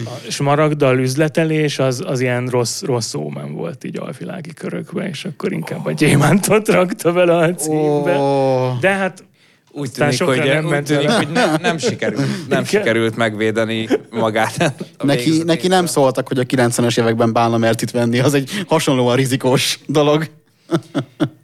a 0.05 0.31
smaragddal 0.31 0.99
üzletelés 0.99 1.79
az, 1.79 2.03
az 2.07 2.21
ilyen 2.21 2.47
rossz, 2.47 2.83
rossz 2.83 3.15
ómen 3.15 3.55
volt 3.55 3.85
így 3.85 3.99
alvilági 3.99 4.55
körökben, 4.55 5.07
és 5.07 5.25
akkor 5.25 5.53
inkább 5.53 5.87
a 5.87 5.93
gyémántot 5.93 6.69
rakta 6.69 7.13
bele 7.13 7.37
a 7.37 7.55
címbe. 7.55 8.19
Ó, 8.19 8.77
De 8.81 8.91
hát 8.91 9.25
Úgy 9.73 9.91
tűnik, 9.91 10.13
sokra 10.13 10.41
hogy, 10.41 10.51
nem 10.51 10.67
úgy 10.67 10.83
tűnik, 10.83 11.07
vele. 11.07 11.17
hogy 11.17 11.29
nem, 11.29 11.57
nem, 11.61 11.79
sikerült, 11.79 12.27
nem 12.49 12.65
sikerült 12.65 13.17
megvédeni 13.17 13.89
magát. 14.11 14.75
Neki, 15.03 15.43
neki 15.43 15.69
nem 15.69 15.87
szóltak, 15.87 16.29
hogy 16.29 16.39
a 16.39 16.43
90-es 16.43 17.01
években 17.01 17.33
bálna 17.33 17.57
mert 17.57 17.83
itt 17.83 17.91
venni, 17.91 18.19
az 18.19 18.35
egy 18.35 18.51
hasonlóan 18.67 19.17
rizikós 19.17 19.79
dolog. 19.87 20.27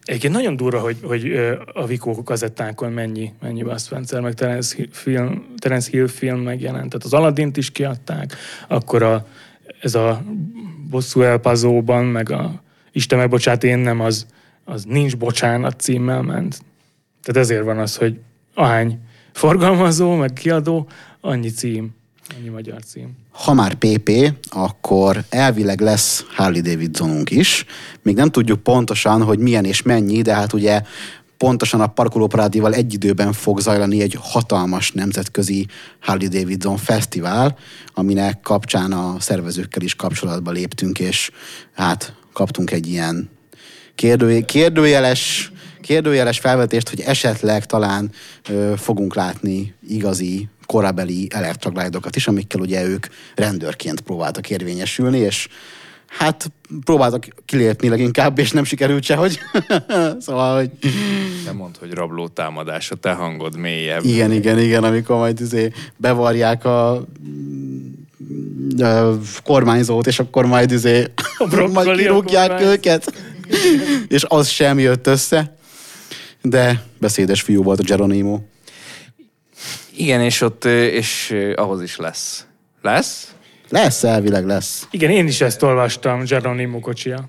Egyébként 0.05 0.33
nagyon 0.33 0.57
durva, 0.57 0.81
hogy, 0.81 0.97
hogy 1.03 1.33
a 1.73 1.87
Vico 1.87 2.23
kazettákon 2.23 2.93
mennyi, 2.93 3.33
mennyi 3.41 3.63
Bud 3.63 3.81
meg 4.23 4.35
Terence 4.35 4.77
Hill 4.77 4.89
film, 4.91 5.47
Terence 5.59 5.91
Hill 5.91 6.07
film 6.07 6.39
megjelent. 6.39 6.89
Tehát 6.89 7.05
az 7.05 7.13
Aladdint 7.13 7.57
is 7.57 7.71
kiadták, 7.71 8.37
akkor 8.69 9.03
a, 9.03 9.27
ez 9.81 9.95
a 9.95 10.23
Bosszú 10.91 11.21
elpazóban, 11.21 12.05
meg 12.05 12.31
a 12.31 12.63
Isten 12.93 13.19
megbocsát, 13.19 13.65
én 13.65 13.79
nem, 13.79 14.01
az, 14.01 14.27
az 14.65 14.85
Nincs 14.85 15.17
bocsánat 15.17 15.81
címmel 15.81 16.23
ment. 16.23 16.61
Tehát 17.23 17.43
ezért 17.43 17.65
van 17.65 17.79
az, 17.79 17.97
hogy 17.97 18.21
ahány 18.55 18.99
forgalmazó, 19.33 20.15
meg 20.15 20.33
kiadó, 20.33 20.89
annyi 21.21 21.49
cím, 21.49 21.96
annyi 22.39 22.49
magyar 22.49 22.83
cím. 22.85 23.17
Ha 23.31 23.53
már 23.53 23.75
PP, 23.75 24.11
akkor 24.51 25.25
elvileg 25.29 25.81
lesz 25.81 26.25
Harley 26.35 26.61
Davidsonunk 26.61 27.31
is. 27.31 27.65
Még 28.03 28.15
nem 28.15 28.31
tudjuk 28.31 28.63
pontosan, 28.63 29.23
hogy 29.23 29.39
milyen 29.39 29.65
és 29.65 29.83
mennyi, 29.83 30.23
de 30.23 30.35
hát 30.35 30.53
ugye 30.53 30.83
pontosan 31.37 31.81
a 31.81 31.87
parkolóparádival 31.87 32.75
egy 32.75 32.95
időben 32.95 33.33
fog 33.33 33.61
zajlani 33.61 34.03
egy 34.03 34.17
hatalmas 34.21 34.93
nemzetközi 34.93 35.67
Harley 36.01 36.29
Davidson 36.29 36.77
fesztivál, 36.77 37.59
aminek 37.95 38.41
kapcsán 38.41 38.93
a 38.93 39.17
szervezőkkel 39.21 39.83
is 39.83 39.95
kapcsolatba 39.95 40.51
léptünk, 40.51 40.99
és 40.99 41.31
hát 41.75 42.15
kaptunk 42.33 42.71
egy 42.71 42.87
ilyen 42.87 43.31
kérdő, 43.95 44.41
kérdőjeles, 44.41 45.53
kérdőjeles 45.81 46.39
felvetést, 46.39 46.89
hogy 46.89 47.01
esetleg 47.01 47.67
talán 47.67 48.11
ö, 48.49 48.73
fogunk 48.77 49.15
látni 49.15 49.75
igazi 49.89 50.49
korabeli 50.67 51.29
elektroglide-okat 51.31 52.17
is, 52.17 52.29
amikkel 52.29 52.61
ugye 52.61 52.85
ők 52.85 53.07
rendőrként 53.35 54.01
próbáltak 54.01 54.51
érvényesülni, 54.51 55.19
és 55.19 55.49
hát 56.07 56.51
próbáltak 56.85 57.27
kilépni 57.45 57.89
leginkább, 57.89 58.39
és 58.39 58.51
nem 58.51 58.65
sikerült 58.65 59.03
sehogy. 59.03 59.39
szóval, 60.19 60.57
hogy 60.57 60.71
Nem 61.45 61.57
mondd, 61.57 61.75
hogy 61.79 61.93
rabló 61.93 62.29
támadás, 62.29 62.91
a 62.91 62.95
te 62.95 63.13
hangod 63.13 63.57
mélyebb. 63.57 64.05
igen, 64.05 64.33
igen, 64.33 64.59
igen, 64.59 64.85
amikor 64.85 65.17
majd 65.17 65.41
izé 65.41 65.73
bevarják 65.97 66.65
a 66.65 67.05
kormányzót, 69.45 70.07
és 70.07 70.19
akkor 70.19 70.47
majd 70.47 70.71
izé 70.71 71.05
majd 71.73 71.97
kirúgják 71.97 72.61
őket. 72.61 73.13
és 74.09 74.25
az 74.29 74.49
sem 74.49 74.79
jött 74.79 75.07
össze. 75.07 75.57
De 76.43 76.83
beszédes 76.99 77.41
fiú 77.41 77.63
volt 77.63 77.81
a 77.81 77.83
Geronimo. 77.83 78.41
Igen, 79.97 80.21
és 80.21 80.41
ott, 80.41 80.65
és 80.65 81.37
ahhoz 81.55 81.83
is 81.83 81.97
lesz. 81.97 82.47
Lesz? 82.83 83.35
Lesz, 83.69 84.05
elvileg 84.05 84.47
lesz. 84.47 84.87
Igen, 84.91 85.11
én 85.11 85.27
is 85.27 85.41
ezt 85.41 85.63
olvastam, 85.63 86.25
Geronimo 86.25 86.81
kocsia. 86.81 87.29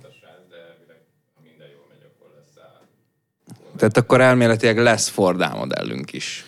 Tehát 3.77 3.97
akkor 3.97 4.21
elméletileg 4.21 4.77
lesz 4.77 5.07
Ford 5.07 5.41
A 5.41 5.55
modellünk 5.55 6.13
is. 6.13 6.45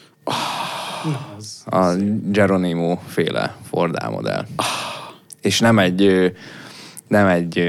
A 1.65 1.93
Geronimo 2.25 2.97
féle 3.07 3.55
Ford 3.69 3.95
A 4.03 4.09
modell. 4.09 4.45
És 5.41 5.59
nem 5.59 5.79
egy, 5.79 6.33
nem 7.07 7.27
egy 7.27 7.63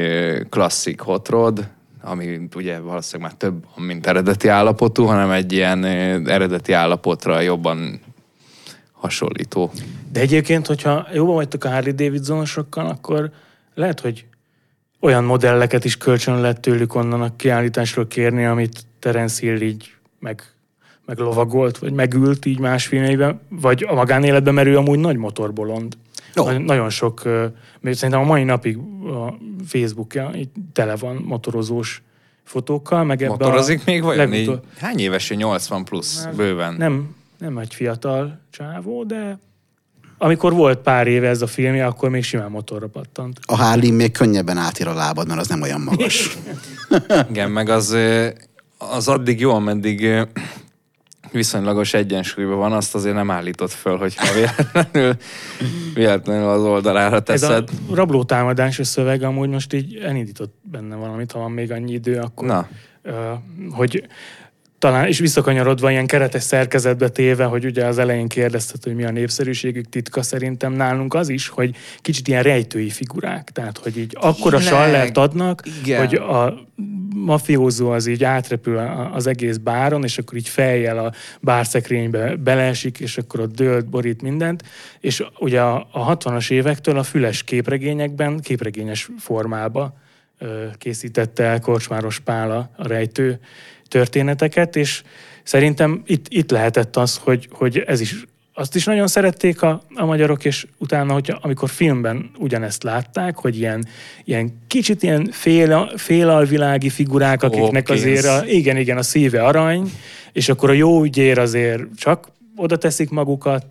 klasszik 0.49 1.01
hot 1.01 1.29
rod, 1.29 1.69
ami 2.03 2.49
ugye 2.55 2.79
valószínűleg 2.79 3.31
már 3.31 3.39
több, 3.39 3.65
van, 3.75 3.87
mint 3.87 4.07
eredeti 4.07 4.49
állapotú, 4.49 5.05
hanem 5.05 5.31
egy 5.31 5.53
ilyen 5.53 5.85
eredeti 6.27 6.73
állapotra 6.73 7.41
jobban 7.41 8.01
hasonlító. 9.01 9.71
De 10.13 10.21
egyébként, 10.21 10.67
hogyha 10.67 11.07
jóban 11.15 11.35
vagytok 11.35 11.65
a 11.65 11.71
Harley 11.71 11.93
Davidsonosokkal, 11.93 12.87
akkor 12.87 13.31
lehet, 13.75 14.01
hogy 14.01 14.25
olyan 15.01 15.25
modelleket 15.25 15.85
is 15.85 15.97
kölcsön 15.97 16.41
lehet 16.41 16.61
tőlük 16.61 16.95
onnan 16.95 17.23
a 17.23 17.37
kiállításról 17.37 18.07
kérni, 18.07 18.45
amit 18.45 18.81
Terence 18.99 19.41
Hill 19.41 19.61
így 19.61 19.95
meg, 20.19 20.43
meg 21.07 21.19
lovagolt, 21.19 21.79
vagy 21.79 21.93
megült 21.93 22.47
így 22.47 22.59
más 22.59 22.87
filmeiben, 22.87 23.41
vagy 23.49 23.87
a 23.89 23.95
magánéletben, 23.95 24.55
mert 24.55 24.69
ő 24.69 24.77
amúgy 24.77 24.99
nagy 24.99 25.17
motorbolond. 25.17 25.97
Jó. 26.35 26.51
Nagyon- 26.51 26.91
sok, 26.91 27.23
mert 27.81 27.97
szerintem 27.97 28.21
a 28.21 28.25
mai 28.27 28.45
napig 28.45 28.77
a 29.07 29.35
Facebookja 29.67 30.31
így 30.37 30.49
tele 30.73 30.97
van 30.97 31.17
motorozós 31.25 32.03
fotókkal, 32.45 33.05
meg 33.05 33.23
ebbe 33.23 33.31
Motorozik 33.31 33.79
a 33.79 33.83
még 33.87 34.03
vajon? 34.03 34.29
legutol- 34.31 34.65
hány 34.79 34.99
éves? 34.99 35.31
ő? 35.31 35.35
80 35.35 35.85
plusz, 35.85 36.25
Hát, 36.25 36.37
bőven. 36.37 36.75
Nem, 36.75 37.15
nem 37.41 37.59
egy 37.59 37.75
fiatal 37.75 38.41
csávó, 38.51 39.05
de 39.05 39.39
amikor 40.19 40.53
volt 40.53 40.79
pár 40.79 41.07
éve 41.07 41.29
ez 41.29 41.43
a 41.43 41.47
filmje, 41.47 41.87
akkor 41.87 42.11
még 42.11 42.25
simán 42.25 42.51
motorra 42.51 42.87
pattant. 42.87 43.39
A 43.47 43.57
Harley 43.57 43.93
még 43.93 44.13
könnyebben 44.13 44.57
átír 44.57 44.87
a 44.87 44.95
lábad, 44.95 45.27
mert 45.27 45.41
az 45.41 45.49
nem 45.49 45.63
olyan 45.63 45.81
magas. 45.81 46.39
Igen, 47.31 47.51
meg 47.51 47.69
az, 47.69 47.97
az 48.79 49.09
addig 49.09 49.41
jó, 49.41 49.55
ameddig 49.55 50.27
viszonylagos 51.33 51.95
egyensúlyban 51.95 52.59
van, 52.59 52.73
azt 52.73 52.95
azért 52.95 53.15
nem 53.15 53.31
állított 53.31 53.71
föl, 53.71 53.97
hogyha 53.97 54.33
véletlenül, 54.39 55.17
véletlenül 55.95 56.49
az 56.49 56.63
oldalára 56.63 57.17
Ez 57.17 57.23
teszed. 57.23 57.69
a 57.91 57.95
rablótámadás 57.95 58.81
szöveg 58.83 59.23
amúgy 59.23 59.49
most 59.49 59.73
így 59.73 59.97
elindított 59.97 60.55
benne 60.63 60.97
valamit, 60.97 61.33
ha 61.33 61.39
van 61.39 61.51
még 61.51 61.73
annyi 61.73 61.93
idő, 61.93 62.19
akkor 62.19 62.49
Na. 62.49 62.69
hogy 63.71 64.07
talán, 64.81 65.07
és 65.07 65.19
visszakanyarodva 65.19 65.91
ilyen 65.91 66.07
keretes 66.07 66.43
szerkezetbe 66.43 67.09
téve, 67.09 67.45
hogy 67.45 67.65
ugye 67.65 67.85
az 67.85 67.99
elején 67.99 68.29
kérdezted, 68.29 68.83
hogy 68.83 68.95
mi 68.95 69.05
a 69.05 69.11
népszerűségük 69.11 69.89
titka, 69.89 70.23
szerintem 70.23 70.73
nálunk 70.73 71.15
az 71.15 71.29
is, 71.29 71.49
hogy 71.49 71.77
kicsit 72.01 72.29
ilyen 72.29 72.43
rejtői 72.43 72.91
figurák. 72.91 73.51
Tehát, 73.51 73.79
hogy 73.79 73.99
így 73.99 74.17
akkora 74.21 74.61
sallert 74.61 75.17
adnak, 75.17 75.63
Igen. 75.83 75.99
hogy 75.99 76.15
a 76.15 76.67
mafiózó 77.15 77.91
az 77.91 78.07
így 78.07 78.25
átrepül 78.25 78.79
az 79.13 79.27
egész 79.27 79.57
báron, 79.57 80.05
és 80.05 80.19
akkor 80.19 80.39
így 80.39 80.49
fejjel 80.49 80.99
a 80.99 81.13
bárszekrénybe 81.41 82.37
beleesik, 82.37 83.01
és 83.01 83.19
akkor 83.19 83.41
ott 83.41 83.55
dőlt, 83.55 83.89
borít 83.89 84.23
mindent. 84.23 84.63
És 85.01 85.25
ugye 85.39 85.61
a, 85.61 85.89
a 85.93 86.17
60-as 86.17 86.51
évektől 86.51 86.99
a 86.99 87.03
füles 87.03 87.43
képregényekben, 87.43 88.41
képregényes 88.41 89.09
formába 89.19 89.95
készítette 90.79 91.45
el 91.45 91.61
Korcsmáros 91.61 92.19
Pála 92.19 92.71
a 92.77 92.87
rejtő 92.87 93.41
történeteket, 93.91 94.77
és 94.77 95.03
szerintem 95.43 96.03
itt, 96.07 96.27
itt 96.29 96.51
lehetett 96.51 96.97
az, 96.97 97.17
hogy, 97.17 97.49
hogy 97.51 97.79
ez 97.87 98.01
is 98.01 98.25
azt 98.61 98.75
is 98.75 98.85
nagyon 98.85 99.07
szerették 99.07 99.63
a, 99.63 99.83
a 99.95 100.05
magyarok, 100.05 100.45
és 100.45 100.67
utána, 100.79 101.13
hogy 101.13 101.35
amikor 101.41 101.69
filmben 101.69 102.31
ugyanezt 102.39 102.83
látták, 102.83 103.37
hogy 103.37 103.59
ilyen, 103.59 103.87
ilyen 104.25 104.63
kicsit 104.67 105.03
ilyen 105.03 105.29
fél, 105.31 105.93
félalvilági 105.97 106.89
figurák, 106.89 107.43
akiknek 107.43 107.89
Hopkins. 107.89 108.01
azért 108.01 108.27
a, 108.27 108.47
igen, 108.47 108.77
igen, 108.77 108.97
a 108.97 109.03
szíve 109.03 109.45
arany, 109.45 109.91
és 110.33 110.49
akkor 110.49 110.71
a 110.71 110.73
jó 110.73 111.03
ügyér 111.03 111.39
azért 111.39 111.83
csak 111.97 112.29
oda 112.57 112.77
teszik 112.77 113.11
magukat, 113.11 113.67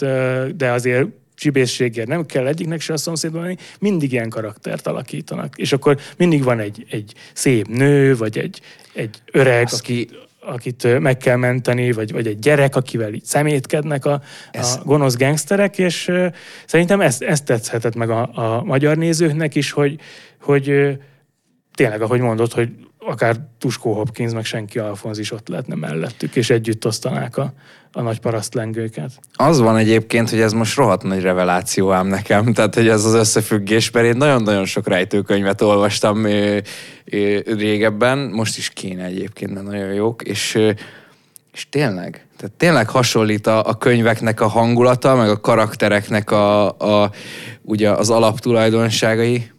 de 0.55 0.71
azért 0.71 1.07
csibészséggel 1.39 2.05
nem 2.05 2.25
kell 2.25 2.47
egyiknek 2.47 2.81
se 2.81 2.93
a 2.93 2.97
szomszédban 2.97 3.41
lenni, 3.41 3.55
mindig 3.79 4.11
ilyen 4.11 4.29
karaktert 4.29 4.87
alakítanak. 4.87 5.57
És 5.57 5.71
akkor 5.71 5.99
mindig 6.17 6.43
van 6.43 6.59
egy, 6.59 6.85
egy 6.89 7.13
szép 7.33 7.67
nő, 7.67 8.15
vagy 8.15 8.37
egy, 8.37 8.61
egy 8.93 9.21
öreg, 9.31 9.67
aki, 9.71 10.09
akit 10.39 10.99
meg 10.99 11.17
kell 11.17 11.35
menteni, 11.35 11.91
vagy, 11.91 12.11
vagy 12.11 12.27
egy 12.27 12.39
gyerek, 12.39 12.75
akivel 12.75 13.13
így 13.13 13.23
szemétkednek 13.23 14.05
a, 14.05 14.21
Ez- 14.51 14.79
a 14.81 14.83
gonosz 14.85 15.15
gangsterek, 15.15 15.77
és 15.77 16.11
szerintem 16.65 17.01
ezt, 17.01 17.21
ezt 17.21 17.45
tetszhetett 17.45 17.95
meg 17.95 18.09
a, 18.09 18.29
a 18.33 18.63
magyar 18.63 18.97
nézőknek 18.97 19.55
is, 19.55 19.71
hogy, 19.71 19.99
hogy 20.41 20.69
ö, 20.69 20.91
tényleg, 21.73 22.01
ahogy 22.01 22.19
mondod, 22.19 22.51
hogy 22.51 22.69
akár 22.97 23.35
Tuskó 23.57 23.93
Hopkins, 23.93 24.33
meg 24.33 24.45
senki 24.45 24.79
Alfonz 24.79 25.17
is 25.17 25.31
ott 25.31 25.47
lehetne 25.47 25.75
mellettük, 25.75 26.35
és 26.35 26.49
együtt 26.49 26.85
osztanák 26.85 27.37
a, 27.37 27.53
a 27.91 28.01
nagy 28.01 28.19
parasztlengőket. 28.19 29.11
Az 29.33 29.59
van 29.59 29.77
egyébként, 29.77 30.29
hogy 30.29 30.39
ez 30.39 30.53
most 30.53 30.75
rohadt 30.75 31.03
nagy 31.03 31.21
reveláció 31.21 31.91
ám 31.91 32.07
nekem, 32.07 32.53
tehát 32.53 32.75
hogy 32.75 32.87
ez 32.87 33.05
az 33.05 33.13
összefüggés, 33.13 33.91
mert 33.91 34.05
én 34.05 34.17
nagyon-nagyon 34.17 34.65
sok 34.65 34.87
rejtőkönyvet 34.87 35.61
olvastam 35.61 36.23
ö, 36.23 36.57
ö, 37.05 37.39
régebben, 37.45 38.17
most 38.17 38.57
is 38.57 38.69
kéne 38.69 39.03
egyébként, 39.03 39.53
de 39.53 39.61
nagyon 39.61 39.93
jók, 39.93 40.21
és, 40.23 40.55
ö, 40.55 40.71
és 41.53 41.69
tényleg, 41.69 42.27
tehát 42.37 42.55
tényleg 42.57 42.89
hasonlít 42.89 43.47
a, 43.47 43.65
a 43.65 43.77
könyveknek 43.77 44.41
a 44.41 44.47
hangulata, 44.47 45.15
meg 45.15 45.29
a 45.29 45.39
karaktereknek 45.39 46.31
a, 46.31 46.67
a 46.67 47.11
ugye 47.61 47.91
az 47.91 48.09
alaptulajdonságai. 48.09 49.51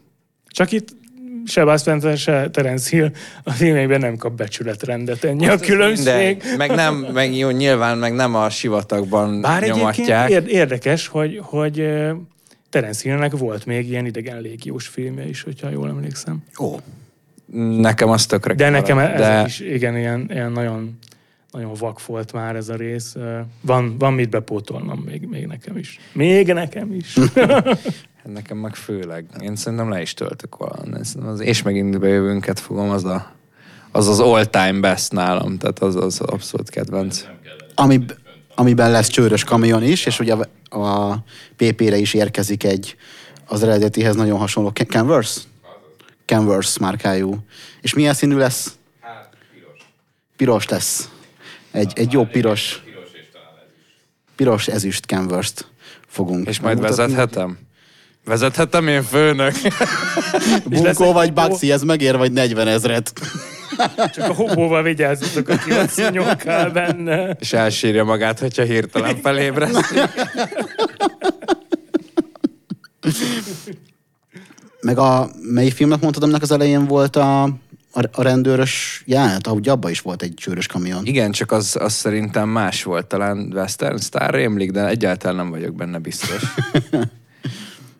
Csak 0.46 0.72
itt 0.72 0.88
se 1.47 1.64
Bud 1.64 1.78
Spencer, 1.80 2.16
se 2.16 2.51
Terence 2.51 2.97
Hill 2.97 3.11
a 3.45 3.51
filmekben 3.51 4.01
nem 4.01 4.16
kap 4.16 4.32
becsületrendet, 4.32 5.24
ennyi 5.24 5.49
a 5.49 5.59
különbség. 5.59 6.36
Minden, 6.36 6.57
meg 6.57 6.70
nem, 6.70 6.95
meg 6.95 7.36
jó, 7.36 7.51
nyilván 7.51 7.99
meg 7.99 8.14
nem 8.14 8.34
a 8.34 8.51
sivatagban 8.51 9.41
Bár 9.41 9.62
nyomatják. 9.62 10.30
ér- 10.30 10.49
érdekes, 10.49 11.07
hogy, 11.07 11.41
hogy 11.43 11.88
Terence 12.70 13.01
Hillnek 13.03 13.36
volt 13.36 13.66
még 13.66 13.88
ilyen 13.88 14.07
idegen 14.07 14.41
légiós 14.41 14.86
filmje 14.86 15.28
is, 15.28 15.43
hogyha 15.43 15.70
jól 15.70 15.88
emlékszem. 15.88 16.45
Ó, 16.61 16.76
Nekem 17.80 18.09
az 18.09 18.26
tökre 18.26 18.55
De 18.55 18.68
nekem 18.68 18.99
ez 18.99 19.20
de... 19.20 19.43
is 19.47 19.61
igen, 19.61 19.97
ilyen, 19.97 20.26
ilyen 20.32 20.53
nagyon, 20.53 20.99
nagyon 21.51 21.72
vak 21.78 22.07
volt 22.07 22.32
már 22.32 22.57
ez 22.57 22.68
a 22.68 22.74
rész. 22.76 23.16
Van, 23.61 23.99
van 23.99 24.12
mit 24.12 24.30
bepótolnom 24.30 24.99
még, 24.99 25.26
még 25.30 25.47
nekem 25.47 25.76
is. 25.76 25.99
Még 26.12 26.53
nekem 26.53 26.93
is. 26.93 27.16
Hát 28.22 28.32
nekem 28.32 28.56
meg 28.56 28.74
főleg. 28.74 29.24
Én 29.40 29.56
szerintem 29.56 29.90
le 29.90 30.00
is 30.00 30.14
töltök 30.14 30.56
valami. 30.56 30.98
Az 31.24 31.40
és 31.40 31.62
megint 31.62 31.98
bejövőnket 31.98 32.60
fogom, 32.60 32.90
az 32.90 33.04
a, 33.04 33.32
az, 33.90 34.08
az 34.08 34.20
all-time 34.20 34.80
best 34.80 35.12
nálam, 35.12 35.58
tehát 35.58 35.78
az 35.78 35.96
az 35.96 36.20
abszolút 36.20 36.70
kedvenc. 36.70 37.24
Ami, 37.74 38.04
amiben 38.54 38.90
lesz 38.90 39.08
csőrös 39.08 39.44
kamion 39.44 39.82
is, 39.82 40.06
és 40.06 40.20
ugye 40.20 40.34
a, 40.34 40.78
a 40.78 41.24
PP-re 41.56 41.96
is 41.96 42.14
érkezik 42.14 42.64
egy 42.64 42.96
az 43.46 43.62
eredetihez 43.62 44.16
nagyon 44.16 44.38
hasonló 44.38 44.68
Canvas? 44.68 45.38
Canvas 46.24 46.78
márkájú. 46.78 47.44
És 47.80 47.94
milyen 47.94 48.14
színű 48.14 48.36
lesz? 48.36 48.78
Piros 50.36 50.68
lesz. 50.68 51.10
Egy, 51.70 51.92
egy 51.94 52.12
jó 52.12 52.24
piros. 52.24 52.82
Piros 54.36 54.68
ezüst 54.68 55.04
canvas 55.04 55.52
fogunk. 56.06 56.48
És 56.48 56.60
majd 56.60 56.80
vezethetem? 56.80 57.58
Vezethetem 58.24 58.88
én 58.88 59.02
főnök? 59.02 59.54
Bunkó 60.70 61.12
vagy 61.12 61.32
Baxi, 61.32 61.72
ez 61.72 61.82
megér 61.82 62.16
vagy 62.16 62.32
40 62.32 62.68
ezret. 62.68 63.12
Csak 64.12 64.28
a 64.28 64.34
hobóval 64.34 64.82
vigyázzatok, 64.82 65.48
aki 65.48 65.72
ott 65.72 65.88
szúnyogkál 65.88 66.70
benne. 66.70 67.36
És 67.40 67.52
elsírja 67.52 68.04
magát, 68.04 68.38
hogyha 68.38 68.62
hirtelen 68.62 69.16
felébreszt. 69.16 69.94
Meg 74.80 74.98
a, 74.98 75.30
mely 75.40 75.70
filmnek 75.70 76.00
mondtad, 76.00 76.22
aminek 76.22 76.42
az 76.42 76.50
elején 76.50 76.86
volt 76.86 77.16
a, 77.16 77.42
a, 77.42 78.04
a 78.12 78.22
rendőrös 78.22 79.02
jelenet, 79.06 79.46
ahogy 79.46 79.68
abban 79.68 79.90
is 79.90 80.00
volt 80.00 80.22
egy 80.22 80.34
csőrös 80.34 80.66
kamion. 80.66 81.06
Igen, 81.06 81.30
csak 81.30 81.52
az, 81.52 81.76
az 81.80 81.92
szerintem 81.92 82.48
más 82.48 82.82
volt, 82.82 83.06
talán 83.06 83.52
Western 83.54 83.98
Star 83.98 84.34
rémlik, 84.34 84.70
de 84.70 84.86
egyáltalán 84.86 85.36
nem 85.36 85.50
vagyok 85.50 85.74
benne 85.74 85.98
biztos. 85.98 86.42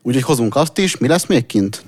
Úgyhogy 0.03 0.23
hozunk 0.23 0.57
azt 0.57 0.79
is. 0.79 0.97
Mi 0.97 1.09
lesz 1.09 1.27
még 1.27 1.47
kint? 1.47 1.85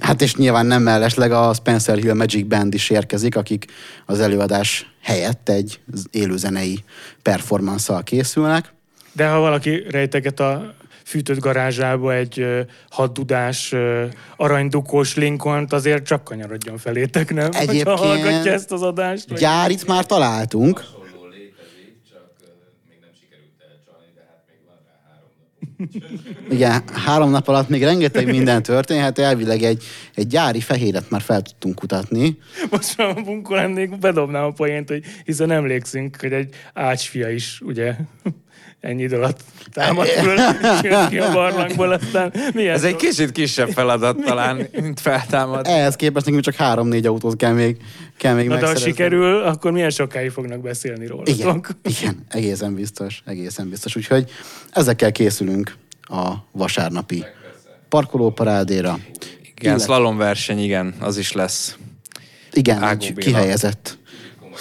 Hát 0.00 0.22
és 0.22 0.34
nyilván 0.34 0.66
nem 0.66 0.82
mellesleg 0.82 1.32
a 1.32 1.54
Spencer 1.54 1.96
Hill 1.96 2.14
Magic 2.14 2.46
Band 2.46 2.74
is 2.74 2.90
érkezik, 2.90 3.36
akik 3.36 3.64
az 4.06 4.20
előadás 4.20 4.94
helyett 5.02 5.48
egy 5.48 5.80
élőzenei 6.10 6.84
performance 7.22 8.00
készülnek. 8.04 8.74
De 9.12 9.28
ha 9.28 9.38
valaki 9.38 9.84
rejteget 9.90 10.40
a 10.40 10.74
fűtött 11.04 11.38
garázsába 11.38 12.14
egy 12.14 12.40
uh, 12.40 12.60
haddudás, 12.90 13.72
uh, 13.72 14.02
aranydukós 14.36 15.16
lincoln 15.16 15.66
azért 15.70 16.06
csak 16.06 16.24
kanyarodjon 16.24 16.78
felétek, 16.78 17.34
nem? 17.34 17.50
Egyébként 17.52 17.88
ha 17.88 17.96
hallgatja 17.96 18.52
ezt 18.52 18.72
az 18.72 18.82
adást. 18.82 19.28
Vagy... 19.28 19.38
Gyárit 19.38 19.86
már 19.86 20.06
találtunk. 20.06 20.84
Igen, 26.50 26.82
három 26.92 27.30
nap 27.30 27.48
alatt 27.48 27.68
még 27.68 27.82
rengeteg 27.82 28.26
minden 28.26 28.62
történhet, 28.62 29.18
elvileg 29.18 29.62
egy, 29.62 29.84
egy 30.14 30.26
gyári 30.26 30.60
fehéret 30.60 31.10
már 31.10 31.20
fel 31.20 31.42
tudtunk 31.42 31.74
kutatni. 31.74 32.38
Most 32.70 32.96
már 32.96 33.08
a 33.08 33.22
bunkó 33.22 33.54
lennék, 33.54 33.98
bedobnám 33.98 34.44
a 34.44 34.50
poént, 34.52 34.88
hogy 34.88 35.04
hiszen 35.24 35.50
emlékszünk, 35.50 36.16
hogy 36.20 36.32
egy 36.32 36.54
ácsfia 36.74 37.30
is, 37.30 37.60
ugye, 37.64 37.94
ennyi 38.80 39.02
idő 39.02 39.16
alatt 39.16 39.40
támadt 39.72 40.08
föl, 40.08 40.36
ki 41.08 41.18
a 41.18 41.32
barlangból, 41.32 41.92
aztán 41.92 42.32
milyen 42.54 42.74
Ez 42.74 42.84
egy 42.84 42.96
kicsit 42.96 43.32
kisebb 43.32 43.68
feladat 43.68 44.16
talán, 44.24 44.66
mint 44.80 45.00
feltámad. 45.00 45.66
Ehhez 45.66 45.96
képest 45.96 46.24
nekünk 46.24 46.44
csak 46.44 46.54
három-négy 46.54 47.06
autót 47.06 47.36
kell 47.36 47.52
még, 47.52 47.76
kell 48.18 48.34
még 48.34 48.48
Na, 48.48 48.58
de 48.58 48.66
ha 48.66 48.76
sikerül, 48.76 49.42
akkor 49.42 49.72
milyen 49.72 49.90
sokáig 49.90 50.30
fognak 50.30 50.60
beszélni 50.60 51.06
róla. 51.06 51.22
Igen, 51.24 51.62
igen, 51.82 52.24
egészen 52.28 52.74
biztos, 52.74 53.22
egészen 53.26 53.68
biztos. 53.68 53.96
Úgyhogy 53.96 54.30
ezekkel 54.72 55.12
készülünk 55.12 55.76
a 56.00 56.32
vasárnapi 56.52 57.24
parkolóparádéra. 57.88 58.98
Igen, 59.60 59.78
slalomverseny, 59.78 60.58
igen, 60.58 60.94
az 61.00 61.18
is 61.18 61.32
lesz. 61.32 61.76
Igen, 62.52 62.82
Ágó 62.82 63.04
egy 63.04 63.14
Béla. 63.14 63.26
kihelyezett 63.26 63.97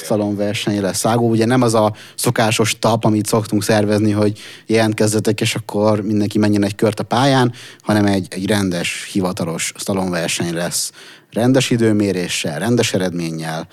szalonverseny 0.04 0.82
lesz. 0.82 1.06
Ágó 1.06 1.30
ugye 1.30 1.46
nem 1.46 1.62
az 1.62 1.74
a 1.74 1.94
szokásos 2.16 2.80
tap, 2.80 3.06
amit 3.06 3.26
szoktunk 3.26 3.64
szervezni, 3.64 4.12
hogy 4.12 4.40
jelentkezzetek, 4.66 5.42
és 5.42 5.56
akkor 5.56 6.02
mindenki 6.02 6.38
menjen 6.38 6.64
egy 6.64 6.76
kört 6.76 7.00
a 7.00 7.04
pályán, 7.04 7.54
hanem 7.82 8.06
egy, 8.06 8.28
egy 8.30 8.46
rendes, 8.46 9.10
hivatalos 9.12 9.74
szalonverseny 9.78 10.54
lesz. 10.54 10.92
Rendes 11.32 11.70
időméréssel, 11.70 12.60
rendes 12.60 12.94
eredménnyel, 12.94 13.68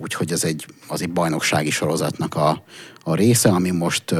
úgyhogy 0.00 0.32
ez 0.32 0.44
egy, 0.44 0.66
az 0.88 1.02
egy 1.02 1.10
bajnoksági 1.12 1.70
sorozatnak 1.70 2.34
a, 2.34 2.62
a 3.02 3.14
része, 3.14 3.48
ami 3.48 3.70
most 3.70 4.12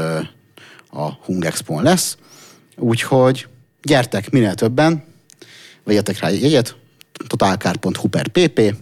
a 0.91 1.13
Hung 1.25 1.45
Expo 1.45 1.81
lesz. 1.81 2.17
Úgyhogy 2.77 3.47
gyertek 3.83 4.31
minél 4.31 4.55
többen, 4.55 5.05
vegyetek 5.85 6.19
rá 6.19 6.29
jegyet, 6.29 6.77
totalkár.hu 7.27 8.09
per 8.09 8.29
pp, 8.29 8.75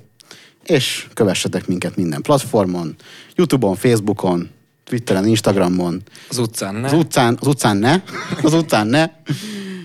és 0.69 1.07
kövessetek 1.15 1.67
minket 1.67 1.97
minden 1.97 2.23
platformon, 2.23 2.95
Youtube-on, 3.35 3.77
Facebookon, 3.77 4.49
Twitteren, 4.85 5.27
Instagramon. 5.27 6.03
Az 6.29 6.39
utcán 6.39 6.75
ne. 6.75 6.87
Az 6.87 6.93
utcán, 6.93 7.37
az 7.41 7.47
utcán 7.47 7.77
ne. 7.77 8.03
Az 8.43 8.55
utcán 8.55 8.87
ne. 8.87 9.11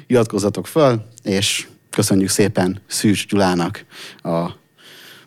Iratkozzatok 0.08 0.68
föl, 0.68 1.06
és 1.24 1.68
köszönjük 1.90 2.30
szépen 2.30 2.82
Szűcs 2.88 3.28
Gyulának 3.28 3.86
a 4.22 4.50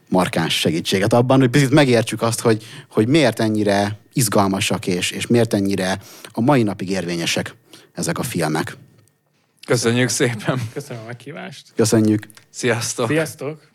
markáns 0.08 0.58
segítséget 0.58 1.12
abban, 1.12 1.40
hogy 1.40 1.50
picit 1.50 1.70
megértsük 1.70 2.22
azt, 2.22 2.40
hogy, 2.40 2.64
hogy 2.90 3.08
miért 3.08 3.40
ennyire 3.40 3.98
izgalmasak, 4.12 4.86
és, 4.86 5.10
és 5.10 5.26
miért 5.26 5.54
ennyire 5.54 5.98
a 6.32 6.40
mai 6.40 6.62
napig 6.62 6.90
érvényesek 6.90 7.54
ezek 7.92 8.18
a 8.18 8.22
filmek. 8.22 8.76
Köszönjük 9.66 10.08
szépen. 10.08 10.60
Köszönöm 10.72 11.02
a 11.02 11.06
meghívást. 11.06 11.72
Köszönjük. 11.76 12.28
Sziasztok. 12.50 13.08
Sziasztok. 13.08 13.74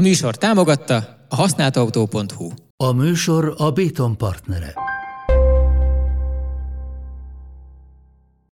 műsor 0.00 0.36
támogatta 0.36 1.26
a 1.28 1.36
használtautó.hu. 1.36 2.50
A 2.76 2.92
műsor 2.92 3.54
a 3.56 3.70
Béton 3.70 4.16
partnere. 4.16 4.74